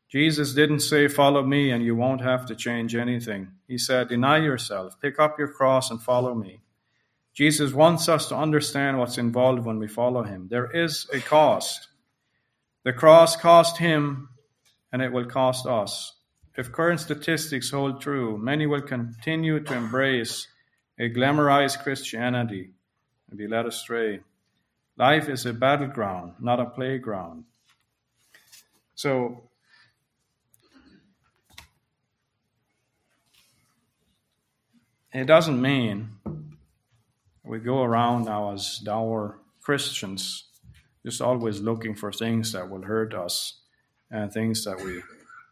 Jesus 0.09 0.53
didn't 0.53 0.81
say, 0.81 1.07
Follow 1.07 1.45
me 1.45 1.71
and 1.71 1.85
you 1.85 1.95
won't 1.95 2.23
have 2.23 2.45
to 2.47 2.57
change 2.57 2.97
anything. 2.97 3.53
He 3.69 3.79
said, 3.79 4.09
Deny 4.09 4.39
yourself, 4.39 5.01
pick 5.01 5.21
up 5.21 5.39
your 5.39 5.47
cross, 5.47 5.93
and 5.93 6.03
follow 6.03 6.35
me. 6.35 6.63
Jesus 7.33 7.73
wants 7.73 8.09
us 8.09 8.29
to 8.31 8.37
understand 8.37 8.99
what's 8.99 9.17
involved 9.17 9.65
when 9.65 9.79
we 9.79 9.87
follow 9.87 10.25
him. 10.25 10.49
There 10.51 10.69
is 10.73 11.09
a 11.13 11.21
cost. 11.21 11.87
The 12.83 12.93
cross 12.93 13.37
cost 13.37 13.79
him, 13.79 14.29
and 14.91 15.01
it 15.01 15.13
will 15.13 15.27
cost 15.27 15.67
us. 15.67 16.17
If 16.57 16.73
current 16.73 16.99
statistics 16.99 17.71
hold 17.71 18.01
true, 18.01 18.37
many 18.39 18.67
will 18.67 18.83
continue 18.83 19.61
to 19.61 19.75
embrace 19.77 20.49
a 20.99 21.09
glamorized 21.11 21.81
Christianity 21.85 22.71
and 23.35 23.39
be 23.39 23.49
led 23.49 23.67
astray. 23.67 24.21
Life 24.97 25.29
is 25.29 25.45
a 25.45 25.53
battleground, 25.53 26.35
not 26.39 26.61
a 26.61 26.67
playground. 26.67 27.43
So, 28.95 29.51
it 35.13 35.25
doesn't 35.25 35.61
mean 35.61 36.11
we 37.43 37.59
go 37.59 37.83
around 37.83 38.27
now 38.27 38.53
as 38.53 38.79
dour 38.79 39.41
Christians, 39.61 40.45
just 41.05 41.21
always 41.21 41.61
looking 41.61 41.97
for 41.97 42.13
things 42.13 42.53
that 42.53 42.71
will 42.71 42.83
hurt 42.83 43.15
us 43.15 43.63
and 44.13 44.33
things 44.33 44.65
that 44.65 44.81
we. 44.81 45.03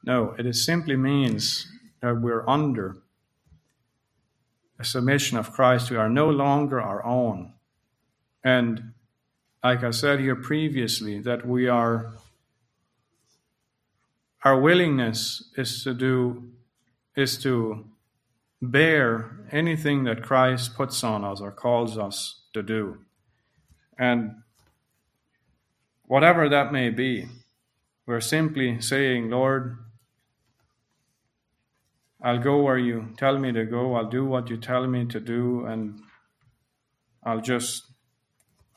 No, 0.05 0.37
it 0.39 0.55
simply 0.55 0.95
means 0.95 1.67
that 2.01 2.21
we're 2.21 2.49
under 2.49 2.99
a 4.79 4.85
submission 4.85 5.37
of 5.37 5.53
Christ. 5.53 5.91
We 5.91 5.97
are 5.97 6.09
no 6.09 6.31
longer 6.31 6.81
our 6.81 7.05
own. 7.05 7.55
And 8.45 8.93
like 9.63 9.85
I 9.85 9.91
said 9.91 10.21
here 10.21 10.37
previously, 10.37 11.21
that 11.21 11.47
we 11.47 11.69
are, 11.69 12.13
our 14.45 14.61
willingness 14.61 15.51
is 15.57 15.85
to 15.85 15.95
do, 15.95 16.51
is 17.17 17.39
to 17.43 17.85
bear 18.61 19.47
anything 19.53 20.05
that 20.05 20.23
Christ 20.23 20.75
puts 20.75 21.05
on 21.05 21.25
us 21.25 21.41
or 21.41 21.53
calls 21.53 21.97
us 21.99 22.43
to 22.53 22.63
do. 22.63 22.99
And 23.99 24.37
whatever 26.07 26.49
that 26.49 26.73
may 26.73 26.91
be, 26.91 27.27
we're 28.07 28.21
simply 28.21 28.81
saying, 28.81 29.31
Lord, 29.31 29.79
I'll 32.21 32.39
go 32.39 32.63
where 32.63 32.79
you 32.79 33.15
tell 33.17 33.39
me 33.39 33.53
to 33.53 33.65
go, 33.65 33.95
I'll 33.95 34.09
do 34.09 34.25
what 34.25 34.49
you 34.51 34.57
tell 34.57 34.87
me 34.87 35.07
to 35.07 35.21
do, 35.21 35.67
and 35.67 36.01
I'll 37.25 37.41
just 37.41 37.92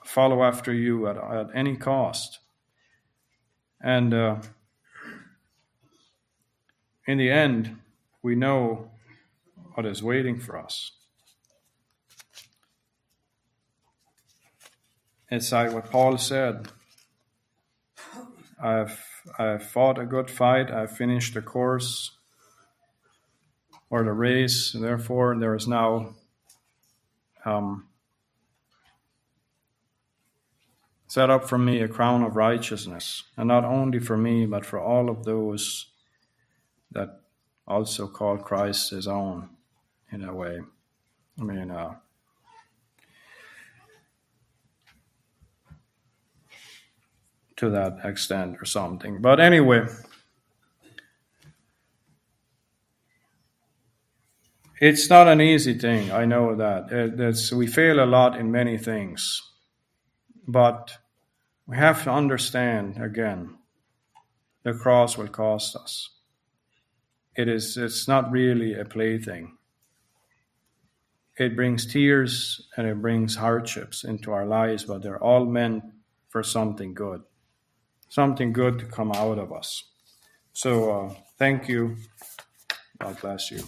follow 0.06 0.44
after 0.44 0.74
you 0.74 1.08
at, 1.08 1.18
at 1.18 1.48
any 1.54 1.76
cost. 1.76 2.40
And 3.82 4.14
uh, 4.14 4.38
in 7.06 7.18
the 7.18 7.30
end, 7.30 7.78
we 8.22 8.36
know 8.36 8.92
what 9.74 9.86
is 9.86 10.02
waiting 10.02 10.40
for 10.40 10.58
us. 10.58 10.92
It's 15.30 15.52
like 15.52 15.74
what 15.74 15.92
Paul 15.92 16.18
said 16.18 16.68
I've, 18.62 19.04
I've 19.38 19.64
fought 19.64 20.00
a 20.00 20.06
good 20.06 20.30
fight, 20.30 20.72
I've 20.72 20.96
finished 20.96 21.34
the 21.34 21.42
course 21.42 22.12
or 23.90 24.04
the 24.04 24.14
race, 24.14 24.72
therefore, 24.72 25.38
there 25.38 25.56
is 25.56 25.68
now 25.68 26.16
um, 27.44 27.88
set 31.16 31.30
up 31.30 31.48
for 31.48 31.58
me 31.58 31.82
a 31.82 31.88
crown 31.88 32.24
of 32.24 32.36
righteousness, 32.36 33.24
and 33.38 33.48
not 33.48 33.64
only 33.64 34.00
for 34.00 34.18
me, 34.18 34.46
but 34.46 34.66
for 34.66 34.78
all 34.78 35.10
of 35.10 35.24
those 35.24 35.86
that 36.92 37.22
also 37.66 38.06
call 38.06 38.38
Christ 38.38 38.90
his 38.90 39.08
own, 39.08 39.48
in 40.12 40.26
a 40.26 40.36
way. 40.36 40.60
I 41.40 41.44
mean, 41.44 41.72
uh, 41.72 41.94
to 47.56 47.70
that 47.70 48.00
extent 48.04 48.58
or 48.62 48.66
something. 48.66 49.22
But 49.22 49.40
anyway, 49.40 49.88
it's 54.82 55.10
not 55.10 55.30
an 55.30 55.40
easy 55.40 55.80
thing. 55.80 56.12
I 56.12 56.26
know 56.26 56.56
that. 56.58 56.92
It's, 56.92 57.54
we 57.54 57.68
fail 57.68 58.04
a 58.04 58.06
lot 58.06 58.38
in 58.38 58.52
many 58.52 58.78
things. 58.78 59.42
But 60.46 60.98
we 61.68 61.78
have 61.78 62.04
to 62.04 62.12
understand 62.12 63.02
again 63.02 63.58
the 64.64 64.74
cross 64.74 65.18
will 65.18 65.28
cost 65.28 65.76
us. 65.76 66.10
It 67.36 67.48
is 67.48 67.78
it's 67.78 68.08
not 68.08 68.32
really 68.32 68.74
a 68.74 68.86
plaything. 68.86 69.58
It 71.38 71.56
brings 71.56 71.86
tears 71.86 72.68
and 72.78 72.88
it 72.88 73.02
brings 73.02 73.36
hardships 73.36 74.04
into 74.04 74.32
our 74.32 74.46
lives, 74.46 74.86
but 74.86 75.02
they're 75.02 75.22
all 75.22 75.46
meant 75.46 75.84
for 76.30 76.44
something 76.44 76.94
good 76.94 77.24
something 78.10 78.54
good 78.54 78.80
to 78.80 78.86
come 78.86 79.12
out 79.12 79.38
of 79.38 79.52
us. 79.52 79.84
So 80.54 80.92
uh, 80.92 81.14
thank 81.38 81.68
you. 81.68 81.98
God 83.00 83.20
bless 83.20 83.52
you. 83.52 83.62